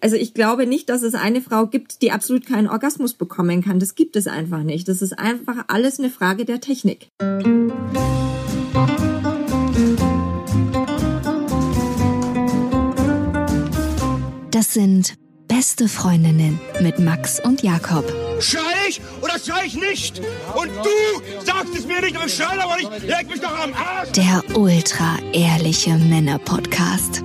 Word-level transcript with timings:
Also 0.00 0.16
ich 0.16 0.32
glaube 0.32 0.66
nicht, 0.66 0.88
dass 0.88 1.02
es 1.02 1.14
eine 1.14 1.42
Frau 1.42 1.66
gibt, 1.66 2.00
die 2.00 2.10
absolut 2.10 2.46
keinen 2.46 2.68
Orgasmus 2.68 3.14
bekommen 3.14 3.62
kann. 3.62 3.78
Das 3.78 3.94
gibt 3.94 4.16
es 4.16 4.26
einfach 4.26 4.62
nicht. 4.62 4.88
Das 4.88 5.02
ist 5.02 5.18
einfach 5.18 5.64
alles 5.68 5.98
eine 5.98 6.10
Frage 6.10 6.46
der 6.46 6.60
Technik. 6.60 7.08
Das 14.50 14.74
sind 14.74 15.14
beste 15.48 15.88
Freundinnen 15.88 16.58
mit 16.80 16.98
Max 16.98 17.38
und 17.44 17.62
Jakob. 17.62 18.04
Schrei 18.40 18.60
ich 18.88 19.02
oder 19.20 19.38
schrei 19.38 19.66
ich 19.66 19.74
nicht? 19.74 20.20
Und 20.54 20.70
du 20.82 21.44
sagst 21.44 21.74
es 21.76 21.86
mir 21.86 22.00
nicht, 22.00 22.16
aber 22.16 22.28
schrei 22.28 22.58
aber 22.58 22.76
nicht. 22.76 23.02
Leg 23.06 23.28
mich 23.28 23.40
doch 23.40 23.58
am 23.58 23.74
Arsch. 23.74 24.12
Der 24.12 24.42
ultra 24.56 25.18
ehrliche 25.32 25.90
Männer-Podcast. 25.90 27.22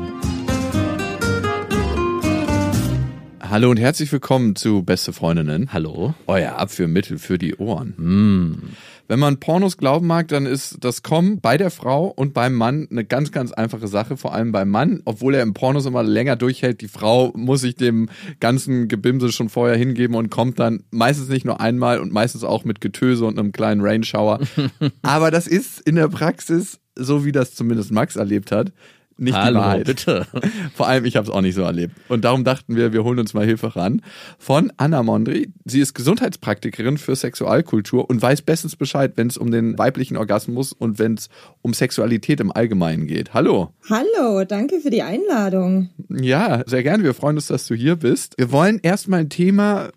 Hallo 3.56 3.70
und 3.72 3.80
herzlich 3.80 4.12
willkommen 4.12 4.58
zu 4.58 4.84
Beste 4.84 5.14
Freundinnen. 5.14 5.72
Hallo. 5.72 6.14
Euer 6.28 6.58
Abführmittel 6.58 7.18
für 7.18 7.38
die 7.38 7.56
Ohren. 7.56 7.94
Mm. 7.96 8.76
Wenn 9.08 9.18
man 9.18 9.40
Pornos 9.40 9.78
glauben 9.78 10.08
mag, 10.08 10.28
dann 10.28 10.46
ist 10.46 10.80
das 10.82 11.04
Kommen 11.04 11.40
bei 11.40 11.56
der 11.56 11.72
Frau 11.72 12.08
und 12.08 12.34
beim 12.34 12.54
Mann 12.54 12.86
eine 12.92 13.06
ganz, 13.06 13.32
ganz 13.32 13.54
einfache 13.54 13.88
Sache. 13.88 14.18
Vor 14.18 14.34
allem 14.34 14.52
beim 14.52 14.70
Mann, 14.70 15.02
obwohl 15.06 15.36
er 15.36 15.42
im 15.42 15.54
Pornos 15.54 15.86
immer 15.86 16.04
länger 16.04 16.36
durchhält. 16.36 16.82
Die 16.82 16.90
Frau 16.90 17.32
muss 17.34 17.62
sich 17.62 17.76
dem 17.76 18.10
ganzen 18.42 18.90
Gebimse 18.90 19.32
schon 19.32 19.48
vorher 19.48 19.78
hingeben 19.78 20.18
und 20.18 20.30
kommt 20.30 20.60
dann 20.60 20.84
meistens 20.92 21.30
nicht 21.30 21.46
nur 21.46 21.62
einmal 21.62 22.02
und 22.02 22.12
meistens 22.12 22.44
auch 22.44 22.66
mit 22.66 22.82
Getöse 22.82 23.24
und 23.24 23.40
einem 23.40 23.54
kleinen 23.54 23.80
Rainshower. 23.80 24.42
Aber 25.02 25.32
das 25.32 25.48
ist 25.48 25.80
in 25.80 25.96
der 25.96 26.10
Praxis, 26.10 26.82
so 26.98 27.24
wie 27.24 27.32
das 27.32 27.56
zumindest 27.56 27.94
Max 27.94 28.18
erlebt 28.18 28.52
hat, 28.52 28.74
nicht 29.18 29.36
Hallo, 29.36 29.60
die 29.60 29.66
Wahrheit. 29.66 29.86
bitte. 29.86 30.28
Vor 30.74 30.88
allem, 30.88 31.06
ich 31.06 31.16
habe 31.16 31.28
es 31.28 31.34
auch 31.34 31.42
nicht 31.42 31.56
so 31.56 31.62
erlebt. 31.62 31.96
Und 32.10 32.26
darum 32.26 32.44
dachten 32.44 32.76
wir, 32.76 32.94
wir 32.94 33.04
holen 33.04 33.20
uns 33.20 33.34
mal 33.34 33.46
Hilfe 33.46 33.76
ran 33.76 34.02
von 34.38 34.72
Anna 34.78 35.04
Mondri. 35.04 35.52
Sie 35.64 35.80
ist 35.80 35.94
Gesundheitspraktikerin 35.94 36.98
für 36.98 37.16
Sexualkultur 37.16 38.10
und 38.10 38.22
weiß 38.22 38.42
bestens 38.42 38.76
Bescheid, 38.76 39.14
wenn 39.16 39.28
es 39.28 39.38
um 39.38 39.52
den 39.52 39.78
weiblichen 39.78 40.18
Orgasmus 40.18 40.74
und 40.74 41.00
wenn 41.00 41.14
es 41.16 41.30
um 41.62 41.74
Sexualität 41.74 42.40
im 42.40 42.52
Allgemeinen 42.52 43.08
geht. 43.08 43.34
Hallo. 43.34 43.74
Hallo, 43.90 44.44
danke 44.46 44.80
für 44.82 44.90
die 44.90 45.02
Einladung. 45.04 45.90
Ja, 46.10 46.64
sehr 46.66 46.84
gerne. 46.84 47.04
Wir 47.04 47.14
freuen 47.14 47.38
uns, 47.38 47.48
dass 47.48 47.68
du 47.68 47.76
hier 47.76 47.96
bist. 47.96 48.36
Wir 48.38 48.52
wollen 48.52 48.80
erstmal 48.84 49.22
ein 49.22 49.30
Thema 49.30 49.90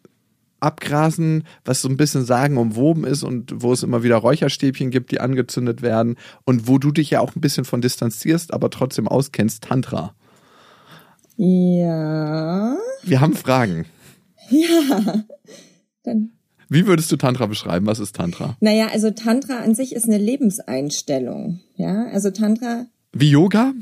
abgrasen, 0.61 1.45
was 1.65 1.81
so 1.81 1.89
ein 1.89 1.97
bisschen 1.97 2.25
sagen 2.25 2.57
umwoben 2.57 3.05
ist 3.05 3.23
und 3.23 3.63
wo 3.63 3.73
es 3.73 3.83
immer 3.83 4.03
wieder 4.03 4.17
Räucherstäbchen 4.17 4.91
gibt, 4.91 5.11
die 5.11 5.21
angezündet 5.21 5.83
werden 5.83 6.17
und 6.45 6.69
wo 6.69 6.79
du 6.79 6.91
dich 6.91 7.11
ja 7.11 7.21
auch 7.21 7.37
ein 7.37 7.41
bisschen 7.41 7.65
von 7.65 7.81
distanzierst, 7.81 8.53
aber 8.53 8.71
trotzdem 8.71 9.09
auskennst, 9.09 9.65
Tantra. 9.65 10.15
Ja. 11.37 12.77
Wir 13.03 13.21
haben 13.21 13.35
Fragen. 13.35 13.87
Ja. 14.51 15.25
Dann. 16.03 16.33
Wie 16.69 16.87
würdest 16.87 17.11
du 17.13 17.17
Tantra 17.17 17.47
beschreiben? 17.47 17.87
Was 17.87 17.99
ist 17.99 18.17
Tantra? 18.17 18.57
Naja, 18.61 18.89
also 18.93 19.11
Tantra 19.11 19.59
an 19.59 19.75
sich 19.75 19.95
ist 19.95 20.05
eine 20.05 20.19
Lebenseinstellung. 20.19 21.61
Ja, 21.77 22.07
also 22.07 22.31
Tantra 22.31 22.87
Wie 23.13 23.31
Yoga? 23.31 23.73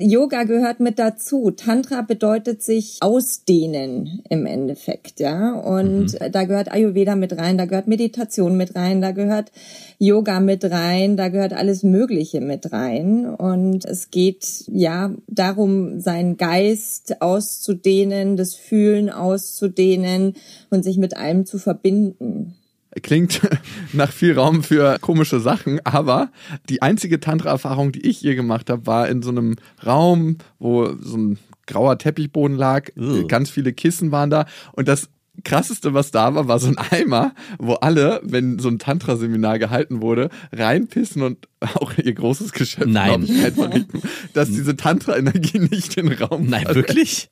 Yoga 0.00 0.44
gehört 0.44 0.80
mit 0.80 0.98
dazu. 0.98 1.50
Tantra 1.50 2.02
bedeutet 2.02 2.62
sich 2.62 2.98
ausdehnen 3.00 4.22
im 4.28 4.46
Endeffekt, 4.46 5.20
ja. 5.20 5.52
Und 5.52 6.14
Mhm. 6.14 6.32
da 6.32 6.44
gehört 6.44 6.72
Ayurveda 6.72 7.16
mit 7.16 7.36
rein, 7.36 7.58
da 7.58 7.66
gehört 7.66 7.86
Meditation 7.86 8.56
mit 8.56 8.74
rein, 8.74 9.00
da 9.00 9.12
gehört 9.12 9.52
Yoga 9.98 10.40
mit 10.40 10.64
rein, 10.64 11.16
da 11.16 11.28
gehört 11.28 11.52
alles 11.52 11.82
Mögliche 11.82 12.40
mit 12.40 12.72
rein. 12.72 13.26
Und 13.26 13.84
es 13.84 14.10
geht 14.10 14.64
ja 14.68 15.14
darum, 15.28 16.00
seinen 16.00 16.36
Geist 16.36 17.20
auszudehnen, 17.22 18.36
das 18.36 18.54
Fühlen 18.54 19.10
auszudehnen 19.10 20.34
und 20.70 20.82
sich 20.84 20.96
mit 20.98 21.16
allem 21.16 21.46
zu 21.46 21.58
verbinden. 21.58 22.54
Klingt 23.02 23.40
nach 23.92 24.10
viel 24.10 24.34
Raum 24.34 24.62
für 24.62 24.98
komische 25.00 25.40
Sachen, 25.40 25.80
aber 25.84 26.30
die 26.68 26.82
einzige 26.82 27.20
Tantra-Erfahrung, 27.20 27.92
die 27.92 28.06
ich 28.06 28.20
je 28.20 28.34
gemacht 28.34 28.68
habe, 28.68 28.86
war 28.86 29.08
in 29.08 29.22
so 29.22 29.30
einem 29.30 29.56
Raum, 29.84 30.38
wo 30.58 30.92
so 31.00 31.16
ein 31.16 31.38
grauer 31.66 31.98
Teppichboden 31.98 32.56
lag, 32.56 32.88
Ugh. 32.96 33.26
ganz 33.28 33.48
viele 33.50 33.72
Kissen 33.72 34.10
waren 34.10 34.30
da 34.30 34.46
und 34.72 34.88
das 34.88 35.08
krasseste, 35.44 35.94
was 35.94 36.10
da 36.10 36.34
war, 36.34 36.48
war 36.48 36.58
so 36.58 36.68
ein 36.68 36.78
Eimer, 36.78 37.32
wo 37.58 37.74
alle, 37.74 38.20
wenn 38.22 38.58
so 38.58 38.68
ein 38.68 38.78
Tantra-Seminar 38.78 39.58
gehalten 39.58 40.00
wurde, 40.00 40.30
reinpissen 40.52 41.22
und 41.22 41.48
auch 41.74 41.96
ihr 41.96 42.12
großes 42.12 42.52
Geschäft 42.52 42.88
Nein. 42.88 43.22
ich, 43.22 44.32
dass 44.32 44.48
diese 44.50 44.76
Tantra-Energie 44.76 45.58
nicht 45.58 45.96
in 45.96 46.08
den 46.08 46.22
Raum 46.22 46.46
Nein, 46.48 46.64
passt. 46.64 46.76
wirklich? 46.76 47.30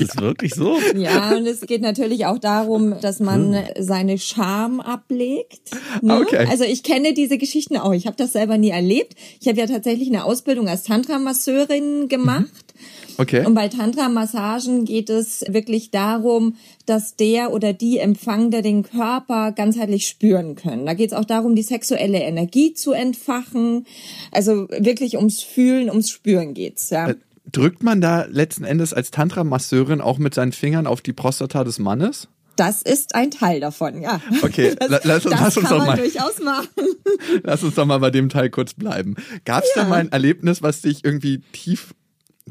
Ist 0.00 0.14
das 0.14 0.16
wirklich 0.22 0.54
so? 0.54 0.78
Ja, 0.96 1.36
und 1.36 1.46
es 1.46 1.62
geht 1.62 1.82
natürlich 1.82 2.26
auch 2.26 2.38
darum, 2.38 2.94
dass 3.00 3.20
man 3.20 3.56
seine 3.78 4.18
Scham 4.18 4.80
ablegt. 4.80 5.70
Ne? 6.00 6.20
Okay. 6.20 6.46
Also 6.50 6.64
ich 6.64 6.82
kenne 6.82 7.14
diese 7.14 7.38
Geschichten 7.38 7.76
auch. 7.76 7.92
Ich 7.92 8.06
habe 8.06 8.16
das 8.16 8.32
selber 8.32 8.58
nie 8.58 8.70
erlebt. 8.70 9.14
Ich 9.40 9.48
habe 9.48 9.58
ja 9.58 9.66
tatsächlich 9.66 10.08
eine 10.08 10.24
Ausbildung 10.24 10.68
als 10.68 10.84
Tantra-Masseurin 10.84 12.08
gemacht. 12.08 12.48
Okay. 13.18 13.44
Und 13.46 13.54
bei 13.54 13.68
Tantra-Massagen 13.68 14.84
geht 14.84 15.10
es 15.10 15.44
wirklich 15.48 15.90
darum, 15.90 16.56
dass 16.86 17.16
der 17.16 17.52
oder 17.52 17.72
die 17.72 17.98
Empfangende 17.98 18.62
den 18.62 18.82
Körper 18.82 19.52
ganzheitlich 19.52 20.08
spüren 20.08 20.54
können. 20.54 20.86
Da 20.86 20.94
geht 20.94 21.12
es 21.12 21.16
auch 21.16 21.24
darum, 21.24 21.54
die 21.54 21.62
sexuelle 21.62 22.20
Energie 22.20 22.74
zu 22.74 22.92
entfachen. 22.92 23.86
Also 24.30 24.68
wirklich 24.70 25.16
ums 25.16 25.42
Fühlen, 25.42 25.90
ums 25.90 26.10
Spüren 26.10 26.54
geht's. 26.54 26.90
Ja. 26.90 27.14
Drückt 27.52 27.82
man 27.82 28.00
da 28.00 28.24
letzten 28.30 28.64
Endes 28.64 28.92
als 28.94 29.10
Tantra-Masseurin 29.10 30.00
auch 30.00 30.18
mit 30.18 30.34
seinen 30.34 30.52
Fingern 30.52 30.86
auf 30.86 31.00
die 31.02 31.12
Prostata 31.12 31.64
des 31.64 31.78
Mannes? 31.78 32.28
Das 32.56 32.82
ist 32.82 33.14
ein 33.14 33.30
Teil 33.30 33.60
davon, 33.60 34.00
ja. 34.02 34.20
Okay, 34.42 34.74
das, 34.78 34.88
la- 34.90 35.00
lass 35.04 35.26
uns- 35.26 35.34
das 35.34 35.40
lass 35.42 35.56
uns 35.56 35.66
kann 35.68 35.78
doch 35.78 35.86
man 35.86 35.96
mal- 35.96 36.02
durchaus 36.02 36.38
machen. 36.40 36.68
Lass 37.44 37.62
uns 37.62 37.74
doch 37.74 37.86
mal 37.86 37.98
bei 37.98 38.10
dem 38.10 38.28
Teil 38.28 38.50
kurz 38.50 38.74
bleiben. 38.74 39.16
Gab 39.44 39.62
es 39.64 39.70
da 39.74 39.84
mal 39.84 40.00
ein 40.00 40.12
Erlebnis, 40.12 40.60
was 40.62 40.80
dich 40.82 41.04
irgendwie 41.04 41.38
tief 41.52 41.94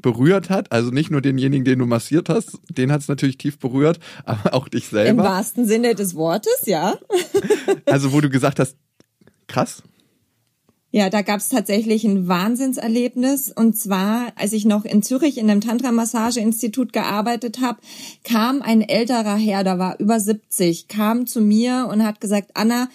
berührt 0.02 0.50
hat? 0.50 0.72
Also 0.72 0.90
nicht 0.92 1.12
nur 1.12 1.22
denjenigen, 1.22 1.66
den 1.66 1.80
du 1.80 1.86
massiert 1.86 2.30
hast, 2.30 2.58
den 2.70 2.92
hat 2.92 3.02
es 3.02 3.08
natürlich 3.08 3.38
tief 3.38 3.60
berührt, 3.60 4.00
aber 4.26 4.54
auch 4.54 4.68
dich 4.70 4.86
Im 4.86 4.90
selber. 4.92 5.24
wahrsten 5.24 5.66
Sinne 5.68 5.94
des 5.96 6.16
Wortes, 6.16 6.62
ja. 6.66 6.96
Also 7.86 8.12
wo 8.14 8.22
du 8.22 8.30
gesagt 8.30 8.60
hast, 8.60 8.76
krass. 9.48 9.84
Ja, 10.94 11.10
da 11.10 11.22
gab's 11.22 11.48
tatsächlich 11.48 12.04
ein 12.04 12.28
Wahnsinnserlebnis. 12.28 13.50
Und 13.50 13.78
zwar, 13.78 14.34
als 14.36 14.52
ich 14.52 14.66
noch 14.66 14.84
in 14.84 15.02
Zürich 15.02 15.38
in 15.38 15.50
einem 15.50 15.62
Tantra-Massage-Institut 15.62 16.92
gearbeitet 16.92 17.62
habe, 17.62 17.80
kam 18.26 18.62
ein 18.62 18.82
älterer 18.82 19.36
Herr, 19.38 19.64
der 19.64 19.80
war 19.80 20.00
über 20.00 20.20
70, 20.20 20.90
kam 20.90 21.28
zu 21.28 21.40
mir 21.40 21.88
und 21.90 22.06
hat 22.06 22.20
gesagt, 22.20 22.52
Anna, 22.56 22.90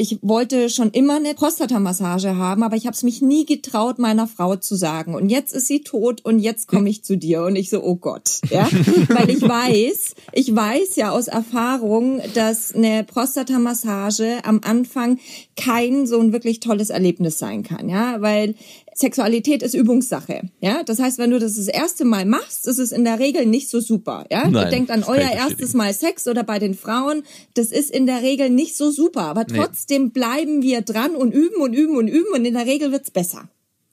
ich 0.00 0.18
wollte 0.22 0.70
schon 0.70 0.90
immer 0.92 1.16
eine 1.16 1.34
Prostatamassage 1.34 2.36
haben, 2.36 2.62
aber 2.62 2.74
ich 2.74 2.86
habe 2.86 2.94
es 2.94 3.02
mich 3.02 3.20
nie 3.20 3.44
getraut, 3.44 3.98
meiner 3.98 4.26
Frau 4.26 4.56
zu 4.56 4.74
sagen. 4.74 5.14
Und 5.14 5.28
jetzt 5.28 5.52
ist 5.52 5.66
sie 5.66 5.82
tot 5.82 6.24
und 6.24 6.38
jetzt 6.38 6.68
komme 6.68 6.88
ich 6.88 7.04
zu 7.04 7.18
dir. 7.18 7.42
Und 7.42 7.54
ich 7.54 7.68
so, 7.68 7.82
oh 7.82 7.96
Gott, 7.96 8.40
ja, 8.50 8.66
weil 9.10 9.28
ich 9.28 9.42
weiß, 9.42 10.14
ich 10.32 10.56
weiß 10.56 10.96
ja 10.96 11.10
aus 11.10 11.28
Erfahrung, 11.28 12.22
dass 12.32 12.74
eine 12.74 13.04
Prostatamassage 13.04 14.38
am 14.42 14.62
Anfang 14.64 15.18
kein 15.56 16.06
so 16.06 16.18
ein 16.18 16.32
wirklich 16.32 16.60
tolles 16.60 16.88
Erlebnis 16.88 17.38
sein 17.38 17.62
kann, 17.62 17.90
ja, 17.90 18.22
weil 18.22 18.54
Sexualität 18.94 19.62
ist 19.62 19.74
Übungssache, 19.74 20.42
ja. 20.60 20.82
Das 20.82 20.98
heißt, 20.98 21.18
wenn 21.18 21.30
du 21.30 21.38
das 21.38 21.56
das 21.56 21.68
erste 21.68 22.04
Mal 22.04 22.26
machst, 22.26 22.66
ist 22.66 22.78
es 22.78 22.92
in 22.92 23.04
der 23.04 23.18
Regel 23.18 23.46
nicht 23.46 23.70
so 23.70 23.80
super, 23.80 24.26
ja. 24.30 24.48
Nein, 24.48 24.66
Ihr 24.66 24.70
denkt 24.70 24.90
an 24.90 25.04
euer 25.04 25.30
erstes 25.30 25.74
Mal 25.74 25.94
Sex 25.94 26.26
oder 26.28 26.42
bei 26.42 26.58
den 26.58 26.74
Frauen, 26.74 27.22
das 27.54 27.68
ist 27.68 27.90
in 27.90 28.06
der 28.06 28.22
Regel 28.22 28.50
nicht 28.50 28.76
so 28.76 28.90
super, 28.90 29.22
aber 29.22 29.46
trotzdem 29.46 30.10
bleiben 30.10 30.62
wir 30.62 30.82
dran 30.82 31.14
und 31.14 31.32
üben 31.32 31.60
und 31.62 31.72
üben 31.72 31.96
und 31.96 32.08
üben 32.08 32.32
und 32.34 32.44
in 32.44 32.54
der 32.54 32.66
Regel 32.66 32.92
wird's 32.92 33.10
besser. 33.10 33.48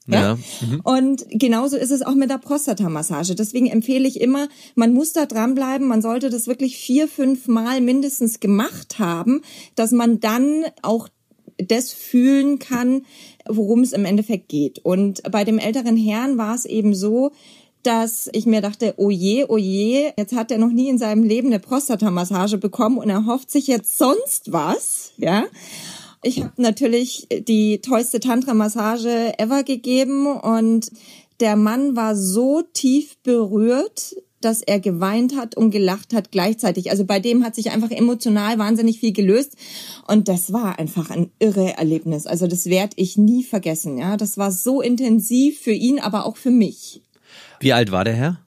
Ja? 0.08 0.38
Ja. 0.60 0.78
Und 0.84 1.26
genauso 1.30 1.76
ist 1.76 1.90
es 1.90 2.02
auch 2.02 2.14
mit 2.14 2.30
der 2.30 2.38
Prostatamassage. 2.38 3.34
Deswegen 3.34 3.66
empfehle 3.66 4.08
ich 4.08 4.20
immer, 4.20 4.48
man 4.74 4.94
muss 4.94 5.12
da 5.12 5.26
dranbleiben, 5.26 5.86
man 5.86 6.02
sollte 6.02 6.30
das 6.30 6.46
wirklich 6.46 6.78
vier, 6.78 7.08
fünf 7.08 7.46
Mal 7.46 7.80
mindestens 7.80 8.40
gemacht 8.40 8.98
haben, 8.98 9.42
dass 9.74 9.92
man 9.92 10.18
dann 10.20 10.64
auch 10.82 11.08
das 11.58 11.92
fühlen 11.92 12.58
kann, 12.58 13.02
worum 13.48 13.80
es 13.80 13.92
im 13.92 14.04
Endeffekt 14.04 14.48
geht. 14.48 14.78
Und 14.80 15.22
bei 15.30 15.44
dem 15.44 15.58
älteren 15.58 15.96
Herrn 15.96 16.38
war 16.38 16.54
es 16.54 16.64
eben 16.64 16.94
so, 16.94 17.32
dass 17.82 18.28
ich 18.32 18.46
mir 18.46 18.60
dachte, 18.60 18.94
oh 18.96 19.10
je, 19.10 19.44
oh 19.48 19.56
je, 19.56 20.10
jetzt 20.16 20.34
hat 20.34 20.50
er 20.50 20.58
noch 20.58 20.72
nie 20.72 20.88
in 20.88 20.98
seinem 20.98 21.22
Leben 21.22 21.48
eine 21.48 21.60
Prostatamassage 21.60 22.58
bekommen 22.58 22.98
und 22.98 23.08
er 23.08 23.26
hofft 23.26 23.50
sich 23.50 23.66
jetzt 23.66 23.98
sonst 23.98 24.52
was, 24.52 25.12
ja. 25.16 25.44
Ich 26.22 26.42
habe 26.42 26.60
natürlich 26.60 27.28
die 27.30 27.80
tollste 27.80 28.18
Tantra-Massage 28.18 29.38
ever 29.38 29.62
gegeben 29.62 30.26
und 30.26 30.90
der 31.38 31.54
Mann 31.54 31.94
war 31.94 32.16
so 32.16 32.62
tief 32.72 33.16
berührt, 33.22 34.16
dass 34.40 34.62
er 34.62 34.80
geweint 34.80 35.36
hat 35.36 35.56
und 35.56 35.70
gelacht 35.70 36.14
hat 36.14 36.30
gleichzeitig. 36.30 36.90
Also 36.90 37.04
bei 37.04 37.20
dem 37.20 37.44
hat 37.44 37.54
sich 37.54 37.70
einfach 37.70 37.90
emotional 37.90 38.58
wahnsinnig 38.58 39.00
viel 39.00 39.12
gelöst 39.12 39.56
und 40.06 40.28
das 40.28 40.52
war 40.52 40.78
einfach 40.78 41.10
ein 41.10 41.30
irre 41.38 41.76
Erlebnis. 41.76 42.26
Also 42.26 42.46
das 42.46 42.66
werde 42.66 42.94
ich 42.96 43.16
nie 43.16 43.44
vergessen. 43.44 43.98
Ja, 43.98 44.16
das 44.16 44.38
war 44.38 44.52
so 44.52 44.80
intensiv 44.80 45.60
für 45.60 45.72
ihn, 45.72 45.98
aber 45.98 46.26
auch 46.26 46.36
für 46.36 46.50
mich. 46.50 47.02
Wie 47.60 47.72
alt 47.72 47.90
war 47.90 48.04
der 48.04 48.14
Herr? 48.14 48.38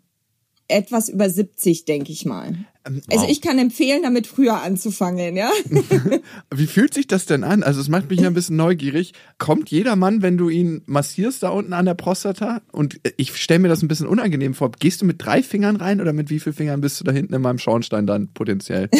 etwas 0.71 1.09
über 1.09 1.29
70, 1.29 1.85
denke 1.85 2.11
ich 2.11 2.25
mal. 2.25 2.55
Ähm, 2.85 3.01
Also 3.09 3.27
ich 3.27 3.41
kann 3.41 3.59
empfehlen, 3.59 4.03
damit 4.03 4.27
früher 4.27 4.61
anzufangen, 4.61 5.35
ja. 5.35 5.49
Wie 6.53 6.67
fühlt 6.67 6.93
sich 6.93 7.07
das 7.07 7.25
denn 7.25 7.43
an? 7.43 7.63
Also 7.63 7.81
es 7.81 7.89
macht 7.89 8.09
mich 8.09 8.19
ja 8.19 8.27
ein 8.27 8.33
bisschen 8.33 8.55
neugierig. 8.55 9.13
Kommt 9.37 9.69
jeder 9.69 9.95
Mann, 9.95 10.21
wenn 10.21 10.37
du 10.37 10.49
ihn 10.49 10.81
massierst 10.85 11.43
da 11.43 11.49
unten 11.49 11.73
an 11.73 11.85
der 11.85 11.93
Prostata? 11.93 12.61
Und 12.71 12.99
ich 13.17 13.35
stelle 13.37 13.59
mir 13.59 13.67
das 13.67 13.81
ein 13.81 13.87
bisschen 13.87 14.07
unangenehm 14.07 14.53
vor. 14.53 14.71
Gehst 14.79 15.01
du 15.01 15.05
mit 15.05 15.23
drei 15.23 15.43
Fingern 15.43 15.75
rein 15.75 16.01
oder 16.01 16.13
mit 16.13 16.29
wie 16.29 16.39
vielen 16.39 16.55
Fingern 16.55 16.81
bist 16.81 16.99
du 16.99 17.03
da 17.03 17.11
hinten 17.11 17.33
in 17.33 17.41
meinem 17.41 17.59
Schornstein 17.59 18.07
dann 18.07 18.29
potenziell? 18.33 18.89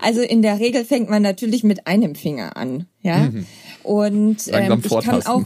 Also 0.00 0.22
in 0.22 0.42
der 0.42 0.58
Regel 0.58 0.84
fängt 0.84 1.08
man 1.08 1.22
natürlich 1.22 1.62
mit 1.62 1.86
einem 1.86 2.16
Finger 2.16 2.56
an, 2.56 2.86
ja. 3.02 3.30
Und 3.84 4.46
Langsam 4.46 4.78
ähm, 4.78 4.82
ich 4.84 5.04
kann 5.04 5.22
auch 5.26 5.44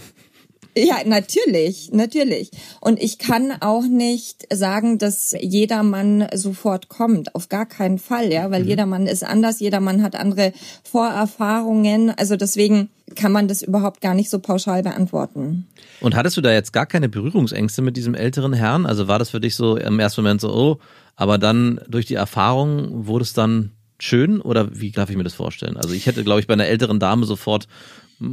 ja, 0.77 0.97
natürlich, 1.05 1.91
natürlich. 1.93 2.51
Und 2.81 3.03
ich 3.03 3.19
kann 3.19 3.53
auch 3.61 3.83
nicht 3.83 4.47
sagen, 4.53 4.99
dass 4.99 5.35
jeder 5.39 5.83
Mann 5.83 6.27
sofort 6.35 6.89
kommt. 6.89 7.35
Auf 7.35 7.49
gar 7.49 7.67
keinen 7.67 7.99
Fall, 7.99 8.33
ja, 8.33 8.51
weil 8.51 8.67
jeder 8.67 8.87
Mann 8.87 9.07
ist 9.07 9.25
anders, 9.25 9.61
jeder 9.61 9.81
Mann 9.81 10.03
hat 10.03 10.17
andere 10.17 10.53
Vorerfahrungen. 10.85 12.11
Also 12.11 12.37
deswegen 12.37 12.89
kann 13.17 13.33
man 13.33 13.49
das 13.49 13.63
überhaupt 13.63 14.01
gar 14.01 14.15
nicht 14.15 14.31
so 14.31 14.39
pauschal 14.39 14.83
beantworten. 14.83 15.67
Und 16.01 16.15
hattest 16.15 16.37
du 16.37 16.41
da 16.41 16.53
jetzt 16.53 16.73
gar 16.73 16.87
keine 16.87 17.09
Berührungsängste 17.09 17.83
mit 17.83 17.97
diesem 17.97 18.15
älteren 18.15 18.53
Herrn? 18.53 18.87
Also 18.87 19.09
war 19.09 19.19
das 19.19 19.31
für 19.31 19.41
dich 19.41 19.57
so 19.57 19.77
im 19.77 19.99
ersten 19.99 20.23
Moment 20.23 20.41
so, 20.41 20.55
oh, 20.55 20.79
aber 21.17 21.39
dann 21.39 21.81
durch 21.89 22.07
die 22.07 22.15
Erfahrung 22.15 23.07
wurde 23.07 23.25
es 23.25 23.33
dann 23.33 23.73
schön 23.99 24.41
oder 24.41 24.81
wie 24.81 24.91
darf 24.91 25.11
ich 25.11 25.17
mir 25.17 25.25
das 25.25 25.35
vorstellen? 25.35 25.77
Also 25.77 25.95
ich 25.95 26.07
hätte, 26.07 26.25
glaube 26.25 26.41
ich, 26.41 26.47
bei 26.47 26.55
einer 26.55 26.67
älteren 26.67 26.99
Dame 26.99 27.27
sofort, 27.27 27.69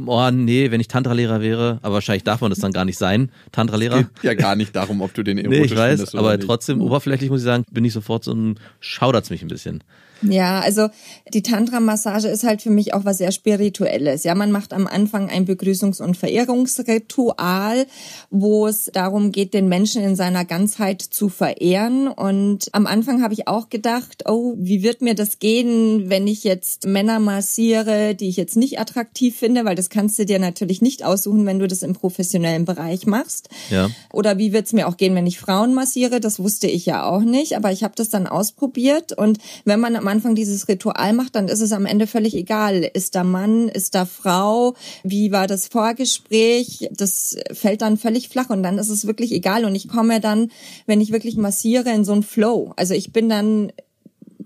oh 0.06 0.30
nee, 0.30 0.70
wenn 0.70 0.80
ich 0.80 0.88
Tantra-Lehrer 0.88 1.40
wäre, 1.40 1.78
aber 1.82 1.94
wahrscheinlich 1.94 2.24
darf 2.24 2.40
man 2.40 2.50
das 2.50 2.58
dann 2.60 2.72
gar 2.72 2.84
nicht 2.84 2.98
sein, 2.98 3.30
Tantra-Lehrer. 3.52 4.02
Geht 4.04 4.24
ja 4.24 4.34
gar 4.34 4.56
nicht 4.56 4.76
darum, 4.76 5.00
ob 5.00 5.14
du 5.14 5.22
den 5.22 5.36
Nee, 5.36 5.42
erotisch 5.42 5.72
ich 5.72 5.78
weiß, 5.78 5.96
findest 5.96 6.14
oder 6.14 6.22
aber 6.22 6.36
nicht. 6.36 6.46
trotzdem, 6.46 6.80
oberflächlich 6.80 7.30
muss 7.30 7.40
ich 7.40 7.44
sagen, 7.46 7.64
bin 7.70 7.84
ich 7.84 7.92
sofort 7.92 8.24
so 8.24 8.32
ein, 8.32 8.58
schaudert's 8.80 9.30
mich 9.30 9.42
ein 9.42 9.48
bisschen. 9.48 9.82
Ja, 10.22 10.60
also 10.60 10.88
die 11.32 11.42
Tantra-Massage 11.42 12.28
ist 12.28 12.44
halt 12.44 12.62
für 12.62 12.70
mich 12.70 12.94
auch 12.94 13.04
was 13.04 13.18
sehr 13.18 13.30
Spirituelles. 13.30 14.24
Ja, 14.24 14.34
man 14.34 14.50
macht 14.50 14.72
am 14.72 14.86
Anfang 14.86 15.28
ein 15.30 15.46
Begrüßungs- 15.46 16.02
und 16.02 16.16
Verehrungsritual, 16.16 17.86
wo 18.30 18.66
es 18.66 18.90
darum 18.92 19.30
geht, 19.30 19.54
den 19.54 19.68
Menschen 19.68 20.02
in 20.02 20.16
seiner 20.16 20.44
Ganzheit 20.44 21.02
zu 21.02 21.28
verehren. 21.28 22.08
Und 22.08 22.68
am 22.72 22.86
Anfang 22.86 23.22
habe 23.22 23.34
ich 23.34 23.46
auch 23.46 23.68
gedacht, 23.68 24.24
oh, 24.26 24.54
wie 24.58 24.82
wird 24.82 25.02
mir 25.02 25.14
das 25.14 25.38
gehen, 25.38 26.10
wenn 26.10 26.26
ich 26.26 26.42
jetzt 26.42 26.86
Männer 26.86 27.20
massiere, 27.20 28.14
die 28.14 28.28
ich 28.28 28.36
jetzt 28.36 28.56
nicht 28.56 28.80
attraktiv 28.80 29.36
finde, 29.36 29.64
weil 29.64 29.76
das 29.76 29.90
kannst 29.90 30.18
du 30.18 30.26
dir 30.26 30.38
natürlich 30.38 30.82
nicht 30.82 31.04
aussuchen, 31.04 31.46
wenn 31.46 31.60
du 31.60 31.68
das 31.68 31.82
im 31.82 31.92
professionellen 31.92 32.64
Bereich 32.64 33.06
machst. 33.06 33.50
Ja. 33.70 33.88
Oder 34.12 34.38
wie 34.38 34.52
wird's 34.52 34.72
mir 34.72 34.88
auch 34.88 34.96
gehen, 34.96 35.14
wenn 35.14 35.26
ich 35.26 35.38
Frauen 35.38 35.74
massiere? 35.74 36.18
Das 36.18 36.40
wusste 36.40 36.66
ich 36.66 36.86
ja 36.86 37.04
auch 37.04 37.20
nicht, 37.20 37.56
aber 37.56 37.70
ich 37.70 37.84
habe 37.84 37.94
das 37.96 38.08
dann 38.08 38.26
ausprobiert. 38.26 39.12
Und 39.12 39.38
wenn 39.64 39.78
man 39.78 39.94
am 39.94 40.07
Anfang 40.08 40.34
dieses 40.34 40.66
Ritual 40.68 41.12
macht, 41.12 41.36
dann 41.36 41.48
ist 41.48 41.60
es 41.60 41.72
am 41.72 41.86
Ende 41.86 42.06
völlig 42.06 42.34
egal. 42.34 42.88
Ist 42.92 43.14
da 43.14 43.22
Mann, 43.24 43.68
ist 43.68 43.94
da 43.94 44.04
Frau? 44.04 44.74
Wie 45.04 45.30
war 45.30 45.46
das 45.46 45.68
Vorgespräch? 45.68 46.88
Das 46.92 47.36
fällt 47.52 47.82
dann 47.82 47.96
völlig 47.96 48.28
flach 48.28 48.50
und 48.50 48.62
dann 48.62 48.78
ist 48.78 48.88
es 48.88 49.06
wirklich 49.06 49.32
egal. 49.32 49.64
Und 49.64 49.74
ich 49.74 49.88
komme 49.88 50.20
dann, 50.20 50.50
wenn 50.86 51.00
ich 51.00 51.12
wirklich 51.12 51.36
massiere, 51.36 51.90
in 51.90 52.04
so 52.04 52.12
einen 52.12 52.22
Flow. 52.22 52.72
Also 52.76 52.94
ich 52.94 53.12
bin 53.12 53.28
dann 53.28 53.72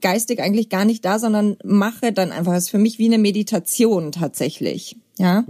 geistig 0.01 0.41
eigentlich 0.41 0.69
gar 0.69 0.85
nicht 0.85 1.05
da, 1.05 1.19
sondern 1.19 1.57
mache 1.65 2.13
dann 2.13 2.33
einfach, 2.33 2.53
das 2.53 2.65
ist 2.65 2.71
für 2.71 2.79
mich 2.79 2.99
wie 2.99 3.07
eine 3.07 3.19
Meditation 3.19 4.13
tatsächlich. 4.13 4.97
Ja. 5.19 5.45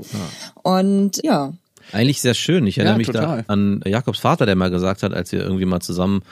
Und 0.63 1.21
ja. 1.25 1.55
Eigentlich 1.91 2.21
sehr 2.21 2.35
schön. 2.35 2.67
Ich 2.67 2.79
erinnere 2.79 2.95
Ja, 2.95 2.99
mich 2.99 3.07
total. 3.09 3.45
da 3.47 3.53
an 3.53 3.83
Jakobs 3.85 4.21
Vater, 4.21 4.47
der 4.47 4.55
mal 4.55 4.71
gesagt 4.71 5.03
hat, 5.03 5.13
als 5.13 5.33
wir 5.33 5.41
irgendwie 5.41 5.65
mal 5.65 5.81
zusammen 5.81 6.23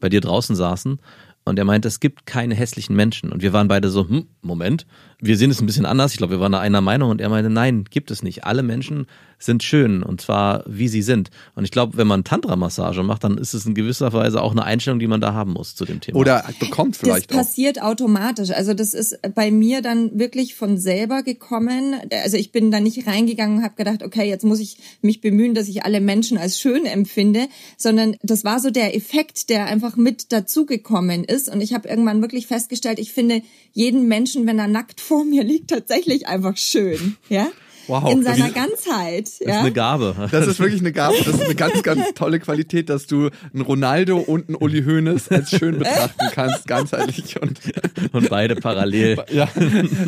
bei 0.00 0.08
dir 0.08 0.20
draußen 0.20 0.54
saßen. 0.54 0.98
Und 1.48 1.58
er 1.58 1.64
meinte, 1.64 1.88
es 1.88 2.00
gibt 2.00 2.26
keine 2.26 2.54
hässlichen 2.54 2.94
Menschen. 2.94 3.32
Und 3.32 3.42
wir 3.42 3.52
waren 3.52 3.68
beide 3.68 3.90
so, 3.90 4.08
hm, 4.08 4.26
Moment, 4.42 4.86
wir 5.20 5.36
sehen 5.36 5.50
es 5.50 5.60
ein 5.60 5.66
bisschen 5.66 5.86
anders. 5.86 6.12
Ich 6.12 6.18
glaube, 6.18 6.34
wir 6.34 6.40
waren 6.40 6.52
da 6.52 6.60
einer 6.60 6.80
Meinung. 6.80 7.10
Und 7.10 7.20
er 7.20 7.28
meinte, 7.28 7.50
nein, 7.50 7.84
gibt 7.84 8.10
es 8.10 8.22
nicht. 8.22 8.44
Alle 8.44 8.62
Menschen 8.62 9.06
sind 9.38 9.62
schön. 9.62 10.02
Und 10.02 10.20
zwar, 10.20 10.64
wie 10.66 10.88
sie 10.88 11.02
sind. 11.02 11.30
Und 11.54 11.64
ich 11.64 11.70
glaube, 11.70 11.96
wenn 11.96 12.06
man 12.06 12.24
Tantra-Massage 12.24 13.02
macht, 13.02 13.24
dann 13.24 13.38
ist 13.38 13.54
es 13.54 13.66
in 13.66 13.74
gewisser 13.74 14.12
Weise 14.12 14.42
auch 14.42 14.52
eine 14.52 14.64
Einstellung, 14.64 14.98
die 14.98 15.06
man 15.06 15.20
da 15.20 15.32
haben 15.32 15.52
muss 15.52 15.74
zu 15.74 15.84
dem 15.84 16.00
Thema. 16.00 16.18
Oder 16.18 16.44
bekommt 16.58 16.96
vielleicht 16.96 17.30
das 17.30 17.36
auch. 17.36 17.40
passiert 17.40 17.80
automatisch. 17.80 18.50
Also 18.50 18.74
das 18.74 18.94
ist 18.94 19.18
bei 19.34 19.50
mir 19.50 19.82
dann 19.82 20.18
wirklich 20.18 20.54
von 20.54 20.78
selber 20.78 21.22
gekommen. 21.22 21.96
Also 22.10 22.36
ich 22.36 22.52
bin 22.52 22.70
da 22.70 22.80
nicht 22.80 23.06
reingegangen 23.06 23.58
und 23.58 23.64
habe 23.64 23.76
gedacht, 23.76 24.02
okay, 24.02 24.28
jetzt 24.28 24.44
muss 24.44 24.60
ich 24.60 24.78
mich 25.02 25.20
bemühen, 25.20 25.54
dass 25.54 25.68
ich 25.68 25.84
alle 25.84 26.00
Menschen 26.00 26.38
als 26.38 26.58
schön 26.58 26.86
empfinde, 26.86 27.46
sondern 27.76 28.16
das 28.22 28.44
war 28.44 28.60
so 28.60 28.70
der 28.70 28.96
Effekt, 28.96 29.50
der 29.50 29.66
einfach 29.66 29.96
mit 29.96 30.32
dazugekommen 30.32 31.24
ist. 31.24 31.48
Und 31.48 31.60
ich 31.60 31.74
habe 31.74 31.88
irgendwann 31.88 32.22
wirklich 32.22 32.46
festgestellt, 32.46 32.98
ich 32.98 33.12
finde 33.12 33.42
jeden 33.72 34.08
Menschen, 34.08 34.46
wenn 34.46 34.58
er 34.58 34.68
nackt 34.68 35.00
vor 35.00 35.24
mir 35.24 35.44
liegt, 35.44 35.70
tatsächlich 35.70 36.26
einfach 36.26 36.56
schön. 36.56 37.16
Ja. 37.28 37.48
Wow. 37.88 38.10
In 38.12 38.22
seiner 38.22 38.50
Ganzheit. 38.50 39.24
das 39.24 39.40
ist 39.40 39.48
ja? 39.48 39.60
eine 39.60 39.72
Gabe. 39.72 40.14
Das 40.30 40.46
ist 40.46 40.60
wirklich 40.60 40.80
eine 40.80 40.92
Gabe. 40.92 41.16
Das 41.18 41.34
ist 41.34 41.42
eine 41.42 41.54
ganz, 41.54 41.82
ganz 41.82 42.14
tolle 42.14 42.38
Qualität, 42.38 42.88
dass 42.88 43.06
du 43.06 43.30
einen 43.52 43.62
Ronaldo 43.62 44.18
und 44.18 44.48
einen 44.48 44.56
Uli 44.56 44.84
Hoeneß 44.84 45.30
als 45.30 45.50
schön 45.50 45.78
betrachten 45.78 46.26
kannst, 46.32 46.66
ganzheitlich. 46.66 47.40
Und 47.40 47.58
Und 48.12 48.28
beide 48.28 48.56
parallel. 48.56 49.22
ja, 49.30 49.48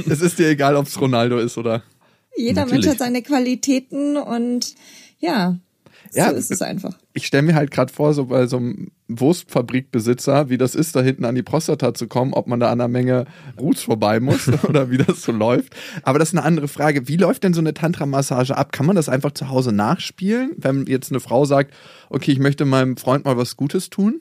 es 0.09 0.21
ist 0.21 0.39
dir 0.39 0.49
egal, 0.49 0.77
ob 0.77 0.87
es 0.87 1.01
Ronaldo 1.01 1.39
ist 1.39 1.59
oder. 1.59 1.83
Jeder 2.37 2.63
Natürlich. 2.63 2.85
Mensch 2.87 2.93
hat 2.93 2.99
seine 2.99 3.23
Qualitäten 3.23 4.17
und 4.17 4.75
ja, 5.19 5.57
Ja, 6.13 6.31
so 6.31 6.37
ist 6.37 6.51
es 6.51 6.63
einfach. 6.63 6.97
Ich 7.13 7.27
stelle 7.27 7.43
mir 7.43 7.55
halt 7.55 7.71
gerade 7.71 7.93
vor, 7.93 8.15
so 8.15 8.27
bei 8.27 8.47
so 8.47 8.57
einem 8.59 8.91
Wurstfabrikbesitzer, 9.19 10.49
wie 10.51 10.59
das 10.59 10.75
ist, 10.75 10.95
da 10.97 11.03
hinten 11.03 11.25
an 11.25 11.35
die 11.35 11.43
Prostata 11.43 11.95
zu 11.95 12.07
kommen, 12.07 12.33
ob 12.33 12.47
man 12.47 12.61
da 12.61 12.67
an 12.71 12.81
einer 12.81 12.89
Menge 12.89 13.27
Roots 13.59 13.83
vorbei 13.83 14.21
muss 14.21 14.49
oder 14.69 14.91
wie 14.91 14.99
das 14.99 15.23
so 15.23 15.33
läuft. 15.33 15.75
Aber 16.03 16.19
das 16.19 16.29
ist 16.29 16.35
eine 16.35 16.45
andere 16.45 16.69
Frage. 16.69 17.09
Wie 17.09 17.17
läuft 17.17 17.45
denn 17.45 17.55
so 17.55 17.61
eine 17.61 17.75
Tantra-Massage 17.75 18.57
ab? 18.57 18.73
Kann 18.73 18.87
man 18.87 18.97
das 18.97 19.09
einfach 19.09 19.33
zu 19.33 19.49
Hause 19.49 19.73
nachspielen, 19.73 20.53
wenn 20.57 20.87
jetzt 20.87 21.11
eine 21.11 21.21
Frau 21.21 21.45
sagt, 21.45 21.75
okay, 22.09 22.33
ich 22.33 22.39
möchte 22.39 22.65
meinem 22.65 22.97
Freund 22.97 23.25
mal 23.25 23.37
was 23.37 23.57
Gutes 23.57 23.91
tun? 23.91 24.21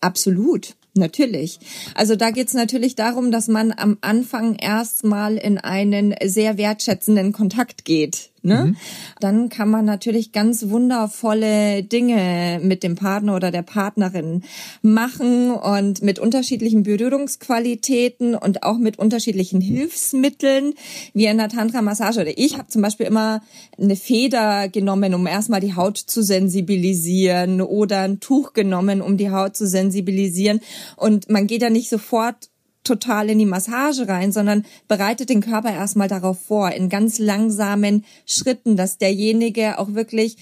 Absolut, 0.00 0.74
natürlich. 0.94 1.58
Also 1.94 2.14
da 2.14 2.30
geht's 2.30 2.52
natürlich 2.52 2.94
darum, 2.94 3.30
dass 3.30 3.48
man 3.48 3.72
am 3.72 3.96
Anfang 4.02 4.56
erstmal 4.56 5.36
in 5.36 5.56
einen 5.56 6.14
sehr 6.22 6.58
wertschätzenden 6.58 7.32
Kontakt 7.32 7.86
geht. 7.86 8.33
Ne? 8.44 8.74
Dann 9.20 9.48
kann 9.48 9.70
man 9.70 9.86
natürlich 9.86 10.32
ganz 10.32 10.68
wundervolle 10.68 11.82
Dinge 11.82 12.60
mit 12.62 12.82
dem 12.82 12.94
Partner 12.94 13.36
oder 13.36 13.50
der 13.50 13.62
Partnerin 13.62 14.42
machen 14.82 15.50
und 15.50 16.02
mit 16.02 16.18
unterschiedlichen 16.18 16.82
Berührungsqualitäten 16.82 18.34
und 18.34 18.62
auch 18.62 18.76
mit 18.76 18.98
unterschiedlichen 18.98 19.62
Hilfsmitteln, 19.62 20.74
wie 21.14 21.24
in 21.24 21.38
der 21.38 21.48
Tantra-Massage. 21.48 22.20
Oder 22.20 22.36
ich 22.36 22.58
habe 22.58 22.68
zum 22.68 22.82
Beispiel 22.82 23.06
immer 23.06 23.40
eine 23.78 23.96
Feder 23.96 24.68
genommen, 24.68 25.14
um 25.14 25.26
erstmal 25.26 25.60
die 25.60 25.74
Haut 25.74 25.96
zu 25.96 26.22
sensibilisieren 26.22 27.62
oder 27.62 28.00
ein 28.00 28.20
Tuch 28.20 28.52
genommen, 28.52 29.00
um 29.00 29.16
die 29.16 29.30
Haut 29.30 29.56
zu 29.56 29.66
sensibilisieren. 29.66 30.60
Und 30.96 31.30
man 31.30 31.46
geht 31.46 31.62
ja 31.62 31.70
nicht 31.70 31.88
sofort 31.88 32.50
total 32.84 33.30
in 33.30 33.38
die 33.38 33.46
Massage 33.46 34.08
rein, 34.08 34.32
sondern 34.32 34.64
bereitet 34.88 35.30
den 35.30 35.40
Körper 35.40 35.72
erstmal 35.72 36.08
darauf 36.08 36.40
vor, 36.40 36.70
in 36.70 36.88
ganz 36.88 37.18
langsamen 37.18 38.04
Schritten, 38.26 38.76
dass 38.76 38.98
derjenige 38.98 39.78
auch 39.78 39.94
wirklich 39.94 40.36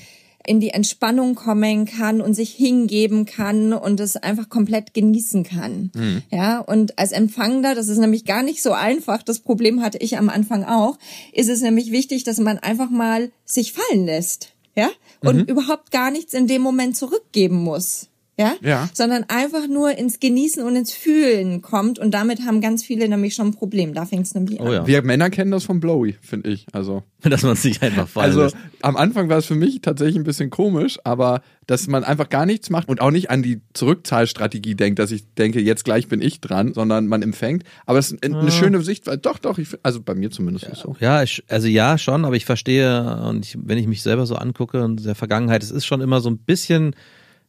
in 0.47 0.61
die 0.61 0.71
Entspannung 0.71 1.35
kommen 1.35 1.85
kann 1.85 2.21
und 2.21 2.35
sich 2.35 2.51
hingeben 2.51 3.27
kann 3.27 3.73
und 3.73 4.01
es 4.01 4.17
einfach 4.17 4.49
komplett 4.49 4.93
genießen 4.95 5.45
kann. 5.45 5.93
Ja, 6.31 6.59
und 6.59 6.99
als 6.99 7.13
Empfangender, 7.13 7.75
das 7.75 7.89
ist 7.89 7.99
nämlich 7.99 8.25
gar 8.25 8.43
nicht 8.43 8.63
so 8.63 8.73
einfach, 8.73 9.23
das 9.23 9.39
Problem 9.39 9.83
hatte 9.83 9.99
ich 9.99 10.19
am 10.19 10.29
Anfang 10.29 10.65
auch, 10.65 10.99
ist 11.33 11.49
es 11.49 11.61
nämlich 11.61 11.93
wichtig, 11.93 12.25
dass 12.25 12.39
man 12.39 12.59
einfach 12.59 12.91
mal 12.91 13.31
sich 13.45 13.73
fallen 13.73 14.07
lässt. 14.07 14.49
Ja, 14.75 14.91
und 15.21 15.49
überhaupt 15.49 15.91
gar 15.91 16.11
nichts 16.11 16.33
in 16.33 16.47
dem 16.47 16.63
Moment 16.63 16.97
zurückgeben 16.97 17.63
muss. 17.63 18.09
Ja? 18.39 18.55
Ja. 18.63 18.89
sondern 18.95 19.25
einfach 19.29 19.69
nur 19.69 19.97
ins 19.97 20.19
Genießen 20.19 20.63
und 20.63 20.75
ins 20.75 20.93
Fühlen 20.93 21.61
kommt 21.61 21.99
und 21.99 22.13
damit 22.13 22.47
haben 22.47 22.63
ganz 22.63 22.83
viele 22.83 23.07
nämlich 23.07 23.35
schon 23.35 23.49
ein 23.49 23.55
Problem. 23.55 23.93
Da 23.93 24.07
fängt 24.07 24.27
es 24.27 24.35
nämlich 24.35 24.59
an. 24.59 24.67
Oh 24.67 24.73
ja. 24.73 24.87
Wir 24.87 25.03
Männer 25.03 25.29
kennen 25.29 25.51
das 25.51 25.65
von 25.65 25.81
Blowy, 25.81 26.17
finde 26.23 26.51
ich. 26.51 26.67
Also, 26.73 27.03
Dass 27.23 27.43
man 27.43 27.57
sich 27.57 27.83
einfach 27.83 28.09
fallen 28.09 28.31
also 28.31 28.43
lässt. 28.45 28.57
am 28.81 28.97
Anfang 28.97 29.29
war 29.29 29.39
es 29.39 29.47
für 29.47 29.55
mich 29.55 29.81
tatsächlich 29.83 30.17
ein 30.17 30.25
bisschen 30.25 30.51
komisch, 30.51 30.99
aber 31.05 31.43
dass 31.67 31.87
man 31.87 32.05
einfach 32.05 32.29
gar 32.31 32.47
nichts 32.47 32.71
macht 32.71 32.89
und 32.89 33.01
auch 33.01 33.11
nicht 33.11 33.31
an 33.31 33.43
die 33.43 33.61
Zurückzahlstrategie 33.75 34.75
denkt, 34.75 34.99
dass 34.99 35.13
ich 35.13 35.33
denke, 35.35 35.61
jetzt 35.61 35.85
gleich 35.85 36.09
bin 36.09 36.21
ich 36.21 36.41
dran, 36.41 36.75
sondern 36.75 37.07
man 37.07 37.23
empfängt. 37.23 37.65
Aber 37.87 37.99
es 37.99 38.11
ist 38.11 38.25
eine 38.25 38.51
schöne 38.51 38.81
Sicht, 38.83 39.07
weil 39.07 39.19
doch, 39.19 39.39
doch, 39.39 39.59
ich, 39.59 39.69
also 39.83 40.01
bei 40.03 40.15
mir 40.15 40.31
zumindest 40.31 40.67
ist 40.67 40.81
so. 40.81 40.97
Ja, 40.99 41.23
ich, 41.23 41.45
also 41.49 41.69
ja, 41.69 41.99
schon, 41.99 42.25
aber 42.25 42.35
ich 42.35 42.45
verstehe 42.45 43.23
und 43.29 43.45
ich, 43.45 43.57
wenn 43.63 43.79
ich 43.79 43.87
mich 43.87 44.03
selber 44.03 44.27
so 44.27 44.35
angucke 44.35 44.83
in 44.83 44.97
der 44.97 45.15
Vergangenheit, 45.15 45.63
es 45.63 45.71
ist 45.71 45.87
schon 45.87 46.01
immer 46.01 46.21
so 46.21 46.31
ein 46.31 46.39
bisschen 46.39 46.97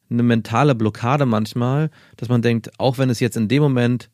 eine 0.10 0.24
mentale 0.24 0.76
Blockade 0.76 1.26
manchmal, 1.26 1.90
dass 2.18 2.30
man 2.30 2.42
denkt, 2.42 2.80
auch 2.80 2.98
wenn 2.98 3.10
es 3.10 3.20
jetzt 3.20 3.38
in 3.38 3.48
dem 3.48 3.64
Moment 3.64 4.10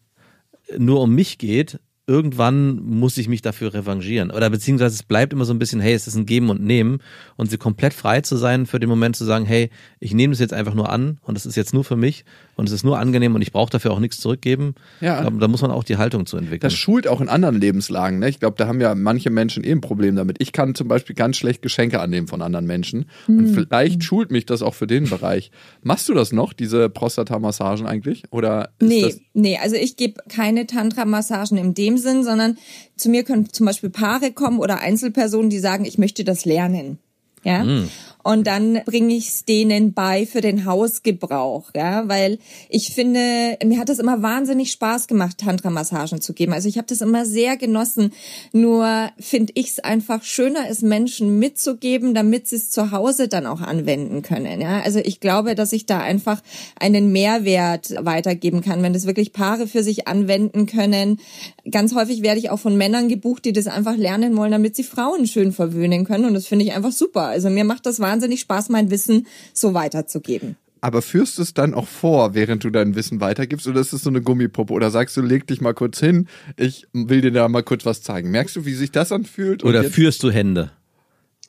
nur 0.78 1.02
um 1.02 1.14
mich 1.14 1.38
geht, 1.38 1.80
irgendwann 2.10 2.82
muss 2.84 3.18
ich 3.18 3.30
mich 3.30 3.44
dafür 3.44 3.72
revanchieren. 3.72 4.32
Oder 4.32 4.50
beziehungsweise 4.50 4.96
es 4.96 5.04
bleibt 5.04 5.32
immer 5.32 5.46
so 5.46 5.54
ein 5.54 5.60
bisschen, 5.60 5.80
hey, 5.80 5.94
es 5.94 6.08
ist 6.08 6.16
ein 6.16 6.26
Geben 6.26 6.50
und 6.50 6.62
Nehmen. 6.62 7.02
Und 7.38 7.52
sie 7.52 7.60
komplett 7.60 7.94
frei 7.94 8.22
zu 8.22 8.36
sein 8.36 8.66
für 8.66 8.80
den 8.80 8.90
Moment 8.90 9.16
zu 9.16 9.26
sagen, 9.26 9.46
hey, 9.46 9.70
ich 10.00 10.16
nehme 10.16 10.34
es 10.34 10.40
jetzt 10.40 10.54
einfach 10.54 10.74
nur 10.74 10.90
an 10.90 11.20
und 11.22 11.38
es 11.38 11.46
ist 11.46 11.56
jetzt 11.56 11.72
nur 11.72 11.84
für 11.84 11.96
mich 11.96 12.26
und 12.56 12.68
es 12.68 12.74
ist 12.74 12.84
nur 12.84 12.98
angenehm 12.98 13.36
und 13.36 13.44
ich 13.44 13.52
brauche 13.52 13.70
dafür 13.70 13.92
auch 13.92 14.00
nichts 14.00 14.20
zurückgeben. 14.20 14.74
Ja. 15.02 15.22
Da, 15.24 15.30
da 15.30 15.48
muss 15.48 15.62
man 15.62 15.70
auch 15.70 15.84
die 15.84 15.98
Haltung 15.98 16.26
zu 16.26 16.36
entwickeln. 16.36 16.62
Das 16.62 16.74
schult 16.74 17.08
auch 17.08 17.22
in 17.22 17.30
anderen 17.30 17.56
Lebenslagen. 17.56 18.18
Ne? 18.18 18.28
Ich 18.28 18.40
glaube, 18.40 18.56
da 18.58 18.68
haben 18.68 18.82
ja 18.82 18.96
manche 18.96 19.30
Menschen 19.30 19.64
eh 19.64 19.72
ein 19.72 19.82
Problem 19.82 20.16
damit. 20.16 20.38
Ich 20.42 20.52
kann 20.52 20.74
zum 20.74 20.88
Beispiel 20.88 21.16
ganz 21.16 21.38
schlecht 21.38 21.62
Geschenke 21.62 22.00
annehmen 22.00 22.28
von 22.28 22.42
anderen 22.42 22.66
Menschen. 22.66 23.06
Und 23.28 23.54
vielleicht 23.54 24.04
schult 24.04 24.32
mich 24.32 24.48
das 24.48 24.64
auch 24.64 24.74
für 24.74 24.88
den 24.88 25.08
Bereich. 25.08 25.52
Machst 25.84 26.10
du 26.10 26.16
das 26.16 26.32
noch, 26.32 26.54
diese 26.54 26.90
Prostata-Massagen 26.90 27.86
eigentlich? 27.86 28.24
Oder 28.32 28.72
ist 28.80 28.88
Nee, 28.88 29.02
das 29.04 29.20
nee, 29.34 29.58
also 29.62 29.76
ich 29.76 29.96
gebe 29.96 30.22
keine 30.28 30.66
Tantra-Massagen 30.66 31.58
in 31.58 31.74
dem 31.74 31.99
Sinn, 32.00 32.24
sondern 32.24 32.58
zu 32.98 33.10
mir 33.10 33.24
können 33.24 33.52
zum 33.52 33.66
Beispiel 33.66 33.90
Paare 33.90 34.32
kommen 34.32 34.60
oder 34.60 34.80
Einzelpersonen, 34.80 35.50
die 35.50 35.60
sagen, 35.60 35.86
ich 35.86 35.98
möchte 35.98 36.24
das 36.24 36.46
lernen. 36.46 37.00
Ja. 37.44 37.64
Und 38.30 38.46
dann 38.46 38.82
bringe 38.86 39.16
ich 39.16 39.30
es 39.30 39.46
denen 39.46 39.94
bei 39.94 40.28
für 40.28 40.40
den 40.40 40.66
Hausgebrauch, 40.66 41.72
ja, 41.76 42.08
weil 42.10 42.38
ich 42.70 42.94
finde, 42.94 43.58
mir 43.66 43.80
hat 43.80 43.90
es 43.90 43.98
immer 43.98 44.22
wahnsinnig 44.22 44.72
Spaß 44.72 45.08
gemacht, 45.08 45.40
Tantra-Massagen 45.40 46.22
zu 46.22 46.34
geben. 46.34 46.54
Also 46.54 46.70
ich 46.70 46.78
habe 46.78 46.86
das 46.86 47.02
immer 47.02 47.26
sehr 47.26 47.58
genossen. 47.58 48.14
Nur 48.52 49.10
finde 49.18 49.54
ich 49.56 49.70
es 49.70 49.80
einfach 49.80 50.22
schöner, 50.22 50.70
es 50.70 50.84
Menschen 50.84 51.40
mitzugeben, 51.40 52.14
damit 52.14 52.48
sie 52.48 52.58
es 52.58 52.70
zu 52.70 52.92
Hause 52.92 53.30
dann 53.30 53.48
auch 53.48 53.62
anwenden 53.62 54.22
können. 54.22 54.62
Ja, 54.62 54.82
also 54.82 55.00
ich 55.00 55.20
glaube, 55.20 55.56
dass 55.56 55.74
ich 55.74 55.88
da 55.88 55.98
einfach 55.98 56.44
einen 56.80 57.12
Mehrwert 57.12 57.96
weitergeben 57.98 58.62
kann, 58.62 58.84
wenn 58.84 58.94
das 58.94 59.08
wirklich 59.08 59.34
Paare 59.34 59.66
für 59.66 59.82
sich 59.82 60.08
anwenden 60.08 60.68
können. 60.68 61.20
Ganz 61.72 61.96
häufig 61.96 62.22
werde 62.22 62.38
ich 62.38 62.52
auch 62.52 62.60
von 62.60 62.78
Männern 62.78 63.10
gebucht, 63.10 63.44
die 63.46 63.54
das 63.54 63.66
einfach 63.66 63.98
lernen 63.98 64.38
wollen, 64.38 64.52
damit 64.52 64.76
sie 64.76 64.84
Frauen 64.84 65.26
schön 65.26 65.52
verwöhnen 65.52 66.06
können. 66.06 66.26
Und 66.26 66.36
das 66.36 66.46
finde 66.46 66.66
ich 66.66 66.74
einfach 66.74 66.92
super. 66.92 67.24
Also 67.24 67.50
mir 67.50 67.64
macht 67.64 67.88
das 67.88 68.00
wahnsinnig 68.00 68.19
Spaß, 68.38 68.70
mein 68.70 68.92
Wissen 68.92 69.28
so 69.54 69.74
weiterzugeben. 69.74 70.56
Aber 70.82 71.02
führst 71.02 71.38
du 71.38 71.42
es 71.42 71.54
dann 71.54 71.74
auch 71.74 71.88
vor, 71.88 72.34
während 72.36 72.64
du 72.64 72.70
dein 72.70 72.96
Wissen 72.96 73.20
weitergibst, 73.20 73.68
oder 73.68 73.82
ist 73.82 73.92
es 73.92 74.02
so 74.04 74.10
eine 74.10 74.22
Gummipuppe? 74.22 74.72
Oder 74.74 74.92
sagst 74.92 75.18
du, 75.18 75.22
leg 75.22 75.46
dich 75.46 75.60
mal 75.60 75.74
kurz 75.74 76.00
hin, 76.00 76.28
ich 76.56 76.88
will 76.94 77.20
dir 77.22 77.32
da 77.32 77.50
mal 77.50 77.64
kurz 77.64 77.86
was 77.86 78.02
zeigen. 78.02 78.32
Merkst 78.32 78.56
du, 78.56 78.66
wie 78.66 78.74
sich 78.74 78.92
das 78.92 79.12
anfühlt? 79.12 79.64
Oder 79.66 79.84
jetzt- 79.84 79.94
führst 79.96 80.24
du 80.24 80.32
Hände? 80.32 80.72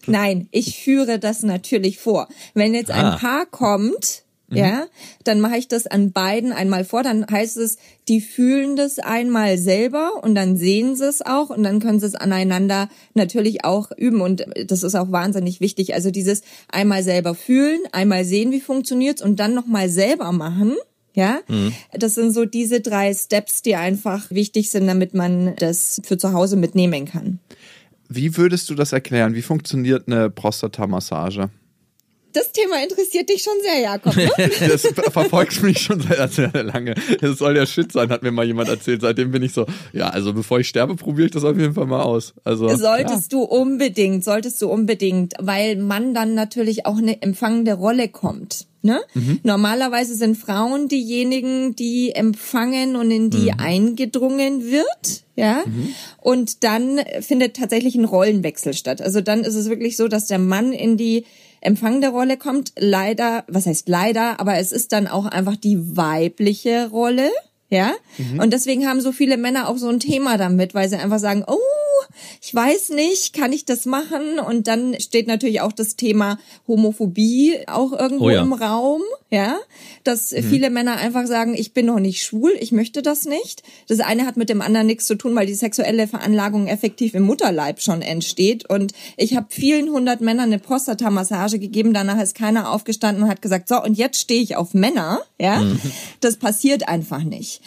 Nein, 0.06 0.48
ich 0.50 0.82
führe 0.82 1.18
das 1.18 1.42
natürlich 1.42 1.98
vor. 1.98 2.26
Wenn 2.54 2.74
jetzt 2.74 2.90
Ah. 2.90 3.12
ein 3.14 3.18
Paar 3.20 3.46
kommt, 3.46 4.24
ja, 4.50 4.86
dann 5.24 5.40
mache 5.40 5.56
ich 5.56 5.68
das 5.68 5.86
an 5.86 6.12
beiden 6.12 6.52
einmal 6.52 6.84
vor. 6.84 7.02
Dann 7.02 7.26
heißt 7.30 7.56
es, 7.56 7.78
die 8.08 8.20
fühlen 8.20 8.76
das 8.76 8.98
einmal 8.98 9.58
selber 9.58 10.22
und 10.22 10.34
dann 10.34 10.56
sehen 10.56 10.96
sie 10.96 11.06
es 11.06 11.22
auch 11.22 11.50
und 11.50 11.62
dann 11.62 11.80
können 11.80 12.00
sie 12.00 12.06
es 12.06 12.14
aneinander 12.14 12.88
natürlich 13.14 13.64
auch 13.64 13.90
üben 13.96 14.20
und 14.20 14.44
das 14.66 14.82
ist 14.82 14.94
auch 14.94 15.12
wahnsinnig 15.12 15.60
wichtig. 15.60 15.94
Also 15.94 16.10
dieses 16.10 16.42
einmal 16.68 17.02
selber 17.02 17.34
fühlen, 17.34 17.80
einmal 17.92 18.24
sehen, 18.24 18.50
wie 18.50 18.60
funktioniert's 18.60 19.22
und 19.22 19.38
dann 19.38 19.54
nochmal 19.54 19.88
selber 19.88 20.32
machen. 20.32 20.76
Ja, 21.12 21.40
das 21.92 22.14
sind 22.14 22.32
so 22.32 22.44
diese 22.44 22.80
drei 22.80 23.12
Steps, 23.12 23.62
die 23.62 23.74
einfach 23.74 24.30
wichtig 24.30 24.70
sind, 24.70 24.86
damit 24.86 25.12
man 25.12 25.56
das 25.56 26.00
für 26.04 26.16
zu 26.18 26.32
Hause 26.32 26.56
mitnehmen 26.56 27.04
kann. 27.04 27.40
Wie 28.08 28.36
würdest 28.36 28.70
du 28.70 28.74
das 28.74 28.92
erklären? 28.92 29.34
Wie 29.34 29.42
funktioniert 29.42 30.06
eine 30.06 30.30
Prostata-Massage? 30.30 31.50
Das 32.32 32.52
Thema 32.52 32.82
interessiert 32.82 33.28
dich 33.28 33.42
schon 33.42 33.54
sehr, 33.62 33.80
Jakob. 33.80 34.16
Ne? 34.16 34.30
Das 34.68 34.86
verfolgt 35.12 35.62
mich 35.62 35.80
schon 35.80 36.00
seit 36.00 36.32
sehr 36.32 36.52
lange. 36.62 36.94
Das 37.20 37.38
soll 37.38 37.54
der 37.54 37.66
Shit 37.66 37.92
sein, 37.92 38.10
hat 38.10 38.22
mir 38.22 38.30
mal 38.30 38.46
jemand 38.46 38.68
erzählt. 38.68 39.00
Seitdem 39.00 39.30
bin 39.30 39.42
ich 39.42 39.52
so, 39.52 39.66
ja, 39.92 40.08
also 40.08 40.32
bevor 40.32 40.60
ich 40.60 40.68
sterbe, 40.68 40.96
probiere 40.96 41.26
ich 41.26 41.32
das 41.32 41.44
auf 41.44 41.56
jeden 41.56 41.74
Fall 41.74 41.86
mal 41.86 42.02
aus. 42.02 42.34
Also 42.44 42.68
Solltest 42.76 43.32
du 43.32 43.42
unbedingt, 43.42 44.24
solltest 44.24 44.60
du 44.62 44.68
unbedingt, 44.68 45.34
weil 45.40 45.76
man 45.76 46.14
dann 46.14 46.34
natürlich 46.34 46.86
auch 46.86 46.98
eine 46.98 47.20
empfangende 47.22 47.74
Rolle 47.74 48.08
kommt. 48.08 48.66
Ne? 48.82 48.98
Normalerweise 49.42 50.14
sind 50.14 50.38
Frauen 50.38 50.88
diejenigen, 50.88 51.76
die 51.76 52.12
empfangen 52.12 52.96
und 52.96 53.10
in 53.10 53.28
die 53.28 53.52
eingedrungen 53.52 54.70
wird, 54.70 55.24
ja. 55.36 55.64
Und 56.16 56.64
dann 56.64 56.98
findet 57.20 57.56
tatsächlich 57.56 57.94
ein 57.94 58.06
Rollenwechsel 58.06 58.72
statt. 58.72 59.02
Also 59.02 59.20
dann 59.20 59.40
ist 59.40 59.54
es 59.54 59.68
wirklich 59.68 59.98
so, 59.98 60.08
dass 60.08 60.28
der 60.28 60.38
Mann 60.38 60.72
in 60.72 60.96
die 60.96 61.26
empfangende 61.60 62.08
Rolle 62.08 62.36
kommt. 62.36 62.72
Leider, 62.76 63.44
was 63.48 63.66
heißt 63.66 63.88
leider, 63.88 64.40
aber 64.40 64.58
es 64.58 64.72
ist 64.72 64.92
dann 64.92 65.06
auch 65.06 65.26
einfach 65.26 65.56
die 65.56 65.96
weibliche 65.96 66.88
Rolle. 66.90 67.30
Ja, 67.72 67.92
und 68.36 68.52
deswegen 68.52 68.88
haben 68.88 69.00
so 69.00 69.12
viele 69.12 69.36
Männer 69.36 69.68
auch 69.68 69.76
so 69.76 69.88
ein 69.88 70.00
Thema 70.00 70.36
damit, 70.36 70.74
weil 70.74 70.88
sie 70.88 70.96
einfach 70.96 71.20
sagen, 71.20 71.44
oh, 71.46 71.56
ich 72.40 72.54
weiß 72.54 72.90
nicht, 72.90 73.32
kann 73.32 73.52
ich 73.52 73.64
das 73.64 73.86
machen? 73.86 74.38
Und 74.38 74.66
dann 74.66 74.98
steht 75.00 75.26
natürlich 75.26 75.60
auch 75.60 75.72
das 75.72 75.96
Thema 75.96 76.38
Homophobie 76.68 77.58
auch 77.66 77.92
irgendwo 77.92 78.26
Oh 78.26 78.30
ja. 78.30 78.42
im 78.42 78.52
Raum, 78.52 79.02
ja, 79.30 79.58
dass 80.04 80.34
viele 80.48 80.70
Männer 80.70 80.96
einfach 80.96 81.26
sagen, 81.26 81.54
ich 81.54 81.72
bin 81.72 81.86
noch 81.86 82.00
nicht 82.00 82.22
schwul, 82.22 82.52
ich 82.60 82.70
möchte 82.72 83.02
das 83.02 83.24
nicht. 83.24 83.62
Das 83.88 84.00
eine 84.00 84.26
hat 84.26 84.36
mit 84.36 84.48
dem 84.48 84.60
anderen 84.60 84.86
nichts 84.86 85.06
zu 85.06 85.14
tun, 85.14 85.34
weil 85.34 85.46
die 85.46 85.54
sexuelle 85.54 86.06
Veranlagung 86.06 86.66
effektiv 86.66 87.14
im 87.14 87.22
Mutterleib 87.22 87.80
schon 87.80 88.02
entsteht. 88.02 88.68
Und 88.68 88.92
ich 89.16 89.36
habe 89.36 89.46
vielen 89.50 89.90
hundert 89.90 90.20
Männern 90.20 90.46
eine 90.46 90.58
Prostata-Massage 90.58 91.58
gegeben, 91.58 91.94
danach 91.94 92.20
ist 92.20 92.34
keiner 92.34 92.70
aufgestanden 92.72 93.24
und 93.24 93.30
hat 93.30 93.42
gesagt, 93.42 93.68
so, 93.68 93.82
und 93.82 93.94
jetzt 93.96 94.20
stehe 94.20 94.42
ich 94.42 94.56
auf 94.56 94.74
Männer, 94.74 95.20
ja. 95.40 95.64
Das 96.20 96.36
passiert 96.36 96.88
einfach 96.88 97.22
nicht. 97.22 97.62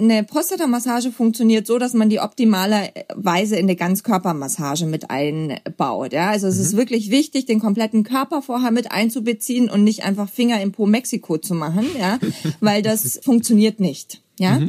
Eine 0.00 0.24
Prostata-Massage 0.24 1.12
funktioniert 1.12 1.66
so, 1.66 1.78
dass 1.78 1.92
man 1.92 2.08
die 2.08 2.20
optimale 2.20 2.90
Weise 3.14 3.56
in 3.56 3.66
eine 3.66 3.76
Ganzkörpermassage 3.76 4.86
mit 4.86 5.10
einbaut. 5.10 6.12
Ja, 6.12 6.30
also 6.30 6.46
es 6.46 6.58
ist 6.58 6.76
wirklich 6.76 7.10
wichtig, 7.10 7.44
den 7.44 7.60
kompletten 7.60 8.02
Körper 8.02 8.40
vorher 8.40 8.70
mit 8.70 8.92
einzubeziehen 8.92 9.68
und 9.68 9.84
nicht 9.84 10.04
einfach 10.04 10.28
Finger 10.28 10.60
im 10.62 10.72
Po 10.72 10.86
Mexiko 10.86 11.36
zu 11.38 11.54
machen, 11.54 11.86
ja, 11.98 12.18
weil 12.60 12.82
das 12.82 13.20
funktioniert 13.22 13.78
nicht. 13.80 14.22
Ja. 14.38 14.60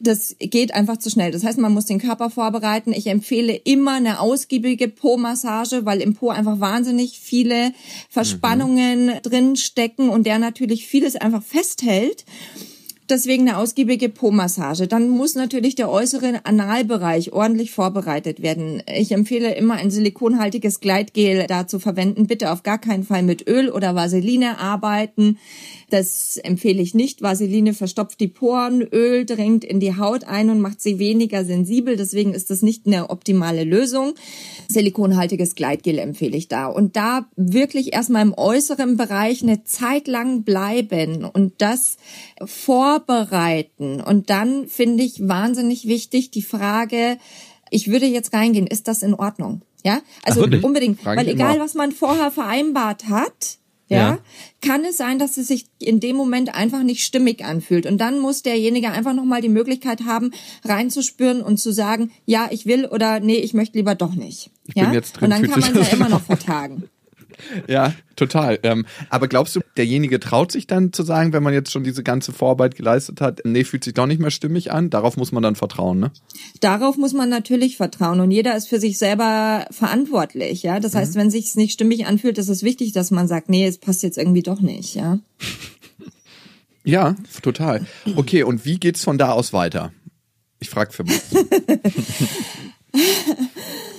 Das 0.00 0.36
geht 0.38 0.74
einfach 0.74 0.98
zu 0.98 1.08
schnell. 1.10 1.30
Das 1.30 1.44
heißt, 1.44 1.58
man 1.58 1.72
muss 1.72 1.86
den 1.86 2.00
Körper 2.00 2.28
vorbereiten. 2.28 2.92
Ich 2.92 3.06
empfehle 3.06 3.54
immer 3.54 3.92
eine 3.92 4.20
ausgiebige 4.20 4.88
Po-Massage, 4.88 5.86
weil 5.86 6.02
im 6.02 6.14
Po 6.14 6.30
einfach 6.30 6.60
wahnsinnig 6.60 7.18
viele 7.20 7.72
Verspannungen 8.10 9.12
drin 9.22 9.56
stecken 9.56 10.10
und 10.10 10.26
der 10.26 10.38
natürlich 10.38 10.86
vieles 10.86 11.16
einfach 11.16 11.42
festhält. 11.42 12.26
Deswegen 13.08 13.48
eine 13.48 13.58
ausgiebige 13.58 14.08
Po-Massage. 14.08 14.88
Dann 14.88 15.08
muss 15.08 15.36
natürlich 15.36 15.76
der 15.76 15.90
äußere 15.90 16.40
Analbereich 16.44 17.32
ordentlich 17.32 17.70
vorbereitet 17.70 18.42
werden. 18.42 18.82
Ich 18.92 19.12
empfehle 19.12 19.54
immer 19.54 19.74
ein 19.74 19.92
silikonhaltiges 19.92 20.80
Gleitgel 20.80 21.46
da 21.46 21.68
zu 21.68 21.78
verwenden. 21.78 22.26
Bitte 22.26 22.50
auf 22.50 22.64
gar 22.64 22.78
keinen 22.78 23.04
Fall 23.04 23.22
mit 23.22 23.46
Öl 23.46 23.70
oder 23.70 23.94
Vaseline 23.94 24.58
arbeiten. 24.58 25.38
Das 25.90 26.36
empfehle 26.36 26.82
ich 26.82 26.94
nicht. 26.94 27.22
Vaseline 27.22 27.72
verstopft 27.72 28.18
die 28.18 28.28
Poren, 28.28 28.82
Öl 28.82 29.24
dringt 29.24 29.64
in 29.64 29.78
die 29.78 29.96
Haut 29.96 30.24
ein 30.24 30.50
und 30.50 30.60
macht 30.60 30.80
sie 30.80 30.98
weniger 30.98 31.44
sensibel. 31.44 31.96
Deswegen 31.96 32.34
ist 32.34 32.50
das 32.50 32.62
nicht 32.62 32.86
eine 32.86 33.10
optimale 33.10 33.62
Lösung. 33.62 34.14
Silikonhaltiges 34.68 35.54
Gleitgel 35.54 35.98
empfehle 35.98 36.36
ich 36.36 36.48
da. 36.48 36.66
Und 36.66 36.96
da 36.96 37.28
wirklich 37.36 37.92
erstmal 37.92 38.22
im 38.22 38.34
äußeren 38.36 38.96
Bereich 38.96 39.42
eine 39.42 39.62
Zeit 39.62 40.08
lang 40.08 40.42
bleiben 40.42 41.24
und 41.24 41.54
das 41.58 41.98
vorbereiten. 42.44 44.00
Und 44.00 44.28
dann 44.28 44.66
finde 44.66 45.04
ich 45.04 45.28
wahnsinnig 45.28 45.86
wichtig 45.86 46.30
die 46.32 46.42
Frage, 46.42 47.18
ich 47.70 47.88
würde 47.88 48.06
jetzt 48.06 48.32
reingehen, 48.32 48.66
ist 48.66 48.88
das 48.88 49.02
in 49.02 49.14
Ordnung? 49.14 49.62
Ja, 49.84 50.00
also 50.24 50.42
unbedingt, 50.42 51.00
Frage 51.00 51.20
weil 51.20 51.28
egal 51.28 51.60
was 51.60 51.74
man 51.74 51.92
vorher 51.92 52.32
vereinbart 52.32 53.08
hat, 53.08 53.58
ja, 53.88 53.96
Ja. 53.96 54.18
kann 54.62 54.84
es 54.84 54.96
sein, 54.96 55.18
dass 55.18 55.36
es 55.36 55.48
sich 55.48 55.66
in 55.78 56.00
dem 56.00 56.16
Moment 56.16 56.54
einfach 56.54 56.82
nicht 56.82 57.04
stimmig 57.04 57.44
anfühlt. 57.44 57.86
Und 57.86 57.98
dann 57.98 58.18
muss 58.18 58.42
derjenige 58.42 58.90
einfach 58.90 59.12
nochmal 59.14 59.40
die 59.40 59.48
Möglichkeit 59.48 60.04
haben, 60.04 60.32
reinzuspüren 60.64 61.42
und 61.42 61.58
zu 61.58 61.72
sagen, 61.72 62.10
ja, 62.24 62.48
ich 62.50 62.66
will 62.66 62.86
oder 62.86 63.20
nee, 63.20 63.36
ich 63.36 63.54
möchte 63.54 63.78
lieber 63.78 63.94
doch 63.94 64.14
nicht. 64.14 64.50
Ich 64.66 64.74
ja? 64.74 64.90
und 64.90 65.30
dann 65.30 65.42
kann 65.48 65.60
man 65.60 65.76
es 65.76 65.90
ja 65.90 65.96
immer 65.96 66.08
noch 66.08 66.22
vertagen. 66.26 66.88
Ja, 67.68 67.94
total. 68.16 68.58
Ähm, 68.62 68.86
aber 69.10 69.28
glaubst 69.28 69.56
du, 69.56 69.60
derjenige 69.76 70.20
traut 70.20 70.52
sich 70.52 70.66
dann 70.66 70.92
zu 70.92 71.02
sagen, 71.02 71.32
wenn 71.32 71.42
man 71.42 71.54
jetzt 71.54 71.70
schon 71.70 71.84
diese 71.84 72.02
ganze 72.02 72.32
Vorarbeit 72.32 72.76
geleistet 72.76 73.20
hat, 73.20 73.40
nee, 73.44 73.64
fühlt 73.64 73.84
sich 73.84 73.94
doch 73.94 74.06
nicht 74.06 74.20
mehr 74.20 74.30
stimmig 74.30 74.72
an? 74.72 74.90
Darauf 74.90 75.16
muss 75.16 75.32
man 75.32 75.42
dann 75.42 75.56
vertrauen, 75.56 75.98
ne? 75.98 76.10
Darauf 76.60 76.96
muss 76.96 77.12
man 77.12 77.28
natürlich 77.28 77.76
vertrauen 77.76 78.20
und 78.20 78.30
jeder 78.30 78.56
ist 78.56 78.68
für 78.68 78.80
sich 78.80 78.98
selber 78.98 79.66
verantwortlich, 79.70 80.62
ja. 80.62 80.80
Das 80.80 80.94
heißt, 80.94 81.14
wenn 81.14 81.30
sich's 81.30 81.56
nicht 81.56 81.72
stimmig 81.72 82.06
anfühlt, 82.06 82.38
ist 82.38 82.48
es 82.48 82.62
wichtig, 82.62 82.92
dass 82.92 83.10
man 83.10 83.28
sagt, 83.28 83.48
nee, 83.48 83.66
es 83.66 83.78
passt 83.78 84.02
jetzt 84.02 84.18
irgendwie 84.18 84.42
doch 84.42 84.60
nicht, 84.60 84.94
ja. 84.94 85.18
Ja, 86.84 87.16
total. 87.42 87.84
Okay, 88.14 88.44
und 88.44 88.64
wie 88.64 88.78
geht's 88.78 89.02
von 89.02 89.18
da 89.18 89.32
aus 89.32 89.52
weiter? 89.52 89.92
Ich 90.60 90.70
frage 90.70 90.92
für 90.92 91.02
mich. 91.02 91.20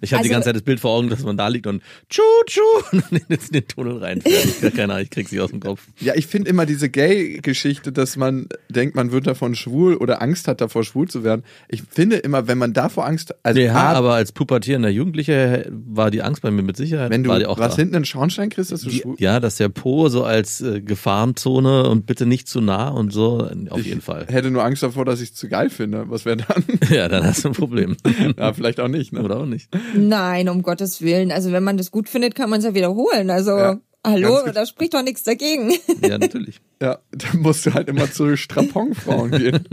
Ich 0.00 0.12
habe 0.12 0.22
die 0.22 0.28
Also- 0.28 0.34
ganze 0.34 0.46
Zeit 0.46 0.56
das 0.56 0.62
Bild 0.62 0.80
vor 0.80 0.92
Augen, 0.96 1.08
dass 1.10 1.22
man 1.22 1.36
da 1.36 1.48
liegt 1.48 1.66
und 1.66 1.82
tschu 2.08 2.22
tschu 2.46 2.60
und 2.92 3.04
dann 3.10 3.20
jetzt 3.28 3.48
in 3.48 3.60
den 3.60 3.68
Tunnel 3.68 3.98
reinfährt. 3.98 4.44
Ich 4.62 4.74
keine 4.74 4.92
Ahnung, 4.94 5.04
ich 5.04 5.10
krieg's 5.10 5.30
nicht 5.32 5.40
aus 5.40 5.50
dem 5.50 5.60
Kopf. 5.60 5.82
Ja, 6.00 6.14
ich 6.16 6.26
finde 6.26 6.48
immer 6.50 6.66
diese 6.66 6.88
Gay-Geschichte, 6.88 7.92
dass 7.92 8.16
man 8.16 8.48
denkt, 8.68 8.94
man 8.96 9.12
wird 9.12 9.26
davon 9.26 9.54
schwul 9.54 9.96
oder 9.96 10.22
Angst 10.22 10.48
hat, 10.48 10.60
davor 10.60 10.84
schwul 10.84 11.08
zu 11.08 11.24
werden. 11.24 11.44
Ich 11.68 11.82
finde 11.82 12.16
immer, 12.16 12.46
wenn 12.48 12.58
man 12.58 12.72
davor 12.72 13.06
Angst, 13.06 13.34
also 13.42 13.60
Ja, 13.60 13.74
A, 13.74 13.92
aber 13.92 14.14
als 14.14 14.32
pubertierender 14.32 14.88
Jugendlicher 14.88 15.64
war 15.70 16.10
die 16.10 16.22
Angst 16.22 16.42
bei 16.42 16.50
mir 16.50 16.62
mit 16.62 16.76
Sicherheit. 16.76 17.10
wenn 17.10 17.22
du 17.24 17.30
war 17.30 17.38
die 17.38 17.46
auch 17.46 17.58
was 17.58 17.72
da. 17.72 17.76
hinten 17.82 17.94
in 17.94 18.00
den 18.02 18.06
Schornstein 18.06 18.48
kriegst, 18.50 18.72
dass 18.72 18.82
du 18.82 18.90
Die, 18.90 18.98
schwul 18.98 19.16
ja, 19.18 19.40
dass 19.40 19.56
der 19.56 19.68
Po 19.68 20.08
so 20.08 20.24
als 20.24 20.60
äh, 20.60 20.80
Gefahrenzone 20.80 21.88
und 21.88 22.06
bitte 22.06 22.26
nicht 22.26 22.48
zu 22.48 22.60
nah 22.60 22.88
und 22.88 23.12
so, 23.12 23.48
auf 23.70 23.84
jeden 23.84 24.00
Fall. 24.00 24.26
hätte 24.28 24.50
nur 24.50 24.64
Angst 24.64 24.82
davor, 24.82 25.04
dass 25.04 25.20
ich 25.20 25.30
es 25.30 25.34
zu 25.34 25.48
geil 25.48 25.70
finde. 25.70 26.04
Was 26.08 26.24
wäre 26.24 26.38
dann? 26.38 26.64
Ja, 26.90 27.08
dann 27.08 27.24
hast 27.24 27.44
du 27.44 27.48
ein 27.48 27.54
Problem. 27.54 27.96
ja, 28.38 28.52
vielleicht 28.52 28.80
auch 28.80 28.88
nicht. 28.88 29.12
Ne? 29.12 29.22
Oder 29.22 29.38
auch 29.38 29.46
nicht. 29.46 29.68
Nein, 29.94 30.48
um 30.48 30.62
Gottes 30.62 31.00
Willen. 31.02 31.32
Also 31.32 31.52
wenn 31.52 31.62
man 31.64 31.76
das 31.76 31.90
gut 31.90 32.08
findet, 32.08 32.34
kann 32.34 32.50
man 32.50 32.58
es 32.60 32.64
ja 32.64 32.74
wiederholen. 32.74 33.30
Also 33.30 33.50
Ja, 33.56 33.78
hallo, 34.06 34.38
da 34.52 34.66
spricht 34.66 34.94
doch 34.94 35.02
nichts 35.02 35.22
dagegen. 35.22 35.72
Ja, 36.02 36.18
natürlich. 36.18 36.60
Ja, 36.82 36.98
dann 37.12 37.40
musst 37.42 37.66
du 37.66 37.74
halt 37.74 37.88
immer 37.88 38.10
zu 38.10 38.36
Straponfrauen 38.38 39.30
gehen. 39.38 39.68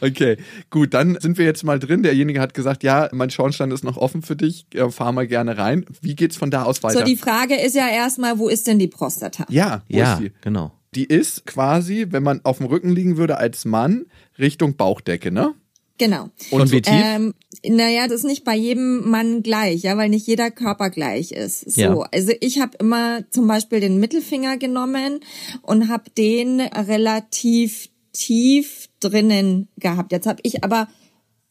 Okay, 0.00 0.36
gut, 0.70 0.94
dann 0.94 1.18
sind 1.20 1.38
wir 1.38 1.44
jetzt 1.44 1.64
mal 1.64 1.78
drin. 1.80 2.02
Derjenige 2.04 2.40
hat 2.40 2.54
gesagt, 2.54 2.82
ja, 2.84 3.08
mein 3.12 3.30
Schornstein 3.30 3.70
ist 3.72 3.82
noch 3.84 3.96
offen 3.96 4.22
für 4.22 4.36
dich, 4.36 4.66
fahr 4.90 5.10
mal 5.12 5.26
gerne 5.26 5.58
rein. 5.58 5.84
Wie 6.00 6.14
geht's 6.14 6.36
von 6.36 6.50
da 6.52 6.62
aus 6.62 6.82
weiter? 6.82 7.00
So, 7.00 7.04
die 7.04 7.16
Frage 7.16 7.56
ist 7.60 7.74
ja 7.74 7.88
erstmal, 7.88 8.38
wo 8.38 8.48
ist 8.48 8.66
denn 8.68 8.78
die 8.78 8.86
Prostata? 8.88 9.44
ja, 9.48 9.82
wo 9.88 9.96
Ja, 9.98 10.12
ist 10.14 10.20
die? 10.22 10.32
genau. 10.40 10.72
Die 10.94 11.04
ist 11.04 11.46
quasi, 11.46 12.06
wenn 12.10 12.22
man 12.22 12.40
auf 12.44 12.58
dem 12.58 12.66
Rücken 12.66 12.90
liegen 12.90 13.16
würde 13.16 13.36
als 13.38 13.64
Mann, 13.64 14.06
Richtung 14.38 14.76
Bauchdecke, 14.76 15.30
ne? 15.32 15.54
Genau. 16.00 16.30
Und, 16.50 16.72
wie 16.72 16.80
tief? 16.80 16.94
Ähm, 16.94 17.34
naja, 17.62 18.06
das 18.08 18.20
ist 18.20 18.24
nicht 18.24 18.42
bei 18.42 18.56
jedem 18.56 19.10
Mann 19.10 19.42
gleich, 19.42 19.82
ja, 19.82 19.94
weil 19.98 20.08
nicht 20.08 20.26
jeder 20.26 20.50
Körper 20.50 20.88
gleich 20.88 21.30
ist. 21.30 21.70
So, 21.70 21.80
Ja. 21.80 22.08
also 22.10 22.32
ich 22.40 22.58
habe 22.58 22.78
immer 22.78 23.30
zum 23.30 23.46
Beispiel 23.46 23.80
den 23.80 24.00
Mittelfinger 24.00 24.56
genommen 24.56 25.20
und 25.60 25.88
habe 25.88 26.04
den 26.16 26.62
relativ 26.62 27.90
tief 28.14 28.88
drinnen 29.00 29.68
gehabt. 29.76 30.10
Jetzt 30.12 30.26
habe 30.26 30.40
ich 30.42 30.64
aber 30.64 30.88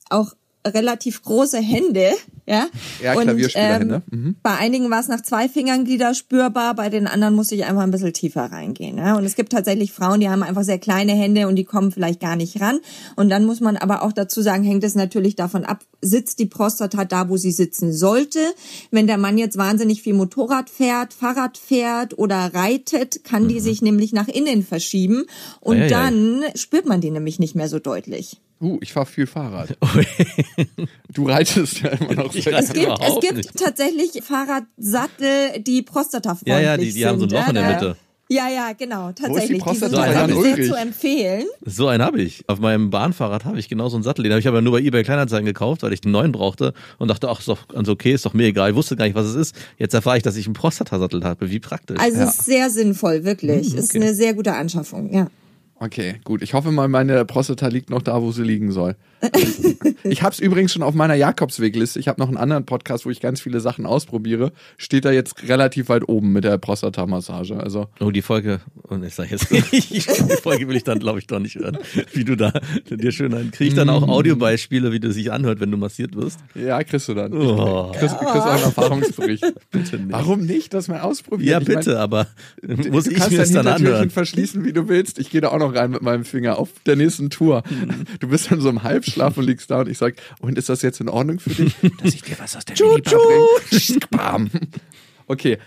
auch 0.10 0.34
relativ 0.66 1.22
große 1.24 1.60
Hände, 1.60 2.12
ja. 2.46 2.68
Ja, 3.02 3.14
und, 3.14 3.24
Klavierspielerhände. 3.24 4.02
Mhm. 4.10 4.36
Bei 4.42 4.58
einigen 4.58 4.90
war 4.90 5.00
es 5.00 5.08
nach 5.08 5.22
zwei 5.22 5.48
Fingernglieder 5.48 6.14
spürbar, 6.16 6.74
bei 6.74 6.90
den 6.90 7.08
anderen 7.08 7.36
musste 7.36 7.56
ich 7.56 7.66
einfach 7.66 7.84
ein 7.84 7.92
bisschen 7.92 8.12
tiefer 8.12 8.52
reingehen. 8.52 8.98
Ja? 8.98 9.16
Und 9.16 9.24
es 9.24 9.36
gibt 9.36 9.52
tatsächlich 9.52 9.94
Frauen, 9.94 10.20
die 10.20 10.30
haben 10.30 10.44
einfach 10.44 10.64
sehr 10.64 10.80
kleine 10.80 11.14
Hände 11.14 11.48
und 11.48 11.56
die 11.56 11.64
kommen 11.64 11.92
vielleicht 11.92 12.20
gar 12.20 12.36
nicht 12.36 12.60
ran. 12.60 12.80
Und 13.16 13.30
dann 13.30 13.46
muss 13.46 13.62
man 13.62 13.78
aber 13.78 14.02
auch 14.02 14.12
dazu 14.12 14.42
sagen, 14.42 14.64
hängt 14.64 14.84
es 14.84 14.96
natürlich 14.96 15.36
davon 15.36 15.64
ab, 15.64 15.80
sitzt 16.02 16.40
die 16.40 16.48
Prostata 16.48 17.06
da, 17.06 17.30
wo 17.30 17.38
sie 17.38 17.52
sitzen 17.52 17.94
sollte. 17.94 18.40
Wenn 18.90 19.08
der 19.08 19.18
Mann 19.18 19.38
jetzt 19.38 19.58
wahnsinnig 19.58 20.02
viel 20.02 20.16
Motorrad 20.16 20.70
fährt, 20.70 21.14
Fahrrad 21.14 21.58
fährt 21.58 22.18
oder 22.18 22.52
reitet, 22.54 23.24
kann 23.24 23.48
die 23.48 23.60
sich 23.60 23.82
nämlich 23.82 24.12
nach 24.12 24.28
innen 24.28 24.64
verschieben. 24.64 25.26
Und 25.62 25.78
Eieiei. 25.78 25.90
dann 25.90 26.44
spürt 26.56 26.88
man 26.88 27.00
die 27.00 27.12
nämlich 27.12 27.40
nicht 27.40 27.56
mehr 27.56 27.70
so 27.70 27.80
deutlich. 27.80 28.42
Uh, 28.62 28.78
ich 28.82 28.92
fahre 28.92 29.06
viel 29.06 29.26
Fahrrad. 29.28 29.78
Du 31.14 31.26
reitest 31.28 31.80
ja 31.82 31.90
immer 31.90 32.14
noch 32.24 32.34
sehr. 32.34 32.58
Es 32.60 32.72
gibt, 32.74 32.88
es 33.02 33.20
gibt 33.22 33.36
nicht. 33.38 33.58
tatsächlich 33.58 34.22
Fahrradsattel, 34.24 35.62
die 35.62 35.82
prostatafreundlich 35.82 36.54
Ja, 36.54 36.60
ja, 36.60 36.78
die, 36.78 36.92
die 36.94 37.06
haben 37.06 37.20
so 37.20 37.26
ein 37.26 37.30
sind. 37.30 37.40
Loch 37.40 37.48
in 37.48 37.54
der 37.56 37.64
Ja, 37.64 37.72
Mitte. 37.74 37.96
Ja, 38.32 38.48
ja, 38.48 38.74
genau, 38.78 39.10
die 39.12 39.24
tatsächlich. 39.24 39.64
Die, 39.64 39.76
sind 39.76 39.92
Prostata 39.92 39.96
bei 39.98 40.14
tatsächlich 40.14 40.46
Jan 40.46 40.56
sehr 40.56 40.66
zu 40.68 40.76
empfehlen. 40.76 41.46
So 41.66 41.88
einen 41.88 42.04
habe 42.04 42.22
ich. 42.22 42.44
Auf 42.48 42.60
meinem 42.60 42.92
Bahnfahrrad 42.92 43.44
habe 43.46 43.58
ich 43.58 43.70
genau 43.70 43.90
so 43.90 43.98
einen 43.98 44.04
Sattel. 44.04 44.22
Den 44.22 44.32
habe 44.34 44.40
ich 44.40 44.48
aber 44.48 44.62
nur 44.62 44.74
bei 44.74 44.82
eBay 44.82 45.02
Kleinanzeigen 45.04 45.48
gekauft, 45.48 45.82
weil 45.82 45.94
ich 45.94 46.02
den 46.02 46.12
neuen 46.12 46.32
brauchte 46.32 46.74
und 47.00 47.08
dachte, 47.08 47.28
ach, 47.28 47.40
ist 47.40 47.48
doch 47.48 47.68
ganz 47.70 47.90
okay, 47.90 48.14
ist 48.14 48.26
doch 48.28 48.36
mir 48.36 48.46
egal. 48.46 48.70
Ich 48.70 48.76
wusste 48.76 48.96
gar 48.96 49.06
nicht, 49.06 49.16
was 49.16 49.26
es 49.26 49.34
ist. 49.36 49.56
Jetzt 49.80 49.96
erfahre 49.96 50.18
ich, 50.18 50.24
dass 50.24 50.36
ich 50.36 50.46
einen 50.46 50.54
Prostatasattel 50.54 51.24
habe. 51.24 51.50
Wie 51.50 51.60
praktisch. 51.60 51.98
Also 52.00 52.20
Ja. 52.20 52.26
es 52.26 52.36
ist 52.36 52.46
sehr 52.46 52.70
sinnvoll, 52.70 53.24
wirklich. 53.24 53.72
Hm, 53.72 53.80
Ist 53.80 53.96
okay. 53.96 54.04
eine 54.04 54.14
sehr 54.14 54.36
gute 54.36 54.54
Anschaffung, 54.54 55.12
ja. 55.12 55.28
Okay, 55.82 56.16
gut. 56.26 56.42
Ich 56.42 56.54
hoffe 56.54 56.72
mal, 56.72 56.88
meine 56.90 57.24
Prostata 57.26 57.68
liegt 57.68 57.90
noch 57.90 58.02
da, 58.02 58.22
wo 58.22 58.32
sie 58.32 58.44
liegen 58.44 58.72
soll. 58.72 58.96
ich 60.04 60.22
habe 60.24 60.34
es 60.34 60.40
übrigens 60.40 60.72
schon 60.74 60.84
auf 60.84 60.94
meiner 60.94 61.16
Jakobswegliste. 61.16 62.00
Ich 62.00 62.08
habe 62.08 62.20
noch 62.22 62.28
einen 62.28 62.38
anderen 62.38 62.66
Podcast, 62.66 63.06
wo 63.06 63.10
ich 63.10 63.20
ganz 63.20 63.42
viele 63.42 63.60
Sachen 63.60 63.86
ausprobiere. 63.86 64.52
Steht 64.78 65.06
da 65.06 65.12
jetzt 65.12 65.48
relativ 65.48 65.90
weit 65.90 66.08
oben 66.08 66.32
mit 66.32 66.44
der 66.44 66.58
Prostata-Massage. 66.58 67.58
Also 67.58 67.88
Oh, 68.00 68.12
die 68.12 68.22
Folge, 68.22 68.62
und 68.84 69.04
ich 69.04 69.16
sag 69.16 69.32
jetzt 69.32 69.50
die 69.72 70.02
Folge 70.42 70.68
will 70.68 70.76
ich 70.76 70.84
dann, 70.84 71.00
glaube 71.00 71.20
ich, 71.20 71.28
doch 71.28 71.40
nicht 71.40 71.56
hören. 71.56 71.78
Wie 72.14 72.24
du 72.24 72.36
da 72.36 72.52
dir 72.90 73.12
schön 73.12 73.34
ein. 73.34 73.52
Krieg 73.52 73.70
ich 73.70 73.74
dann 73.74 73.90
auch 73.90 74.08
Audiobeispiele, 74.08 74.92
wie 74.92 75.00
du 75.00 75.12
sich 75.12 75.32
anhört, 75.32 75.60
wenn 75.60 75.72
du 75.72 75.78
massiert 75.78 76.16
wirst? 76.16 76.40
ja, 76.56 76.82
kriegst 76.84 77.08
du 77.08 77.14
dann. 77.14 77.34
Oh. 77.34 77.92
Kriegst, 77.94 78.18
kriegst 78.18 78.36
auch 78.36 78.46
einen 78.46 78.64
Erfahrungsbericht. 78.64 79.46
Bitte 79.72 79.98
nicht. 79.98 80.12
Warum 80.12 80.46
nicht? 80.46 80.74
Das 80.74 80.88
mal 80.88 81.02
ausprobieren. 81.02 81.50
Ja, 81.50 81.62
Ich 81.62 81.68
mein, 81.68 81.78
bitte, 81.78 82.00
aber 82.00 82.28
muss 82.92 83.06
du 83.06 83.12
ich 83.12 83.18
kannst 83.18 83.32
mir 83.32 83.38
das 83.40 83.52
dann 83.52 83.68
anhören? 83.68 84.10
verschließen, 84.10 84.64
wie 84.66 84.74
du 84.74 84.88
willst. 84.88 85.20
Ich 85.20 85.30
gehe 85.30 85.42
da 85.42 85.50
auch 85.50 85.60
noch 85.60 85.69
rein 85.70 85.92
mit 85.92 86.02
meinem 86.02 86.26
Finger 86.26 86.58
auf 86.58 86.70
der 86.86 86.96
nächsten 86.96 87.30
Tour. 87.30 87.64
Du 88.20 88.28
bist 88.30 88.52
dann 88.52 88.62
so 88.62 88.70
im 88.70 88.84
Halbschlaf 88.84 89.38
und 89.38 89.46
liegst 89.46 89.72
da 89.72 89.82
und 89.82 89.90
ich 89.90 89.98
sag, 89.98 90.16
und 90.40 90.58
ist 90.58 90.70
das 90.70 90.82
jetzt 90.82 91.02
in 91.02 91.10
Ordnung 91.10 91.40
für 91.40 91.50
dich, 91.50 91.76
dass 92.02 92.14
ich 92.14 92.22
dir 92.22 92.38
was 92.40 92.56
aus 92.56 92.66
der 92.66 92.76
Minibar 92.80 93.14
bringe? 93.14 94.00
Bam. 94.12 94.50
Okay, 95.28 95.58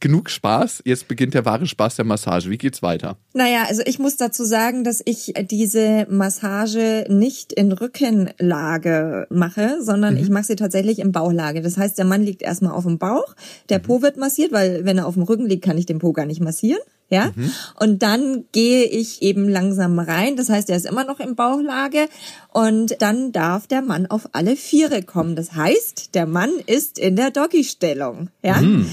genug 0.00 0.28
Spaß. 0.30 0.82
Jetzt 0.84 1.08
beginnt 1.08 1.34
der 1.34 1.44
wahre 1.44 1.66
Spaß 1.66 1.96
der 1.96 2.04
Massage. 2.04 2.50
Wie 2.50 2.58
geht's 2.58 2.82
weiter? 2.82 3.16
Naja, 3.32 3.64
also 3.68 3.82
ich 3.86 3.98
muss 3.98 4.16
dazu 4.16 4.44
sagen, 4.44 4.84
dass 4.84 5.00
ich 5.04 5.32
diese 5.50 6.06
Massage 6.10 7.06
nicht 7.08 7.52
in 7.52 7.72
Rückenlage 7.72 9.26
mache, 9.30 9.78
sondern 9.82 10.14
Mhm. 10.14 10.20
ich 10.20 10.28
mache 10.30 10.44
sie 10.44 10.56
tatsächlich 10.56 10.98
in 10.98 11.12
Bauchlage. 11.12 11.62
Das 11.62 11.76
heißt, 11.76 11.96
der 11.98 12.04
Mann 12.04 12.22
liegt 12.22 12.42
erstmal 12.42 12.72
auf 12.72 12.84
dem 12.84 12.98
Bauch, 12.98 13.34
der 13.68 13.78
Mhm. 13.78 13.82
Po 13.82 14.02
wird 14.02 14.16
massiert, 14.16 14.52
weil 14.52 14.84
wenn 14.84 14.98
er 14.98 15.06
auf 15.06 15.14
dem 15.14 15.22
Rücken 15.22 15.46
liegt, 15.46 15.64
kann 15.64 15.78
ich 15.78 15.86
den 15.86 15.98
Po 15.98 16.12
gar 16.12 16.26
nicht 16.26 16.40
massieren. 16.40 16.80
Ja, 17.08 17.30
Mhm. 17.36 17.52
und 17.78 18.02
dann 18.02 18.46
gehe 18.50 18.82
ich 18.84 19.22
eben 19.22 19.48
langsam 19.48 20.00
rein. 20.00 20.34
Das 20.34 20.48
heißt, 20.48 20.68
er 20.70 20.76
ist 20.76 20.86
immer 20.86 21.04
noch 21.04 21.20
in 21.20 21.36
Bauchlage 21.36 22.08
und 22.52 23.00
dann 23.00 23.30
darf 23.30 23.68
der 23.68 23.80
Mann 23.80 24.06
auf 24.06 24.30
alle 24.32 24.56
Viere 24.56 25.02
kommen. 25.04 25.36
Das 25.36 25.52
heißt, 25.52 26.16
der 26.16 26.26
Mann 26.26 26.50
ist 26.66 26.98
in 26.98 27.14
der 27.14 27.30
Doggy-Stellung. 27.30 28.30
Ja. 28.42 28.60
Mhm. 28.60 28.88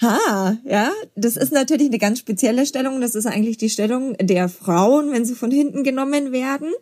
Ha, 0.00 0.56
ja, 0.64 0.92
das 1.16 1.36
ist 1.36 1.52
natürlich 1.52 1.88
eine 1.88 1.98
ganz 1.98 2.20
spezielle 2.20 2.66
Stellung. 2.66 3.00
Das 3.00 3.16
ist 3.16 3.26
eigentlich 3.26 3.56
die 3.56 3.68
Stellung 3.68 4.16
der 4.20 4.48
Frauen, 4.48 5.10
wenn 5.10 5.24
sie 5.24 5.34
von 5.34 5.50
hinten 5.50 5.82
genommen 5.82 6.30
werden. 6.30 6.72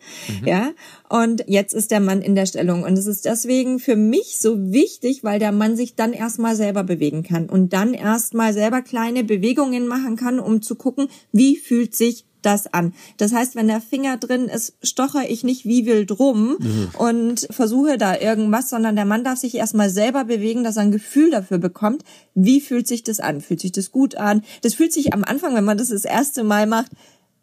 Ja, 0.45 0.71
und 1.09 1.43
jetzt 1.47 1.73
ist 1.73 1.89
der 1.89 1.99
Mann 1.99 2.21
in 2.21 2.35
der 2.35 2.45
Stellung. 2.45 2.83
Und 2.83 2.93
es 2.93 3.07
ist 3.07 3.25
deswegen 3.25 3.79
für 3.79 3.95
mich 3.95 4.37
so 4.39 4.71
wichtig, 4.71 5.23
weil 5.23 5.39
der 5.39 5.51
Mann 5.51 5.75
sich 5.75 5.95
dann 5.95 6.13
erstmal 6.13 6.55
selber 6.55 6.83
bewegen 6.83 7.23
kann 7.23 7.49
und 7.49 7.73
dann 7.73 7.95
erstmal 7.95 8.53
selber 8.53 8.83
kleine 8.83 9.23
Bewegungen 9.23 9.87
machen 9.87 10.15
kann, 10.15 10.39
um 10.39 10.61
zu 10.61 10.75
gucken, 10.75 11.07
wie 11.31 11.55
fühlt 11.55 11.95
sich 11.95 12.26
das 12.41 12.71
an. 12.73 12.93
Das 13.17 13.33
heißt, 13.33 13.55
wenn 13.55 13.67
der 13.67 13.81
Finger 13.81 14.17
drin 14.17 14.45
ist, 14.45 14.73
stocher 14.83 15.29
ich 15.29 15.43
nicht 15.43 15.65
wie 15.65 15.85
wild 15.85 16.17
rum 16.19 16.57
und 16.97 17.47
versuche 17.49 17.97
da 17.97 18.17
irgendwas, 18.17 18.69
sondern 18.69 18.95
der 18.95 19.05
Mann 19.05 19.23
darf 19.23 19.39
sich 19.39 19.55
erstmal 19.55 19.89
selber 19.89 20.25
bewegen, 20.25 20.63
dass 20.63 20.77
er 20.77 20.83
ein 20.83 20.91
Gefühl 20.91 21.31
dafür 21.31 21.57
bekommt, 21.57 22.03
wie 22.35 22.61
fühlt 22.61 22.87
sich 22.87 23.03
das 23.03 23.19
an? 23.19 23.41
Fühlt 23.41 23.61
sich 23.61 23.71
das 23.71 23.91
gut 23.91 24.15
an? 24.15 24.43
Das 24.61 24.75
fühlt 24.75 24.93
sich 24.93 25.13
am 25.13 25.23
Anfang, 25.23 25.55
wenn 25.55 25.65
man 25.65 25.77
das 25.77 25.89
das 25.89 26.05
erste 26.05 26.43
Mal 26.43 26.67
macht, 26.67 26.91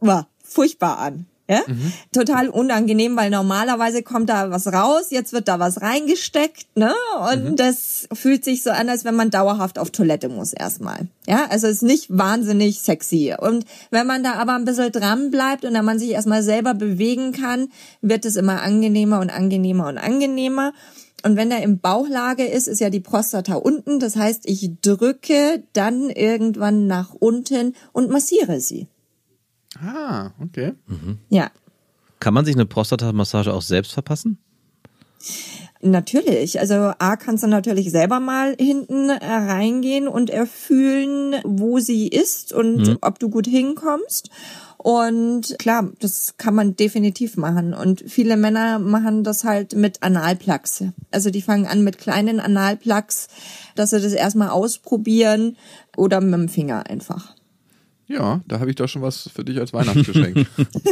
wow, 0.00 0.24
furchtbar 0.42 0.98
an. 0.98 1.26
Ja? 1.48 1.60
Total 2.12 2.48
unangenehm, 2.48 3.16
weil 3.16 3.28
normalerweise 3.28 4.02
kommt 4.02 4.30
da 4.30 4.50
was 4.50 4.66
raus, 4.72 5.08
jetzt 5.10 5.34
wird 5.34 5.46
da 5.46 5.58
was 5.58 5.82
reingesteckt, 5.82 6.66
ne? 6.74 6.92
Und 7.32 7.60
das 7.60 8.08
fühlt 8.12 8.44
sich 8.44 8.62
so 8.62 8.70
an, 8.70 8.88
als 8.88 9.04
wenn 9.04 9.14
man 9.14 9.30
dauerhaft 9.30 9.78
auf 9.78 9.90
Toilette 9.90 10.30
muss 10.30 10.54
erstmal. 10.54 11.08
Ja, 11.26 11.46
also 11.50 11.66
ist 11.66 11.82
nicht 11.82 12.06
wahnsinnig 12.08 12.80
sexy. 12.80 13.34
Und 13.38 13.66
wenn 13.90 14.06
man 14.06 14.22
da 14.22 14.34
aber 14.34 14.54
ein 14.54 14.64
bisschen 14.64 14.90
dran 14.90 15.30
bleibt 15.30 15.66
und 15.66 15.74
dann 15.74 15.84
man 15.84 15.98
sich 15.98 16.10
erstmal 16.10 16.42
selber 16.42 16.72
bewegen 16.72 17.32
kann, 17.32 17.68
wird 18.00 18.24
es 18.24 18.36
immer 18.36 18.62
angenehmer 18.62 19.20
und 19.20 19.30
angenehmer 19.30 19.88
und 19.88 19.98
angenehmer. 19.98 20.72
Und 21.24 21.36
wenn 21.36 21.50
er 21.50 21.62
im 21.62 21.78
Bauchlage 21.78 22.44
ist, 22.44 22.68
ist 22.68 22.80
ja 22.80 22.90
die 22.90 23.00
Prostata 23.00 23.54
unten. 23.54 23.98
Das 23.98 24.16
heißt, 24.16 24.42
ich 24.44 24.72
drücke 24.82 25.62
dann 25.72 26.10
irgendwann 26.10 26.86
nach 26.86 27.14
unten 27.14 27.74
und 27.92 28.10
massiere 28.10 28.60
sie. 28.60 28.88
Ah, 29.80 30.30
okay. 30.40 30.72
Ja. 31.28 31.50
Kann 32.20 32.34
man 32.34 32.44
sich 32.44 32.54
eine 32.54 32.66
Prostatamassage 32.66 33.52
auch 33.52 33.62
selbst 33.62 33.92
verpassen? 33.92 34.38
Natürlich. 35.80 36.58
Also 36.58 36.74
A 36.98 37.16
kannst 37.16 37.44
du 37.44 37.48
natürlich 37.48 37.90
selber 37.90 38.18
mal 38.18 38.56
hinten 38.58 39.10
äh, 39.10 39.16
reingehen 39.22 40.08
und 40.08 40.30
erfühlen, 40.30 41.36
wo 41.44 41.78
sie 41.78 42.08
ist 42.08 42.54
und 42.54 42.98
ob 43.02 43.18
du 43.18 43.28
gut 43.28 43.46
hinkommst. 43.46 44.30
Und 44.78 45.56
klar, 45.58 45.90
das 46.00 46.34
kann 46.36 46.54
man 46.54 46.76
definitiv 46.76 47.36
machen. 47.36 47.74
Und 47.74 48.04
viele 48.06 48.36
Männer 48.36 48.78
machen 48.78 49.24
das 49.24 49.44
halt 49.44 49.74
mit 49.74 50.02
Analplugs. 50.02 50.84
Also 51.10 51.30
die 51.30 51.42
fangen 51.42 51.66
an 51.66 51.84
mit 51.84 51.98
kleinen 51.98 52.40
Analplugs, 52.40 53.28
dass 53.74 53.90
sie 53.90 54.00
das 54.00 54.12
erstmal 54.12 54.50
ausprobieren 54.50 55.56
oder 55.96 56.20
mit 56.20 56.34
dem 56.34 56.48
Finger 56.48 56.86
einfach. 56.88 57.34
Ja, 58.06 58.42
da 58.46 58.60
habe 58.60 58.68
ich 58.68 58.76
doch 58.76 58.88
schon 58.88 59.00
was 59.00 59.30
für 59.34 59.44
dich 59.44 59.58
als 59.58 59.72
Weihnachtsgeschenk. 59.72 60.46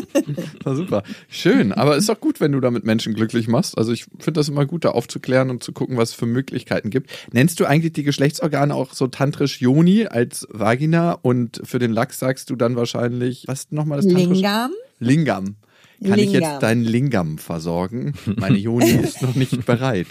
War 0.65 0.77
super. 0.77 1.03
Schön, 1.29 1.73
aber 1.73 1.97
ist 1.97 2.09
doch 2.09 2.21
gut, 2.21 2.41
wenn 2.41 2.53
du 2.53 2.61
damit 2.61 2.85
Menschen 2.85 3.13
glücklich 3.13 3.49
machst. 3.49 3.77
Also 3.77 3.93
ich 3.93 4.05
finde 4.05 4.41
das 4.41 4.49
immer 4.49 4.65
gut, 4.65 4.85
da 4.87 4.91
aufzuklären 4.91 5.51
und 5.51 5.63
zu 5.63 5.73
gucken, 5.73 5.99
was 5.99 6.11
es 6.11 6.15
für 6.15 6.27
Möglichkeiten 6.27 6.89
gibt. 6.89 7.11
Nennst 7.33 7.61
du 7.61 7.67
eigentlich 7.67 7.93
die 7.93 8.03
Geschlechtsorgane 8.03 8.75
auch 8.75 8.95
so 8.95 9.09
tantrisch 9.09 9.61
Yoni 9.61 10.07
als 10.07 10.47
Vagina 10.51 11.13
und 11.13 11.61
für 11.65 11.79
den 11.79 11.93
Lachs 11.93 12.19
sagst 12.19 12.49
du 12.49 12.57
dann 12.57 12.77
wahrscheinlich, 12.77 13.45
was 13.47 13.71
nochmal 13.71 13.99
das 14.01 14.07
tantrisch? 14.07 14.39
Lingam. 14.39 14.71
Lingam. 14.99 15.57
Kann 16.03 16.19
ich 16.19 16.33
Lingam. 16.33 16.51
jetzt 16.51 16.63
deinen 16.63 16.85
Lingam 16.85 17.39
versorgen? 17.39 18.15
Meine 18.37 18.59
Yoni 18.59 18.91
ist 19.03 19.23
noch 19.23 19.35
nicht 19.35 19.67
bereit. 19.67 20.09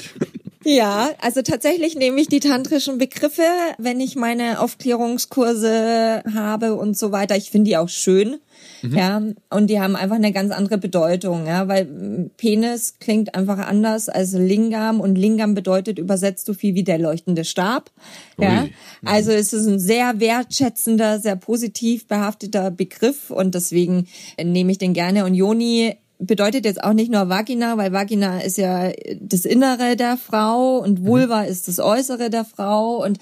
Ja, 0.64 1.10
also 1.20 1.42
tatsächlich 1.42 1.96
nehme 1.96 2.22
ich 2.22 2.28
die 2.28 2.40
tantrischen 2.40 2.98
Begriffe, 2.98 3.44
wenn 3.78 4.00
ich 4.00 4.16
meine 4.16 4.60
Aufklärungskurse 4.60 6.24
habe 6.34 6.76
und 6.76 6.98
so 6.98 7.12
weiter. 7.12 7.36
Ich 7.36 7.50
finde 7.50 7.70
die 7.70 7.78
auch 7.78 7.90
schön. 7.90 8.38
Ja, 8.84 9.22
und 9.50 9.68
die 9.70 9.80
haben 9.80 9.96
einfach 9.96 10.16
eine 10.16 10.32
ganz 10.32 10.52
andere 10.52 10.78
Bedeutung, 10.78 11.46
ja, 11.46 11.68
weil 11.68 12.30
Penis 12.38 12.96
klingt 13.00 13.36
einfach 13.36 13.60
anders 13.60 14.10
als 14.10 14.34
Lingam 14.34 15.00
und 15.00 15.16
Lingam 15.16 15.54
bedeutet 15.54 16.00
übersetzt 16.00 16.46
so 16.46 16.54
viel 16.54 16.74
wie 16.74 16.84
der 16.84 16.98
leuchtende 16.98 17.46
Stab. 17.46 17.92
Ja, 18.40 18.64
Ui. 18.64 18.72
also 19.06 19.32
es 19.32 19.54
ist 19.54 19.68
ein 19.68 19.80
sehr 19.80 20.20
wertschätzender, 20.20 21.20
sehr 21.20 21.36
positiv 21.36 22.08
behafteter 22.08 22.72
Begriff 22.72 23.30
und 23.30 23.54
deswegen 23.56 24.08
nehme 24.42 24.72
ich 24.72 24.78
den 24.80 24.94
gerne. 24.94 25.26
Und 25.26 25.36
Joni 25.36 25.96
bedeutet 26.22 26.66
jetzt 26.66 26.84
auch 26.84 26.94
nicht 26.94 27.12
nur 27.12 27.28
Vagina, 27.30 27.78
weil 27.78 27.92
Vagina 27.92 28.40
ist 28.40 28.58
ja 28.58 28.92
das 29.20 29.46
Innere 29.46 29.96
der 29.96 30.18
Frau 30.18 30.78
und 30.78 31.06
Vulva 31.06 31.44
ist 31.44 31.68
das 31.68 31.80
Äußere 31.80 32.30
der 32.30 32.46
Frau 32.46 33.04
und 33.04 33.18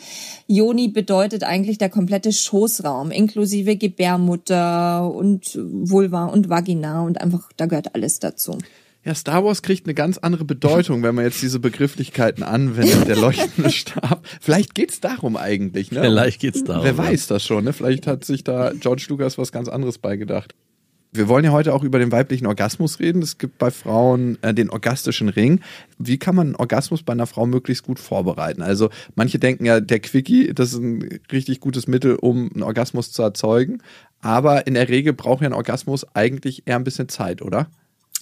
Joni 0.48 0.90
bedeutet 0.90 1.44
eigentlich 1.44 1.78
der 1.78 1.90
komplette 1.90 2.32
Schoßraum, 2.32 3.12
inklusive 3.12 3.78
Gebärmutter 3.78 5.12
und 5.12 5.58
Vulva 5.58 6.26
und 6.26 6.50
Vagina 6.50 7.02
und 7.02 7.22
einfach, 7.22 7.50
da 7.58 7.66
gehört 7.66 7.96
alles 7.96 8.20
dazu. 8.20 8.58
Ja, 9.06 9.16
Star 9.16 9.46
Wars 9.46 9.62
kriegt 9.62 9.88
eine 9.88 9.94
ganz 9.94 10.18
andere 10.18 10.44
Bedeutung, 10.44 11.04
wenn 11.04 11.16
man 11.16 11.24
jetzt 11.24 11.42
diese 11.42 11.60
Begrifflichkeiten 11.60 12.44
anwendet, 12.44 13.08
der 13.08 13.16
leuchtende 13.16 13.70
Stab. 13.72 14.28
Vielleicht 14.42 14.76
geht's 14.76 15.00
darum 15.00 15.38
eigentlich, 15.38 15.92
ne? 15.92 16.02
Vielleicht 16.02 16.42
geht's 16.42 16.66
darum, 16.66 16.84
Wer 16.84 16.98
weiß 16.98 17.28
das 17.28 17.46
schon, 17.46 17.64
ne? 17.64 17.72
Vielleicht 17.72 18.08
hat 18.08 18.26
sich 18.26 18.44
da 18.44 18.74
George 18.78 19.06
Lucas 19.08 19.38
was 19.38 19.54
ganz 19.54 19.70
anderes 19.70 20.00
beigedacht. 20.00 20.54
Wir 21.12 21.28
wollen 21.28 21.44
ja 21.44 21.52
heute 21.52 21.74
auch 21.74 21.84
über 21.84 21.98
den 21.98 22.12
weiblichen 22.12 22.46
Orgasmus 22.46 23.00
reden. 23.00 23.24
Es 23.24 23.40
gibt 23.40 23.58
bei 23.58 23.72
Frauen 23.72 24.38
äh, 24.44 24.54
den 24.54 24.70
orgastischen 24.70 25.30
Ring. 25.30 25.62
Wie 25.98 26.20
kann 26.20 26.36
man 26.36 26.48
einen 26.48 26.56
Orgasmus 26.56 27.02
bei 27.02 27.14
einer 27.14 27.26
Frau 27.26 27.48
möglichst 27.48 27.84
gut 27.84 28.00
vorbereiten? 28.00 28.62
Also 28.62 28.90
manche 29.16 29.40
denken 29.40 29.66
ja, 29.66 29.80
der 29.80 30.00
Quickie, 30.00 30.54
das 30.54 30.74
ist 30.74 30.80
ein 30.80 31.20
richtig 31.32 31.62
gutes 31.62 31.88
Mittel, 31.88 32.16
um 32.16 32.52
einen 32.54 32.62
Orgasmus 32.62 33.12
zu 33.12 33.24
erzeugen. 33.24 33.82
Aber 34.22 34.68
in 34.68 34.76
der 34.76 34.88
Regel 34.88 35.14
braucht 35.14 35.42
ja 35.42 35.50
ein 35.50 35.54
Orgasmus 35.54 36.06
eigentlich 36.14 36.64
eher 36.68 36.76
ein 36.76 36.84
bisschen 36.84 37.10
Zeit, 37.10 37.42
oder? 37.42 37.72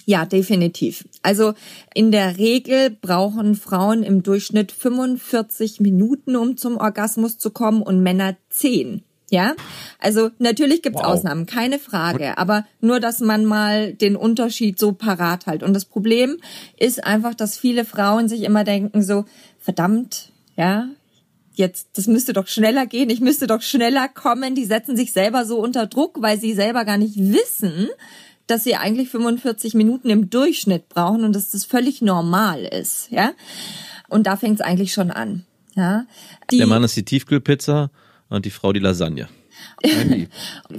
Ja, 0.06 0.24
definitiv. 0.24 1.06
Also 1.22 1.52
in 1.92 2.10
der 2.10 2.38
Regel 2.38 2.88
brauchen 2.88 3.54
Frauen 3.54 4.02
im 4.02 4.22
Durchschnitt 4.22 4.72
45 4.72 5.80
Minuten, 5.80 6.34
um 6.36 6.56
zum 6.56 6.78
Orgasmus 6.78 7.36
zu 7.36 7.50
kommen 7.50 7.82
und 7.82 8.02
Männer 8.02 8.38
10. 8.48 9.02
Ja, 9.30 9.54
also 9.98 10.30
natürlich 10.38 10.80
gibt's 10.80 11.00
Wow. 11.00 11.08
Ausnahmen, 11.08 11.44
keine 11.44 11.78
Frage, 11.78 12.38
aber 12.38 12.64
nur, 12.80 12.98
dass 12.98 13.20
man 13.20 13.44
mal 13.44 13.92
den 13.92 14.16
Unterschied 14.16 14.78
so 14.78 14.92
parat 14.92 15.46
halt. 15.46 15.62
Und 15.62 15.74
das 15.74 15.84
Problem 15.84 16.38
ist 16.78 17.04
einfach, 17.04 17.34
dass 17.34 17.58
viele 17.58 17.84
Frauen 17.84 18.28
sich 18.28 18.42
immer 18.42 18.64
denken 18.64 19.02
so, 19.02 19.26
verdammt, 19.58 20.32
ja, 20.56 20.88
jetzt, 21.52 21.88
das 21.94 22.06
müsste 22.06 22.32
doch 22.32 22.46
schneller 22.46 22.86
gehen, 22.86 23.10
ich 23.10 23.20
müsste 23.20 23.46
doch 23.46 23.60
schneller 23.60 24.08
kommen. 24.08 24.54
Die 24.54 24.64
setzen 24.64 24.96
sich 24.96 25.12
selber 25.12 25.44
so 25.44 25.58
unter 25.58 25.86
Druck, 25.86 26.22
weil 26.22 26.40
sie 26.40 26.54
selber 26.54 26.86
gar 26.86 26.96
nicht 26.96 27.16
wissen, 27.18 27.88
dass 28.46 28.64
sie 28.64 28.76
eigentlich 28.76 29.10
45 29.10 29.74
Minuten 29.74 30.08
im 30.08 30.30
Durchschnitt 30.30 30.88
brauchen 30.88 31.24
und 31.24 31.34
dass 31.34 31.50
das 31.50 31.66
völlig 31.66 32.00
normal 32.00 32.64
ist, 32.64 33.10
ja. 33.10 33.32
Und 34.08 34.26
da 34.26 34.36
fängt 34.36 34.60
es 34.60 34.64
eigentlich 34.64 34.94
schon 34.94 35.10
an, 35.10 35.44
ja. 35.74 36.06
Die, 36.50 36.56
Der 36.56 36.66
Mann 36.66 36.82
ist 36.82 36.96
die 36.96 37.04
Tiefkühlpizza 37.04 37.90
und 38.28 38.44
die 38.44 38.50
Frau 38.50 38.72
die 38.72 38.80
Lasagne. 38.80 39.28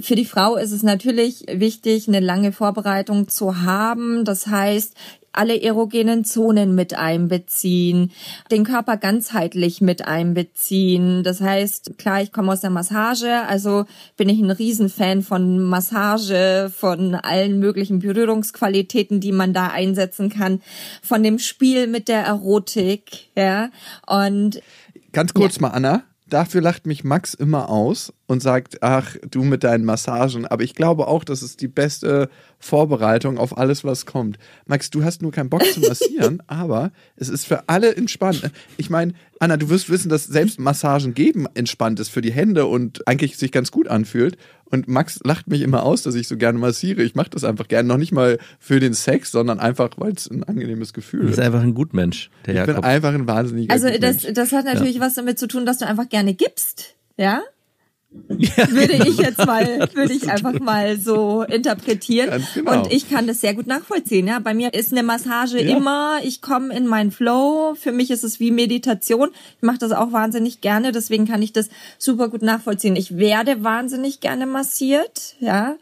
Für 0.00 0.14
die 0.14 0.24
Frau 0.24 0.56
ist 0.56 0.72
es 0.72 0.82
natürlich 0.82 1.44
wichtig, 1.52 2.08
eine 2.08 2.20
lange 2.20 2.52
Vorbereitung 2.52 3.28
zu 3.28 3.62
haben. 3.62 4.24
Das 4.24 4.46
heißt, 4.46 4.94
alle 5.32 5.60
erogenen 5.62 6.24
Zonen 6.24 6.74
mit 6.74 6.94
einbeziehen, 6.94 8.10
den 8.50 8.64
Körper 8.64 8.96
ganzheitlich 8.96 9.80
mit 9.80 10.06
einbeziehen. 10.06 11.22
Das 11.22 11.40
heißt, 11.40 11.98
klar, 11.98 12.20
ich 12.20 12.32
komme 12.32 12.52
aus 12.52 12.62
der 12.62 12.70
Massage, 12.70 13.46
also 13.46 13.84
bin 14.16 14.28
ich 14.28 14.40
ein 14.40 14.50
Riesenfan 14.50 15.22
von 15.22 15.62
Massage, 15.62 16.70
von 16.74 17.14
allen 17.14 17.60
möglichen 17.60 18.00
Berührungsqualitäten, 18.00 19.20
die 19.20 19.32
man 19.32 19.52
da 19.52 19.68
einsetzen 19.68 20.30
kann, 20.30 20.62
von 21.02 21.22
dem 21.22 21.38
Spiel 21.38 21.86
mit 21.86 22.08
der 22.08 22.24
Erotik, 22.24 23.30
ja. 23.36 23.70
Und 24.06 24.60
Ganz 25.12 25.34
kurz 25.34 25.60
mal, 25.60 25.68
Anna. 25.68 26.04
Dafür 26.30 26.60
lacht 26.60 26.86
mich 26.86 27.04
Max 27.04 27.34
immer 27.34 27.68
aus 27.68 28.12
und 28.26 28.40
sagt, 28.40 28.82
ach, 28.82 29.16
du 29.28 29.42
mit 29.42 29.64
deinen 29.64 29.84
Massagen. 29.84 30.46
Aber 30.46 30.62
ich 30.62 30.74
glaube 30.76 31.08
auch, 31.08 31.24
das 31.24 31.42
ist 31.42 31.60
die 31.60 31.68
beste 31.68 32.30
Vorbereitung 32.60 33.38
auf 33.38 33.58
alles, 33.58 33.82
was 33.82 34.06
kommt. 34.06 34.38
Max, 34.66 34.90
du 34.90 35.02
hast 35.02 35.22
nur 35.22 35.32
keinen 35.32 35.50
Bock 35.50 35.64
zu 35.64 35.80
massieren, 35.80 36.40
aber 36.46 36.92
es 37.16 37.28
ist 37.28 37.46
für 37.46 37.68
alle 37.68 37.96
entspannt. 37.96 38.50
Ich 38.76 38.88
meine, 38.88 39.14
Anna, 39.40 39.56
du 39.56 39.68
wirst 39.68 39.90
wissen, 39.90 40.08
dass 40.08 40.24
selbst 40.24 40.60
Massagen 40.60 41.14
geben 41.14 41.46
entspannt 41.54 41.98
ist 41.98 42.10
für 42.10 42.20
die 42.20 42.32
Hände 42.32 42.66
und 42.66 43.06
eigentlich 43.08 43.36
sich 43.36 43.50
ganz 43.50 43.72
gut 43.72 43.88
anfühlt. 43.88 44.36
Und 44.70 44.88
Max 44.88 45.20
lacht 45.24 45.48
mich 45.48 45.62
immer 45.62 45.82
aus, 45.82 46.02
dass 46.02 46.14
ich 46.14 46.28
so 46.28 46.36
gerne 46.36 46.58
massiere. 46.58 47.02
Ich 47.02 47.14
mache 47.14 47.30
das 47.30 47.44
einfach 47.44 47.66
gerne. 47.68 47.88
Noch 47.88 47.96
nicht 47.96 48.12
mal 48.12 48.38
für 48.58 48.78
den 48.80 48.94
Sex, 48.94 49.32
sondern 49.32 49.58
einfach, 49.58 49.90
weil 49.96 50.12
es 50.12 50.30
ein 50.30 50.44
angenehmes 50.44 50.92
Gefühl 50.92 51.20
Du 51.20 51.26
ist. 51.26 51.36
bist 51.36 51.40
einfach 51.40 51.60
ein 51.62 51.74
Gutmensch, 51.74 52.30
der 52.46 52.54
Ich 52.54 52.60
bin 52.60 52.68
Jakob. 52.74 52.84
einfach 52.84 53.12
ein 53.14 53.26
wahnsinniger 53.26 53.72
Also 53.72 53.88
das, 53.98 54.18
das 54.32 54.52
hat 54.52 54.64
natürlich 54.66 55.00
was 55.00 55.14
damit 55.14 55.38
zu 55.38 55.48
tun, 55.48 55.66
dass 55.66 55.78
du 55.78 55.86
einfach 55.86 56.08
gerne 56.08 56.34
gibst, 56.34 56.94
ja? 57.16 57.42
würde 58.28 59.08
ich 59.08 59.18
jetzt 59.18 59.44
mal, 59.46 59.88
würde 59.94 60.12
ich 60.12 60.28
einfach 60.28 60.58
mal 60.58 60.98
so 60.98 61.42
interpretieren. 61.42 62.44
Genau. 62.54 62.72
Und 62.82 62.92
ich 62.92 63.08
kann 63.08 63.28
das 63.28 63.40
sehr 63.40 63.54
gut 63.54 63.68
nachvollziehen. 63.68 64.26
Ja, 64.26 64.40
bei 64.40 64.52
mir 64.52 64.74
ist 64.74 64.90
eine 64.90 65.04
Massage 65.04 65.60
Ja. 65.62 65.76
immer. 65.76 66.18
Ich 66.24 66.42
komme 66.42 66.74
in 66.74 66.88
meinen 66.88 67.12
Flow. 67.12 67.74
Für 67.78 67.92
mich 67.92 68.10
ist 68.10 68.24
es 68.24 68.40
wie 68.40 68.50
Meditation. 68.50 69.30
Ich 69.56 69.62
mache 69.62 69.78
das 69.78 69.92
auch 69.92 70.10
wahnsinnig 70.10 70.60
gerne. 70.60 70.90
Deswegen 70.90 71.26
kann 71.28 71.40
ich 71.40 71.52
das 71.52 71.68
super 71.98 72.28
gut 72.28 72.42
nachvollziehen. 72.42 72.96
Ich 72.96 73.16
werde 73.16 73.62
wahnsinnig 73.62 74.18
gerne 74.18 74.46
massiert. 74.46 75.36
Ja. 75.38 75.76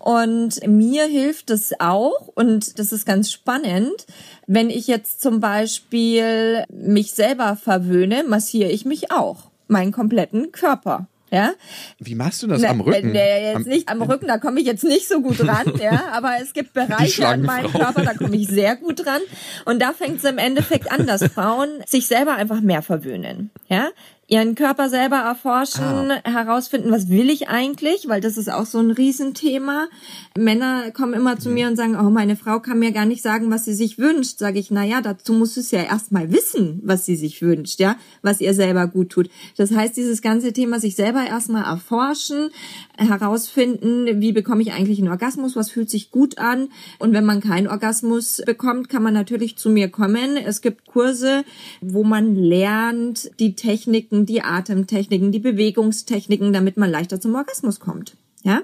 Und 0.00 0.66
mir 0.66 1.04
hilft 1.04 1.50
es 1.50 1.72
auch, 1.78 2.28
und 2.34 2.78
das 2.78 2.92
ist 2.92 3.06
ganz 3.06 3.30
spannend, 3.30 4.06
wenn 4.46 4.70
ich 4.70 4.86
jetzt 4.88 5.20
zum 5.20 5.38
Beispiel 5.38 6.64
mich 6.70 7.12
selber 7.12 7.56
verwöhne, 7.56 8.24
massiere 8.24 8.70
ich 8.70 8.84
mich 8.84 9.12
auch, 9.12 9.50
meinen 9.68 9.92
kompletten 9.92 10.50
Körper. 10.50 11.06
Ja, 11.30 11.52
Wie 11.98 12.14
machst 12.14 12.42
du 12.42 12.46
das 12.46 12.60
Ne, 12.62 12.68
am 12.70 12.80
Rücken? 12.80 13.12
Ne, 13.12 13.42
jetzt 13.42 13.56
Am- 13.56 13.62
nicht 13.64 13.88
am 13.88 14.02
Rücken, 14.02 14.26
da 14.26 14.38
komme 14.38 14.60
ich 14.60 14.66
jetzt 14.66 14.84
nicht 14.84 15.06
so 15.08 15.20
gut 15.20 15.46
ran, 15.46 15.72
ja, 15.80 16.08
aber 16.12 16.36
es 16.42 16.52
gibt 16.52 16.72
Bereiche 16.72 17.26
an 17.28 17.42
meinem. 17.42 17.70
Körper, 17.70 18.02
da 18.02 18.14
komme 18.14 18.36
ich 18.36 18.48
sehr 18.48 18.76
gut 18.76 19.06
ran. 19.06 19.20
Und 19.64 19.80
da 19.80 19.92
fängt 19.92 20.18
es 20.18 20.24
im 20.24 20.38
Endeffekt 20.38 20.90
an, 20.90 21.06
dass 21.06 21.24
Frauen 21.24 21.68
sich 21.86 22.06
selber 22.06 22.34
einfach 22.36 22.60
mehr 22.60 22.82
verwöhnen, 22.82 23.50
ja. 23.68 23.88
Ihren 24.30 24.54
Körper 24.54 24.90
selber 24.90 25.16
erforschen, 25.16 26.10
herausfinden, 26.22 26.90
was 26.90 27.08
will 27.08 27.30
ich 27.30 27.48
eigentlich, 27.48 28.08
weil 28.08 28.20
das 28.20 28.36
ist 28.36 28.52
auch 28.52 28.66
so 28.66 28.78
ein 28.78 28.90
Riesenthema. 28.90 29.88
Männer 30.36 30.90
kommen 30.90 31.14
immer 31.14 31.38
zu 31.38 31.48
mir 31.48 31.66
und 31.66 31.76
sagen, 31.76 31.96
oh, 31.98 32.10
meine 32.10 32.36
Frau 32.36 32.60
kann 32.60 32.78
mir 32.78 32.92
gar 32.92 33.06
nicht 33.06 33.22
sagen, 33.22 33.50
was 33.50 33.64
sie 33.64 33.72
sich 33.72 33.98
wünscht. 33.98 34.38
Sage 34.38 34.58
ich, 34.58 34.70
na 34.70 34.84
ja, 34.84 35.00
dazu 35.00 35.32
muss 35.32 35.56
es 35.56 35.70
ja 35.70 35.82
erstmal 35.82 36.30
wissen, 36.30 36.82
was 36.84 37.06
sie 37.06 37.16
sich 37.16 37.40
wünscht, 37.40 37.80
ja, 37.80 37.96
was 38.20 38.42
ihr 38.42 38.52
selber 38.52 38.86
gut 38.86 39.08
tut. 39.08 39.30
Das 39.56 39.70
heißt, 39.70 39.96
dieses 39.96 40.20
ganze 40.20 40.52
Thema 40.52 40.78
sich 40.78 40.94
selber 40.94 41.24
erstmal 41.26 41.64
erforschen, 41.64 42.50
herausfinden, 42.98 44.20
wie 44.20 44.32
bekomme 44.32 44.62
ich 44.62 44.72
eigentlich 44.72 44.98
einen 44.98 45.08
Orgasmus, 45.08 45.56
was 45.56 45.70
fühlt 45.70 45.88
sich 45.88 46.10
gut 46.10 46.38
an. 46.38 46.68
Und 46.98 47.12
wenn 47.12 47.24
man 47.24 47.40
keinen 47.40 47.68
Orgasmus 47.68 48.42
bekommt, 48.44 48.88
kann 48.88 49.02
man 49.02 49.14
natürlich 49.14 49.56
zu 49.56 49.70
mir 49.70 49.88
kommen. 49.88 50.36
Es 50.36 50.60
gibt 50.60 50.86
Kurse, 50.86 51.44
wo 51.80 52.04
man 52.04 52.34
lernt 52.34 53.30
die 53.38 53.54
Techniken, 53.54 54.26
die 54.26 54.42
Atemtechniken, 54.42 55.32
die 55.32 55.38
Bewegungstechniken, 55.38 56.52
damit 56.52 56.76
man 56.76 56.90
leichter 56.90 57.20
zum 57.20 57.34
Orgasmus 57.34 57.80
kommt. 57.80 58.16
Ja, 58.42 58.62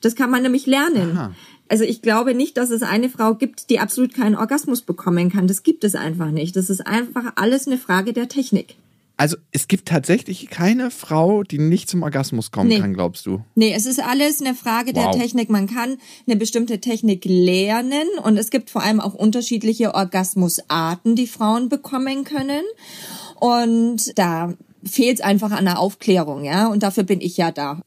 das 0.00 0.14
kann 0.14 0.30
man 0.30 0.42
nämlich 0.42 0.66
lernen. 0.66 1.16
Aha. 1.16 1.34
Also 1.68 1.84
ich 1.84 2.00
glaube 2.00 2.34
nicht, 2.34 2.56
dass 2.56 2.70
es 2.70 2.82
eine 2.82 3.08
Frau 3.08 3.34
gibt, 3.34 3.70
die 3.70 3.80
absolut 3.80 4.14
keinen 4.14 4.36
Orgasmus 4.36 4.82
bekommen 4.82 5.32
kann. 5.32 5.48
Das 5.48 5.62
gibt 5.64 5.82
es 5.82 5.96
einfach 5.96 6.30
nicht. 6.30 6.54
Das 6.54 6.70
ist 6.70 6.86
einfach 6.86 7.32
alles 7.36 7.66
eine 7.66 7.78
Frage 7.78 8.12
der 8.12 8.28
Technik. 8.28 8.76
Also 9.18 9.36
es 9.50 9.66
gibt 9.66 9.88
tatsächlich 9.88 10.50
keine 10.50 10.90
Frau, 10.90 11.42
die 11.42 11.58
nicht 11.58 11.88
zum 11.88 12.02
Orgasmus 12.02 12.50
kommen 12.50 12.68
Nee. 12.68 12.80
kann, 12.80 12.92
glaubst 12.92 13.24
du? 13.24 13.42
Nee, 13.54 13.72
es 13.74 13.86
ist 13.86 13.98
alles 13.98 14.42
eine 14.42 14.54
Frage 14.54 14.92
der 14.92 15.04
Wow. 15.06 15.16
Technik. 15.16 15.48
Man 15.48 15.66
kann 15.68 15.96
eine 16.26 16.36
bestimmte 16.36 16.80
Technik 16.80 17.24
lernen 17.24 18.06
und 18.22 18.36
es 18.36 18.50
gibt 18.50 18.68
vor 18.68 18.82
allem 18.82 19.00
auch 19.00 19.14
unterschiedliche 19.14 19.94
Orgasmusarten, 19.94 21.16
die 21.16 21.26
Frauen 21.26 21.70
bekommen 21.70 22.24
können. 22.24 22.62
Und 23.40 24.18
da 24.18 24.52
fehlt 24.84 25.18
es 25.18 25.24
einfach 25.24 25.50
an 25.50 25.64
der 25.64 25.78
Aufklärung, 25.78 26.44
ja. 26.44 26.66
Und 26.68 26.82
dafür 26.82 27.04
bin 27.04 27.20
ich 27.22 27.36
ja 27.38 27.50
da. 27.50 27.80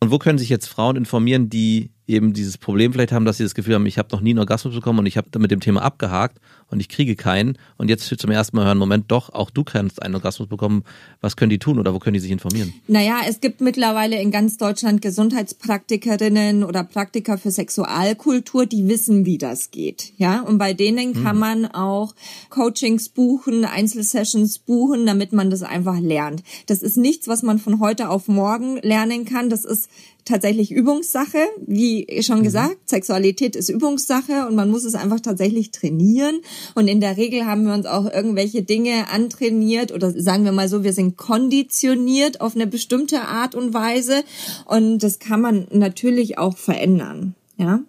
Und 0.00 0.10
wo 0.10 0.18
können 0.18 0.38
sich 0.38 0.48
jetzt 0.48 0.66
Frauen 0.66 0.96
informieren, 0.96 1.48
die 1.48 1.90
eben 2.06 2.32
dieses 2.32 2.58
Problem 2.58 2.92
vielleicht 2.92 3.12
haben, 3.12 3.24
dass 3.24 3.38
sie 3.38 3.44
das 3.44 3.54
Gefühl 3.54 3.74
haben, 3.74 3.86
ich 3.86 3.98
habe 3.98 4.08
noch 4.12 4.20
nie 4.20 4.30
einen 4.30 4.40
Orgasmus 4.40 4.74
bekommen 4.74 4.98
und 4.98 5.06
ich 5.06 5.16
habe 5.16 5.38
mit 5.38 5.50
dem 5.50 5.60
Thema 5.60 5.82
abgehakt 5.82 6.38
und 6.68 6.80
ich 6.80 6.88
kriege 6.88 7.16
keinen 7.16 7.56
und 7.78 7.88
jetzt 7.88 8.04
zum 8.18 8.30
ersten 8.30 8.56
Mal 8.56 8.66
hören, 8.66 8.78
Moment, 8.78 9.06
doch, 9.08 9.30
auch 9.30 9.50
du 9.50 9.64
kannst 9.64 10.02
einen 10.02 10.14
Orgasmus 10.14 10.48
bekommen. 10.48 10.84
Was 11.20 11.36
können 11.36 11.50
die 11.50 11.58
tun 11.58 11.78
oder 11.78 11.94
wo 11.94 11.98
können 11.98 12.14
die 12.14 12.20
sich 12.20 12.30
informieren? 12.30 12.74
Naja, 12.88 13.20
es 13.26 13.40
gibt 13.40 13.60
mittlerweile 13.60 14.20
in 14.20 14.30
ganz 14.30 14.58
Deutschland 14.58 15.00
Gesundheitspraktikerinnen 15.00 16.64
oder 16.64 16.84
Praktiker 16.84 17.38
für 17.38 17.50
Sexualkultur, 17.50 18.66
die 18.66 18.86
wissen, 18.86 19.24
wie 19.24 19.38
das 19.38 19.70
geht. 19.70 20.12
Ja, 20.18 20.40
und 20.40 20.58
bei 20.58 20.74
denen 20.74 21.22
kann 21.22 21.38
man 21.38 21.66
auch 21.66 22.14
Coachings 22.50 23.08
buchen, 23.08 23.64
Einzelsessions 23.64 24.58
buchen, 24.58 25.06
damit 25.06 25.32
man 25.32 25.50
das 25.50 25.62
einfach 25.62 25.98
lernt. 25.98 26.42
Das 26.66 26.82
ist 26.82 26.96
nichts, 26.96 27.28
was 27.28 27.42
man 27.42 27.58
von 27.58 27.80
heute 27.80 28.10
auf 28.10 28.28
morgen 28.28 28.76
lernen 28.78 29.24
kann. 29.24 29.48
Das 29.48 29.64
ist 29.64 29.88
tatsächlich 30.24 30.72
Übungssache. 30.72 31.38
Wie 31.66 32.06
schon 32.22 32.42
gesagt, 32.42 32.88
Sexualität 32.88 33.56
ist 33.56 33.68
Übungssache 33.68 34.46
und 34.46 34.54
man 34.54 34.70
muss 34.70 34.84
es 34.84 34.94
einfach 34.94 35.20
tatsächlich 35.20 35.70
trainieren. 35.70 36.40
Und 36.74 36.88
in 36.88 37.00
der 37.00 37.16
Regel 37.16 37.46
haben 37.46 37.66
wir 37.66 37.74
uns 37.74 37.86
auch 37.86 38.10
irgendwelche 38.10 38.62
Dinge 38.62 39.08
antrainiert 39.10 39.92
oder 39.92 40.10
sagen 40.10 40.44
wir 40.44 40.52
mal 40.52 40.68
so, 40.68 40.84
wir 40.84 40.92
sind 40.92 41.16
konditioniert 41.16 42.40
auf 42.40 42.54
eine 42.54 42.66
bestimmte 42.66 43.22
Art 43.22 43.54
und 43.54 43.74
Weise. 43.74 44.24
Und 44.64 44.98
das 44.98 45.18
kann 45.18 45.40
man 45.40 45.66
natürlich 45.70 46.38
auch 46.38 46.56
verändern. 46.56 47.34
Ja. 47.56 47.80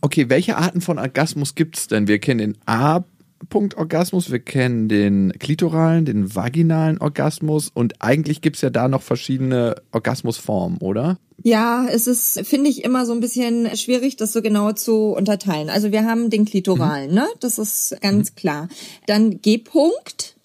Okay, 0.00 0.28
welche 0.28 0.56
Arten 0.56 0.80
von 0.80 0.98
Orgasmus 0.98 1.54
gibt's 1.54 1.88
denn? 1.88 2.08
Wir 2.08 2.18
kennen 2.18 2.38
den 2.38 2.56
A. 2.66 3.04
Punkt 3.48 3.76
Orgasmus, 3.76 4.30
wir 4.30 4.38
kennen 4.38 4.88
den 4.88 5.32
klitoralen, 5.38 6.04
den 6.04 6.34
vaginalen 6.34 7.00
Orgasmus 7.00 7.70
und 7.72 8.02
eigentlich 8.02 8.42
gibt's 8.42 8.60
ja 8.60 8.70
da 8.70 8.88
noch 8.88 9.02
verschiedene 9.02 9.76
Orgasmusformen, 9.92 10.78
oder? 10.78 11.18
Ja, 11.42 11.86
es 11.88 12.06
ist, 12.06 12.46
finde 12.46 12.68
ich, 12.68 12.84
immer 12.84 13.06
so 13.06 13.12
ein 13.12 13.20
bisschen 13.20 13.74
schwierig, 13.76 14.16
das 14.16 14.32
so 14.32 14.42
genau 14.42 14.72
zu 14.72 15.14
unterteilen. 15.14 15.70
Also 15.70 15.90
wir 15.90 16.04
haben 16.04 16.28
den 16.28 16.44
klitoralen, 16.44 17.14
ne? 17.14 17.26
Das 17.40 17.58
ist 17.58 17.96
ganz 18.02 18.34
klar. 18.34 18.68
Dann 19.06 19.40
G-Punkt, 19.40 20.36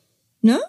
ne? 0.42 0.60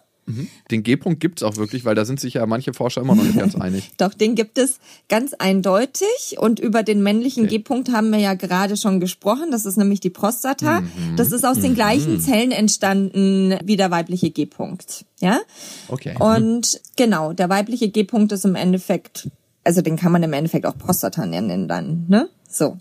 Den 0.70 0.82
G-Punkt 0.82 1.20
gibt's 1.20 1.42
auch 1.42 1.56
wirklich, 1.56 1.84
weil 1.84 1.94
da 1.94 2.04
sind 2.04 2.18
sich 2.18 2.34
ja 2.34 2.46
manche 2.46 2.74
Forscher 2.74 3.00
immer 3.00 3.14
noch 3.14 3.22
nicht 3.22 3.38
ganz 3.38 3.54
einig. 3.60 3.92
Doch, 3.96 4.12
den 4.12 4.34
gibt 4.34 4.58
es 4.58 4.80
ganz 5.08 5.34
eindeutig. 5.34 6.36
Und 6.38 6.58
über 6.58 6.82
den 6.82 7.02
männlichen 7.02 7.44
Okay. 7.44 7.58
G-Punkt 7.58 7.92
haben 7.92 8.10
wir 8.10 8.18
ja 8.18 8.34
gerade 8.34 8.76
schon 8.76 8.98
gesprochen. 8.98 9.50
Das 9.50 9.66
ist 9.66 9.76
nämlich 9.76 10.00
die 10.00 10.10
Prostata. 10.10 10.82
Das 11.16 11.32
ist 11.32 11.44
aus 11.44 11.60
den 11.60 11.74
gleichen 11.74 12.20
Zellen 12.20 12.50
entstanden 12.50 13.54
wie 13.64 13.76
der 13.76 13.90
weibliche 13.90 14.30
G-Punkt. 14.30 15.04
Ja? 15.20 15.40
Okay. 15.88 16.16
Und 16.18 16.80
genau, 16.96 17.32
der 17.32 17.48
weibliche 17.48 17.88
G-Punkt 17.88 18.32
ist 18.32 18.44
im 18.44 18.54
Endeffekt, 18.56 19.28
also 19.64 19.80
den 19.82 19.96
kann 19.96 20.12
man 20.12 20.22
im 20.22 20.32
Endeffekt 20.32 20.66
auch 20.66 20.76
Prostata 20.76 21.24
nennen 21.26 21.68
dann, 21.68 22.06
ne? 22.08 22.28
So. 22.48 22.78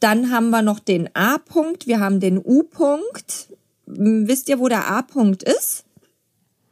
Dann 0.00 0.30
haben 0.30 0.50
wir 0.50 0.62
noch 0.62 0.80
den 0.80 1.08
A-Punkt, 1.14 1.86
wir 1.86 1.98
haben 2.00 2.20
den 2.20 2.38
U-Punkt. 2.38 3.48
Wisst 3.86 4.48
ihr, 4.50 4.58
wo 4.58 4.68
der 4.68 4.90
A-Punkt 4.90 5.42
ist? 5.42 5.84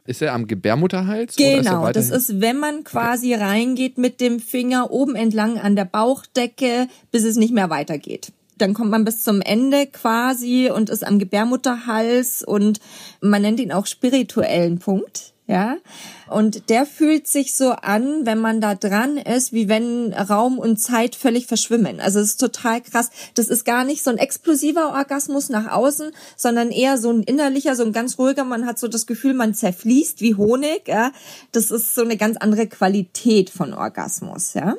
Ist 0.07 0.21
er 0.21 0.33
am 0.33 0.47
Gebärmutterhals? 0.47 1.35
oder 1.35 1.59
ist 1.59 1.65
Genau, 1.65 1.91
das 1.91 2.09
ist, 2.09 2.39
wenn 2.39 2.57
man 2.57 2.85
quasi 2.85 3.33
reingeht 3.33 3.97
mit 3.97 4.21
dem 4.21 4.39
Finger 4.39 4.89
oben 4.89 5.15
entlang 5.15 5.59
an 5.59 5.75
der 5.75 5.83
Bauchdecke, 5.85 6.87
bis 7.11 7.25
es 7.25 7.35
nicht 7.35 7.53
mehr 7.53 7.69
weitergeht. 7.69 8.31
Dann 8.57 8.73
kommt 8.73 8.89
man 8.89 9.03
bis 9.03 9.23
zum 9.23 9.41
Ende 9.41 9.85
quasi 9.85 10.71
und 10.73 10.89
ist 10.89 11.05
am 11.05 11.19
Gebärmutterhals 11.19 12.41
und 12.41 12.79
man 13.21 13.41
nennt 13.41 13.59
ihn 13.59 13.73
auch 13.73 13.85
spirituellen 13.85 14.79
Punkt. 14.79 15.33
Ja, 15.49 15.77
und 16.29 16.69
der 16.69 16.85
fühlt 16.85 17.25
sich 17.25 17.55
so 17.55 17.71
an, 17.71 18.25
wenn 18.25 18.37
man 18.37 18.59
da 18.59 18.75
dran 18.75 19.15
ist, 19.15 19.53
wie 19.53 19.69
wenn 19.69 20.11
Raum 20.11 20.59
und 20.59 20.75
Zeit 20.75 21.15
völlig 21.15 21.47
verschwimmen. 21.47 22.01
Also 22.01 22.19
es 22.19 22.31
ist 22.31 22.41
total 22.41 22.81
krass. 22.81 23.11
Das 23.33 23.47
ist 23.47 23.63
gar 23.63 23.85
nicht 23.85 24.03
so 24.03 24.09
ein 24.09 24.17
explosiver 24.17 24.89
Orgasmus 24.93 25.47
nach 25.47 25.71
außen, 25.71 26.11
sondern 26.35 26.69
eher 26.69 26.97
so 26.97 27.11
ein 27.11 27.23
innerlicher, 27.23 27.77
so 27.77 27.85
ein 27.85 27.93
ganz 27.93 28.19
ruhiger. 28.19 28.43
Man 28.43 28.65
hat 28.65 28.77
so 28.77 28.89
das 28.89 29.07
Gefühl, 29.07 29.33
man 29.33 29.53
zerfließt 29.53 30.19
wie 30.19 30.35
Honig. 30.35 30.89
Ja, 30.89 31.13
das 31.53 31.71
ist 31.71 31.95
so 31.95 32.01
eine 32.01 32.17
ganz 32.17 32.35
andere 32.35 32.67
Qualität 32.67 33.49
von 33.49 33.73
Orgasmus. 33.73 34.53
Ja. 34.53 34.75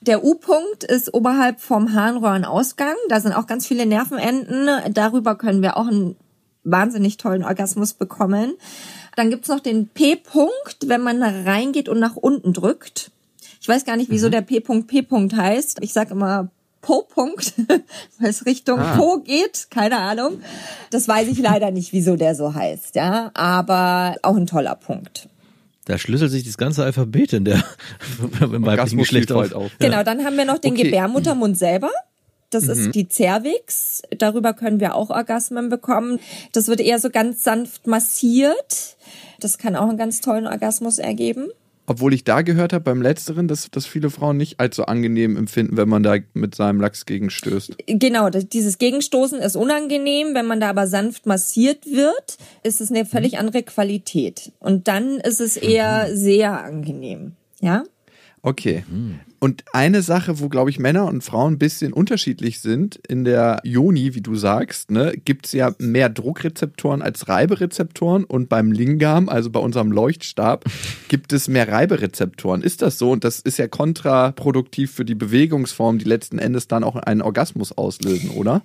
Der 0.00 0.24
U-Punkt 0.24 0.84
ist 0.84 1.12
oberhalb 1.12 1.60
vom 1.60 1.94
Harnröhrenausgang. 1.94 2.94
Da 3.08 3.20
sind 3.20 3.32
auch 3.32 3.48
ganz 3.48 3.66
viele 3.66 3.86
Nervenenden. 3.86 4.68
Darüber 4.94 5.34
können 5.34 5.62
wir 5.62 5.76
auch 5.76 5.88
einen 5.88 6.14
wahnsinnig 6.64 7.16
tollen 7.16 7.44
Orgasmus 7.44 7.94
bekommen. 7.94 8.54
Dann 9.16 9.30
gibt's 9.30 9.48
noch 9.48 9.60
den 9.60 9.88
P-Punkt, 9.88 10.76
wenn 10.86 11.02
man 11.02 11.22
reingeht 11.22 11.88
und 11.88 11.98
nach 11.98 12.16
unten 12.16 12.52
drückt. 12.52 13.10
Ich 13.60 13.68
weiß 13.68 13.84
gar 13.84 13.96
nicht, 13.96 14.10
wieso 14.10 14.28
der 14.30 14.40
P-Punkt 14.40 14.88
P-Punkt 14.88 15.34
heißt. 15.36 15.78
Ich 15.82 15.92
sag 15.92 16.10
immer 16.10 16.50
Po-Punkt, 16.80 17.52
weil 18.18 18.30
es 18.30 18.46
Richtung 18.46 18.80
Po 18.96 19.18
geht. 19.18 19.66
Keine 19.70 19.98
Ahnung. 19.98 20.40
Das 20.90 21.06
weiß 21.06 21.28
ich 21.28 21.38
leider 21.38 21.70
nicht, 21.70 21.92
wieso 21.92 22.16
der 22.16 22.34
so 22.34 22.54
heißt. 22.54 22.94
Ja, 22.94 23.30
aber 23.34 24.16
auch 24.22 24.36
ein 24.36 24.46
toller 24.46 24.76
Punkt. 24.76 25.28
Da 25.84 25.98
schlüsselt 25.98 26.30
sich 26.30 26.44
das 26.44 26.56
ganze 26.56 26.84
Alphabet 26.84 27.32
in 27.32 27.44
der 27.44 27.62
im 28.40 28.64
weiblichen 28.64 28.98
Geschlecht 28.98 29.32
auf. 29.32 29.52
Auf. 29.52 29.72
Genau, 29.78 30.02
dann 30.04 30.24
haben 30.24 30.36
wir 30.36 30.44
noch 30.44 30.58
den 30.58 30.72
Okay. 30.72 30.84
Gebärmuttermund 30.84 31.58
selber. 31.58 31.90
Das 32.50 32.66
ist 32.66 32.96
die 32.96 33.08
Cervix. 33.08 34.02
Darüber 34.18 34.54
können 34.54 34.80
wir 34.80 34.96
auch 34.96 35.10
Orgasmen 35.10 35.68
bekommen. 35.68 36.18
Das 36.52 36.66
wird 36.66 36.80
eher 36.80 36.98
so 36.98 37.08
ganz 37.08 37.44
sanft 37.44 37.86
massiert. 37.86 38.96
Das 39.44 39.58
kann 39.58 39.76
auch 39.76 39.88
einen 39.88 39.98
ganz 39.98 40.20
tollen 40.20 40.46
Orgasmus 40.46 40.98
ergeben. 40.98 41.48
Obwohl 41.86 42.14
ich 42.14 42.22
da 42.22 42.42
gehört 42.42 42.72
habe 42.72 42.84
beim 42.84 43.02
letzteren, 43.02 43.48
dass, 43.48 43.68
dass 43.68 43.84
viele 43.84 44.10
Frauen 44.10 44.36
nicht 44.36 44.60
allzu 44.60 44.86
angenehm 44.86 45.36
empfinden, 45.36 45.76
wenn 45.76 45.88
man 45.88 46.04
da 46.04 46.18
mit 46.34 46.54
seinem 46.54 46.80
Lachs 46.80 47.04
gegenstößt. 47.04 47.78
Genau, 47.88 48.30
dieses 48.30 48.78
Gegenstoßen 48.78 49.40
ist 49.40 49.56
unangenehm. 49.56 50.34
Wenn 50.34 50.46
man 50.46 50.60
da 50.60 50.70
aber 50.70 50.86
sanft 50.86 51.26
massiert 51.26 51.86
wird, 51.86 52.36
ist 52.62 52.80
es 52.80 52.90
eine 52.90 53.04
völlig 53.06 53.38
andere 53.38 53.64
Qualität. 53.64 54.52
Und 54.60 54.86
dann 54.86 55.18
ist 55.18 55.40
es 55.40 55.56
eher 55.56 56.16
sehr 56.16 56.62
angenehm. 56.62 57.32
Ja? 57.60 57.82
Okay. 58.42 58.84
Und 59.40 59.64
eine 59.72 60.02
Sache, 60.02 60.38
wo, 60.38 60.50
glaube 60.50 60.68
ich, 60.68 60.78
Männer 60.78 61.06
und 61.06 61.24
Frauen 61.24 61.54
ein 61.54 61.58
bisschen 61.58 61.94
unterschiedlich 61.94 62.60
sind, 62.60 63.00
in 63.08 63.24
der 63.24 63.60
Joni, 63.64 64.14
wie 64.14 64.20
du 64.20 64.34
sagst, 64.34 64.90
ne, 64.90 65.14
gibt's 65.24 65.52
ja 65.52 65.72
mehr 65.78 66.10
Druckrezeptoren 66.10 67.00
als 67.00 67.26
Reiberezeptoren 67.26 68.24
und 68.24 68.50
beim 68.50 68.70
Lingam, 68.70 69.30
also 69.30 69.48
bei 69.48 69.60
unserem 69.60 69.92
Leuchtstab, 69.92 70.66
gibt 71.08 71.32
es 71.32 71.48
mehr 71.48 71.68
Reiberezeptoren. 71.68 72.60
Ist 72.60 72.82
das 72.82 72.98
so? 72.98 73.12
Und 73.12 73.24
das 73.24 73.40
ist 73.40 73.58
ja 73.58 73.66
kontraproduktiv 73.66 74.92
für 74.92 75.06
die 75.06 75.14
Bewegungsform, 75.14 75.98
die 75.98 76.04
letzten 76.04 76.38
Endes 76.38 76.68
dann 76.68 76.84
auch 76.84 76.96
einen 76.96 77.22
Orgasmus 77.22 77.72
auslösen, 77.72 78.30
oder? 78.30 78.60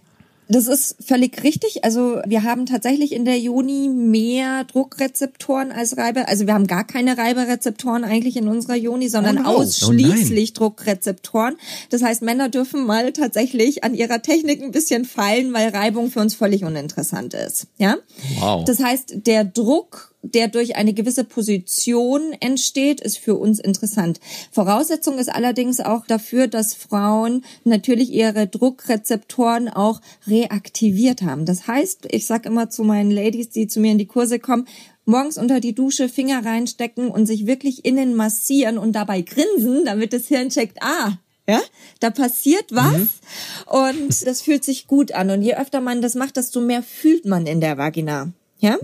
Das 0.48 0.68
ist 0.68 0.98
völlig 1.04 1.44
richtig. 1.44 1.84
Also 1.84 2.20
wir 2.26 2.44
haben 2.44 2.66
tatsächlich 2.66 3.12
in 3.12 3.26
der 3.26 3.40
Joni 3.40 3.90
mehr 3.90 4.64
Druckrezeptoren 4.66 5.72
als 5.72 5.98
Reibe. 5.98 6.28
Also 6.28 6.46
wir 6.46 6.54
haben 6.54 6.68
gar 6.68 6.86
keine 6.86 7.18
Reiberezeptoren 7.18 8.04
eigentlich 8.04 8.38
in 8.38 8.48
unserer 8.48 8.76
Joni, 8.76 9.10
sondern 9.10 9.40
Oh 9.40 9.42
no. 9.42 9.50
ausschließlich 9.58 10.54
Druckrezeptoren. 10.54 11.56
Das 11.90 12.04
heißt, 12.04 12.22
Männer 12.22 12.50
dürfen 12.50 12.86
mal 12.86 13.12
tatsächlich 13.12 13.84
an 13.84 13.96
ihrer 13.96 14.22
Technik 14.22 14.62
ein 14.62 14.72
bisschen 14.72 15.06
feilen, 15.06 15.54
weil 15.54 15.70
Reibung 15.70 16.12
für 16.12 16.20
uns 16.20 16.36
völlig 16.36 16.64
uninteressant 16.64 17.34
ist. 17.34 17.68
Ja. 17.78 17.98
Wow. 18.40 18.66
Das 18.66 18.80
heißt, 18.82 19.26
der 19.26 19.46
Druck 19.46 20.15
der 20.34 20.48
durch 20.48 20.76
eine 20.76 20.94
gewisse 20.94 21.24
Position 21.24 22.34
entsteht, 22.40 23.02
ist 23.02 23.18
für 23.18 23.36
uns 23.36 23.60
interessant. 23.60 24.20
Voraussetzung 24.52 25.18
ist 25.18 25.30
allerdings 25.30 25.80
auch 25.80 26.06
dafür, 26.06 26.48
dass 26.48 26.74
Frauen 26.74 27.44
natürlich 27.64 28.12
ihre 28.12 28.48
Druckrezeptoren 28.48 29.70
auch 29.70 30.02
reaktiviert 30.28 31.22
haben. 31.22 31.46
Das 31.46 31.68
heißt, 31.68 32.08
ich 32.12 32.26
sage 32.26 32.50
immer 32.50 32.70
zu 32.70 32.84
meinen 32.84 33.12
Ladies, 33.12 33.50
die 33.50 33.68
zu 33.68 33.80
mir 33.80 33.92
in 33.92 33.98
die 33.98 34.08
Kurse 34.08 34.40
kommen, 34.40 34.68
morgens 35.06 35.38
unter 35.38 35.60
die 35.60 35.76
Dusche 35.76 36.10
Finger 36.10 36.46
reinstecken 36.46 37.10
und 37.10 37.26
sich 37.26 37.46
wirklich 37.46 37.86
innen 37.86 38.16
massieren 38.16 38.78
und 38.78 38.94
dabei 38.94 39.22
grinsen, 39.22 39.86
damit 39.86 40.14
das 40.14 40.28
Hirn 40.28 40.50
checkt, 40.50 40.78
ah, 40.82 41.18
ja, 41.48 41.62
da 42.00 42.10
passiert 42.10 42.66
was 42.72 43.20
und 43.68 44.26
das 44.26 44.42
fühlt 44.42 44.64
sich 44.64 44.88
gut 44.88 45.12
an. 45.12 45.30
Und 45.30 45.44
je 45.44 45.56
öfter 45.56 45.80
man 45.80 46.02
das 46.02 46.16
macht, 46.16 46.38
desto 46.38 46.60
mehr 46.60 46.82
fühlt 46.82 47.26
man 47.26 47.46
in 47.46 47.62
der 47.62 47.78
Vagina. 47.78 48.32
Ja? 48.66 48.80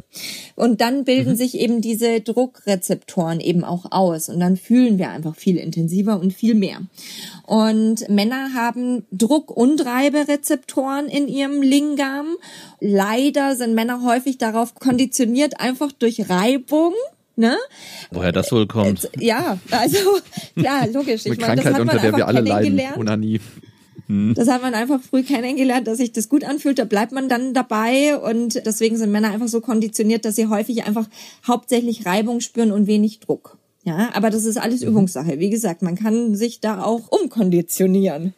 Und 0.55 0.79
dann 0.79 1.05
bilden 1.05 1.35
sich 1.35 1.57
eben 1.57 1.81
diese 1.81 2.21
Druckrezeptoren 2.21 3.39
eben 3.39 3.63
auch 3.63 3.91
aus 3.91 4.29
und 4.29 4.39
dann 4.39 4.55
fühlen 4.55 4.99
wir 4.99 5.09
einfach 5.09 5.35
viel 5.35 5.57
intensiver 5.57 6.19
und 6.19 6.33
viel 6.33 6.53
mehr. 6.53 6.81
Und 7.47 8.07
Männer 8.07 8.53
haben 8.53 9.07
Druck- 9.11 9.49
und 9.49 9.83
Reiberezeptoren 9.83 11.07
in 11.07 11.27
ihrem 11.27 11.63
Lingam. 11.63 12.35
Leider 12.79 13.55
sind 13.55 13.73
Männer 13.73 14.03
häufig 14.03 14.37
darauf 14.37 14.75
konditioniert, 14.75 15.59
einfach 15.59 15.91
durch 15.91 16.29
Reibung, 16.29 16.93
ne? 17.35 17.57
Woher 18.11 18.31
das 18.31 18.51
wohl 18.51 18.67
kommt. 18.67 19.09
Ja, 19.17 19.57
also, 19.71 19.97
ja, 20.55 20.85
logisch. 20.93 21.25
Eine 21.25 21.33
Ich 21.33 21.41
meine, 21.41 21.55
das 21.55 21.65
Krankheit, 21.65 21.65
hat 21.65 21.73
man 21.73 21.81
unter 21.81 21.99
der 21.99 22.17
wir 22.17 22.27
alle 22.27 22.41
leiden. 22.41 22.77
kennengelernt. 22.77 22.97
Onanie. 24.11 24.33
Das 24.33 24.47
hat 24.47 24.61
man 24.61 24.73
einfach 24.73 25.01
früh 25.01 25.23
kennengelernt, 25.23 25.87
dass 25.87 25.97
sich 25.97 26.11
das 26.11 26.29
gut 26.29 26.43
anfühlt. 26.43 26.79
Da 26.79 26.85
bleibt 26.85 27.11
man 27.11 27.29
dann 27.29 27.53
dabei 27.53 28.17
und 28.17 28.65
deswegen 28.65 28.97
sind 28.97 29.11
Männer 29.11 29.31
einfach 29.31 29.47
so 29.47 29.61
konditioniert, 29.61 30.25
dass 30.25 30.35
sie 30.35 30.47
häufig 30.47 30.85
einfach 30.85 31.07
hauptsächlich 31.47 32.05
Reibung 32.05 32.41
spüren 32.41 32.71
und 32.71 32.87
wenig 32.87 33.19
Druck. 33.19 33.57
Ja, 33.83 34.09
aber 34.13 34.29
das 34.29 34.45
ist 34.45 34.57
alles 34.57 34.83
Übungssache. 34.83 35.39
Wie 35.39 35.49
gesagt, 35.49 35.81
man 35.81 35.95
kann 35.95 36.35
sich 36.35 36.59
da 36.59 36.83
auch 36.83 37.09
umkonditionieren. 37.09 38.33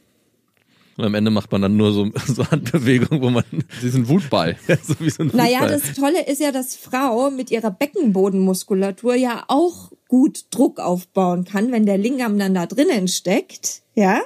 Und 0.95 1.05
am 1.05 1.15
Ende 1.15 1.31
macht 1.31 1.51
man 1.51 1.61
dann 1.61 1.75
nur 1.75 1.91
so, 1.91 2.11
so 2.27 2.49
Handbewegungen, 2.49 3.21
wo 3.21 3.29
man 3.29 3.43
Diesen 3.81 4.07
Wutball. 4.07 4.55
so 4.83 4.93
wie 4.99 5.09
so 5.09 5.23
ein 5.23 5.31
Naja, 5.33 5.59
Fußball. 5.59 5.69
das 5.69 5.93
Tolle 5.93 6.25
ist 6.27 6.39
ja, 6.39 6.51
dass 6.51 6.75
Frau 6.75 7.31
mit 7.31 7.51
ihrer 7.51 7.71
Beckenbodenmuskulatur 7.71 9.15
ja 9.15 9.43
auch 9.47 9.91
gut 10.07 10.45
Druck 10.51 10.79
aufbauen 10.79 11.45
kann, 11.45 11.71
wenn 11.71 11.85
der 11.85 11.97
Lingam 11.97 12.37
dann 12.37 12.53
da 12.53 12.67
drinnen 12.67 13.07
steckt. 13.07 13.82
Ja, 13.95 14.21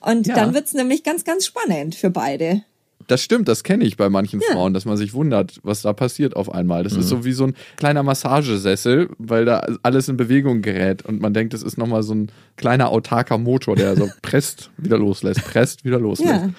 und 0.00 0.26
Ja. 0.26 0.34
dann 0.34 0.54
wird's 0.54 0.74
nämlich 0.74 1.04
ganz, 1.04 1.24
ganz 1.24 1.46
spannend 1.46 1.94
für 1.94 2.10
beide. 2.10 2.62
Das 3.08 3.20
stimmt, 3.20 3.48
das 3.48 3.64
kenne 3.64 3.84
ich 3.84 3.96
bei 3.96 4.08
manchen 4.08 4.40
Ja. 4.40 4.52
Frauen, 4.52 4.74
dass 4.74 4.84
man 4.84 4.96
sich 4.96 5.12
wundert, 5.12 5.58
was 5.64 5.82
da 5.82 5.92
passiert 5.92 6.36
auf 6.36 6.52
einmal. 6.54 6.84
Das 6.84 6.92
ist 6.94 7.08
so 7.08 7.24
wie 7.24 7.32
so 7.32 7.44
ein 7.44 7.54
kleiner 7.76 8.02
Massagesessel, 8.04 9.10
weil 9.18 9.44
da 9.44 9.66
alles 9.82 10.08
in 10.08 10.16
Bewegung 10.16 10.62
gerät 10.62 11.04
und 11.04 11.20
man 11.20 11.34
denkt, 11.34 11.52
das 11.52 11.62
ist 11.64 11.76
nochmal 11.78 12.04
so 12.04 12.14
ein 12.14 12.30
kleiner 12.56 12.90
autarker 12.90 13.38
Motor, 13.38 13.74
der 13.76 13.96
so 13.96 14.08
presst, 14.22 14.70
wieder 14.76 14.98
loslässt, 14.98 15.44
presst, 15.44 15.84
wieder 15.84 15.98
loslässt. 15.98 16.30
Ja. 16.32 16.50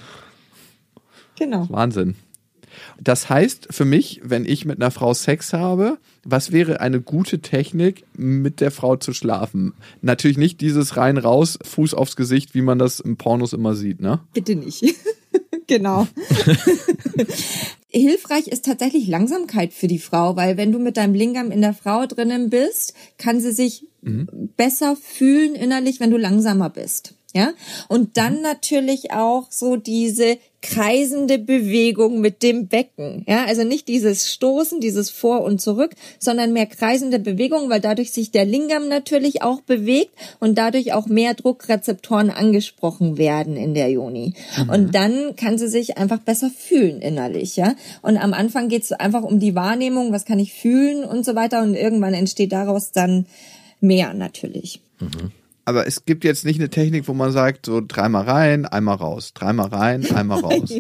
Genau. 1.38 1.68
Wahnsinn. 1.70 2.16
Das 3.02 3.30
heißt 3.30 3.68
für 3.72 3.86
mich, 3.86 4.22
wenn 4.24 4.46
ich 4.46 4.66
mit 4.66 4.80
einer 4.80 4.92
Frau 4.92 5.14
Sex 5.14 5.54
habe, 5.54 5.98
was 6.24 6.52
wäre 6.52 6.80
eine 6.80 7.02
gute 7.02 7.40
Technik, 7.40 8.06
mit 8.16 8.62
der 8.62 8.72
Frau 8.72 8.96
zu 8.96 9.14
schlafen? 9.14 9.74
Natürlich 10.02 10.38
nicht 10.38 10.62
dieses 10.62 10.98
rein 10.98 11.18
raus, 11.18 11.60
Fuß 11.64 11.94
aufs 11.94 12.16
Gesicht, 12.16 12.54
wie 12.54 12.62
man 12.62 12.80
das 12.80 13.00
im 13.00 13.18
Pornos 13.18 13.54
immer 13.54 13.76
sieht, 13.76 14.02
ne? 14.02 14.22
Bitte 14.34 14.56
nicht. 14.56 14.84
genau. 15.68 16.08
Hilfreich 17.90 18.48
ist 18.48 18.66
tatsächlich 18.66 19.08
Langsamkeit 19.08 19.74
für 19.74 19.88
die 19.88 20.00
Frau, 20.00 20.36
weil 20.36 20.58
wenn 20.58 20.72
du 20.72 20.80
mit 20.80 20.98
deinem 20.98 21.14
Lingam 21.14 21.52
in 21.52 21.62
der 21.62 21.74
Frau 21.74 22.06
drinnen 22.08 22.50
bist, 22.50 22.96
kann 23.18 23.40
sie 23.40 23.52
sich 23.52 23.86
besser 24.58 24.96
fühlen 24.96 25.56
innerlich, 25.56 26.00
wenn 26.00 26.12
du 26.12 26.18
langsamer 26.18 26.70
bist. 26.70 27.16
Ja? 27.34 27.54
Und 27.88 28.18
dann 28.18 28.42
natürlich 28.42 29.12
auch 29.12 29.52
so 29.52 29.76
diese 29.76 30.38
kreisende 30.64 31.38
Bewegung 31.38 32.22
mit 32.22 32.42
dem 32.42 32.68
Becken. 32.68 33.26
Ja, 33.28 33.46
also 33.46 33.66
nicht 33.66 33.90
dieses 33.90 34.32
Stoßen, 34.32 34.80
dieses 34.80 35.10
Vor 35.10 35.42
und 35.42 35.60
Zurück, 35.62 35.92
sondern 36.20 36.54
mehr 36.54 36.66
kreisende 36.66 37.20
Bewegung, 37.20 37.70
weil 37.70 37.82
dadurch 37.82 38.12
sich 38.12 38.32
der 38.32 38.46
Lingam 38.46 38.88
natürlich 38.88 39.42
auch 39.42 39.60
bewegt 39.62 40.16
und 40.40 40.58
dadurch 40.58 40.94
auch 40.94 41.06
mehr 41.06 41.34
Druckrezeptoren 41.34 42.30
angesprochen 42.30 43.18
werden 43.18 43.58
in 43.58 43.74
der 43.74 43.90
Joni. 43.90 44.34
Und 44.72 44.96
dann 44.96 45.36
kann 45.36 45.58
sie 45.58 45.68
sich 45.68 45.98
einfach 45.98 46.20
besser 46.20 46.50
fühlen 46.50 47.02
innerlich, 47.02 47.58
ja. 47.58 47.76
Und 48.02 48.18
am 48.18 48.34
Anfang 48.34 48.70
geht 48.70 48.84
es 48.84 48.94
einfach 48.94 49.24
um 49.24 49.40
die 49.40 49.56
Wahrnehmung, 49.56 50.14
was 50.14 50.24
kann 50.24 50.40
ich 50.40 50.54
fühlen 50.54 51.04
und 51.04 51.26
so 51.26 51.36
weiter. 51.36 51.62
Und 51.62 51.76
irgendwann 51.76 52.14
entsteht 52.14 52.54
daraus 52.54 52.94
dann 52.94 53.26
mehr 53.82 54.14
natürlich. 54.14 54.80
Aber 55.66 55.88
es 55.88 56.06
gibt 56.06 56.24
jetzt 56.24 56.46
nicht 56.46 56.60
eine 56.60 56.70
Technik, 56.70 57.08
wo 57.08 57.14
man 57.14 57.32
sagt, 57.32 57.66
so 57.66 57.82
dreimal 57.86 58.24
rein, 58.24 58.66
einmal 58.66 58.96
raus, 58.96 59.34
dreimal 59.34 59.68
rein, 59.68 60.06
einmal 60.12 60.40
raus. 60.44 60.74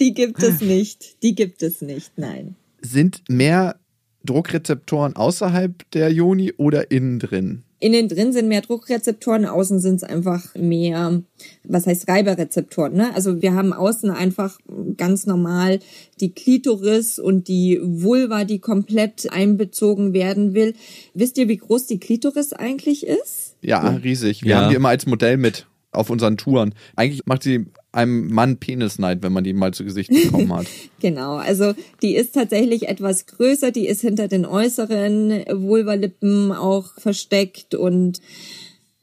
Die 0.00 0.14
gibt 0.14 0.42
es 0.42 0.60
nicht. 0.60 1.22
Die 1.22 1.34
gibt 1.34 1.62
es 1.62 1.82
nicht, 1.82 2.12
nein. 2.16 2.56
Sind 2.80 3.22
mehr 3.28 3.76
Druckrezeptoren 4.24 5.16
außerhalb 5.16 5.90
der 5.92 6.12
Joni 6.12 6.52
oder 6.56 6.90
innen 6.90 7.18
drin? 7.18 7.62
Innen 7.78 8.08
drin 8.08 8.32
sind 8.32 8.48
mehr 8.48 8.62
Druckrezeptoren, 8.62 9.44
außen 9.44 9.80
sind 9.80 9.96
es 9.96 10.02
einfach 10.02 10.54
mehr, 10.54 11.22
was 11.62 11.86
heißt 11.86 12.08
Reiberrezeptoren. 12.08 12.94
Ne? 12.94 13.14
Also 13.14 13.42
wir 13.42 13.52
haben 13.52 13.74
außen 13.74 14.10
einfach 14.10 14.58
ganz 14.96 15.26
normal 15.26 15.80
die 16.20 16.32
Klitoris 16.32 17.18
und 17.18 17.48
die 17.48 17.78
Vulva, 17.82 18.44
die 18.44 18.60
komplett 18.60 19.30
einbezogen 19.30 20.14
werden 20.14 20.54
will. 20.54 20.74
Wisst 21.12 21.36
ihr, 21.36 21.48
wie 21.48 21.58
groß 21.58 21.86
die 21.86 22.00
Klitoris 22.00 22.54
eigentlich 22.54 23.06
ist? 23.06 23.45
Ja, 23.62 23.88
riesig. 23.88 24.42
Wir 24.42 24.50
Ja. 24.50 24.60
haben 24.62 24.70
die 24.70 24.76
immer 24.76 24.90
als 24.90 25.06
Modell 25.06 25.36
mit 25.36 25.66
auf 25.92 26.10
unseren 26.10 26.36
Touren. 26.36 26.74
Eigentlich 26.94 27.22
macht 27.24 27.42
sie 27.42 27.66
einem 27.92 28.28
Mann 28.28 28.58
Penisneid, 28.58 29.22
wenn 29.22 29.32
man 29.32 29.44
die 29.44 29.54
mal 29.54 29.72
zu 29.72 29.84
Gesicht 29.84 30.10
bekommen 30.10 30.52
hat. 30.54 30.66
Genau, 31.00 31.36
also 31.36 31.72
die 32.02 32.14
ist 32.16 32.34
tatsächlich 32.34 32.88
etwas 32.88 33.26
größer, 33.26 33.70
die 33.70 33.86
ist 33.86 34.00
hinter 34.02 34.28
den 34.28 34.44
äußeren 34.44 35.44
Vulvalippen 35.50 36.52
auch 36.52 36.92
versteckt 36.98 37.74
und 37.74 38.20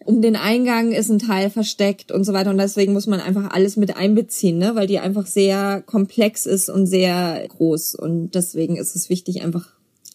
um 0.05 0.21
den 0.21 0.35
Eingang 0.35 0.91
ist 0.91 1.09
ein 1.09 1.19
Teil 1.19 1.49
versteckt 1.49 2.11
und 2.11 2.25
so 2.25 2.33
weiter 2.33 2.49
und 2.49 2.57
deswegen 2.57 2.93
muss 2.93 3.07
man 3.07 3.21
einfach 3.21 3.51
alles 3.51 3.77
mit 3.77 3.95
einbeziehen, 3.95 4.57
ne? 4.57 4.71
weil 4.75 4.85
die 4.87 4.99
einfach 4.99 5.25
sehr 5.25 5.81
komplex 5.85 6.45
ist 6.45 6.69
und 6.69 6.87
sehr 6.87 7.45
groß 7.47 7.95
und 7.95 8.31
deswegen 8.35 8.75
ist 8.75 8.95
es 8.95 9.09
wichtig 9.09 9.43
einfach 9.43 9.69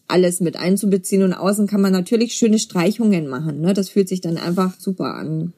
alles 0.09 0.41
mit 0.41 0.57
einzubeziehen 0.57 1.23
und 1.23 1.35
außen 1.35 1.67
kann 1.67 1.81
man 1.81 1.93
natürlich 1.93 2.35
schöne 2.35 2.59
Streichungen 2.59 3.29
machen, 3.29 3.61
ne? 3.61 3.75
Das 3.75 3.89
fühlt 3.91 4.09
sich 4.09 4.21
dann 4.21 4.37
einfach 4.39 4.75
super 4.79 5.15
an. 5.15 5.53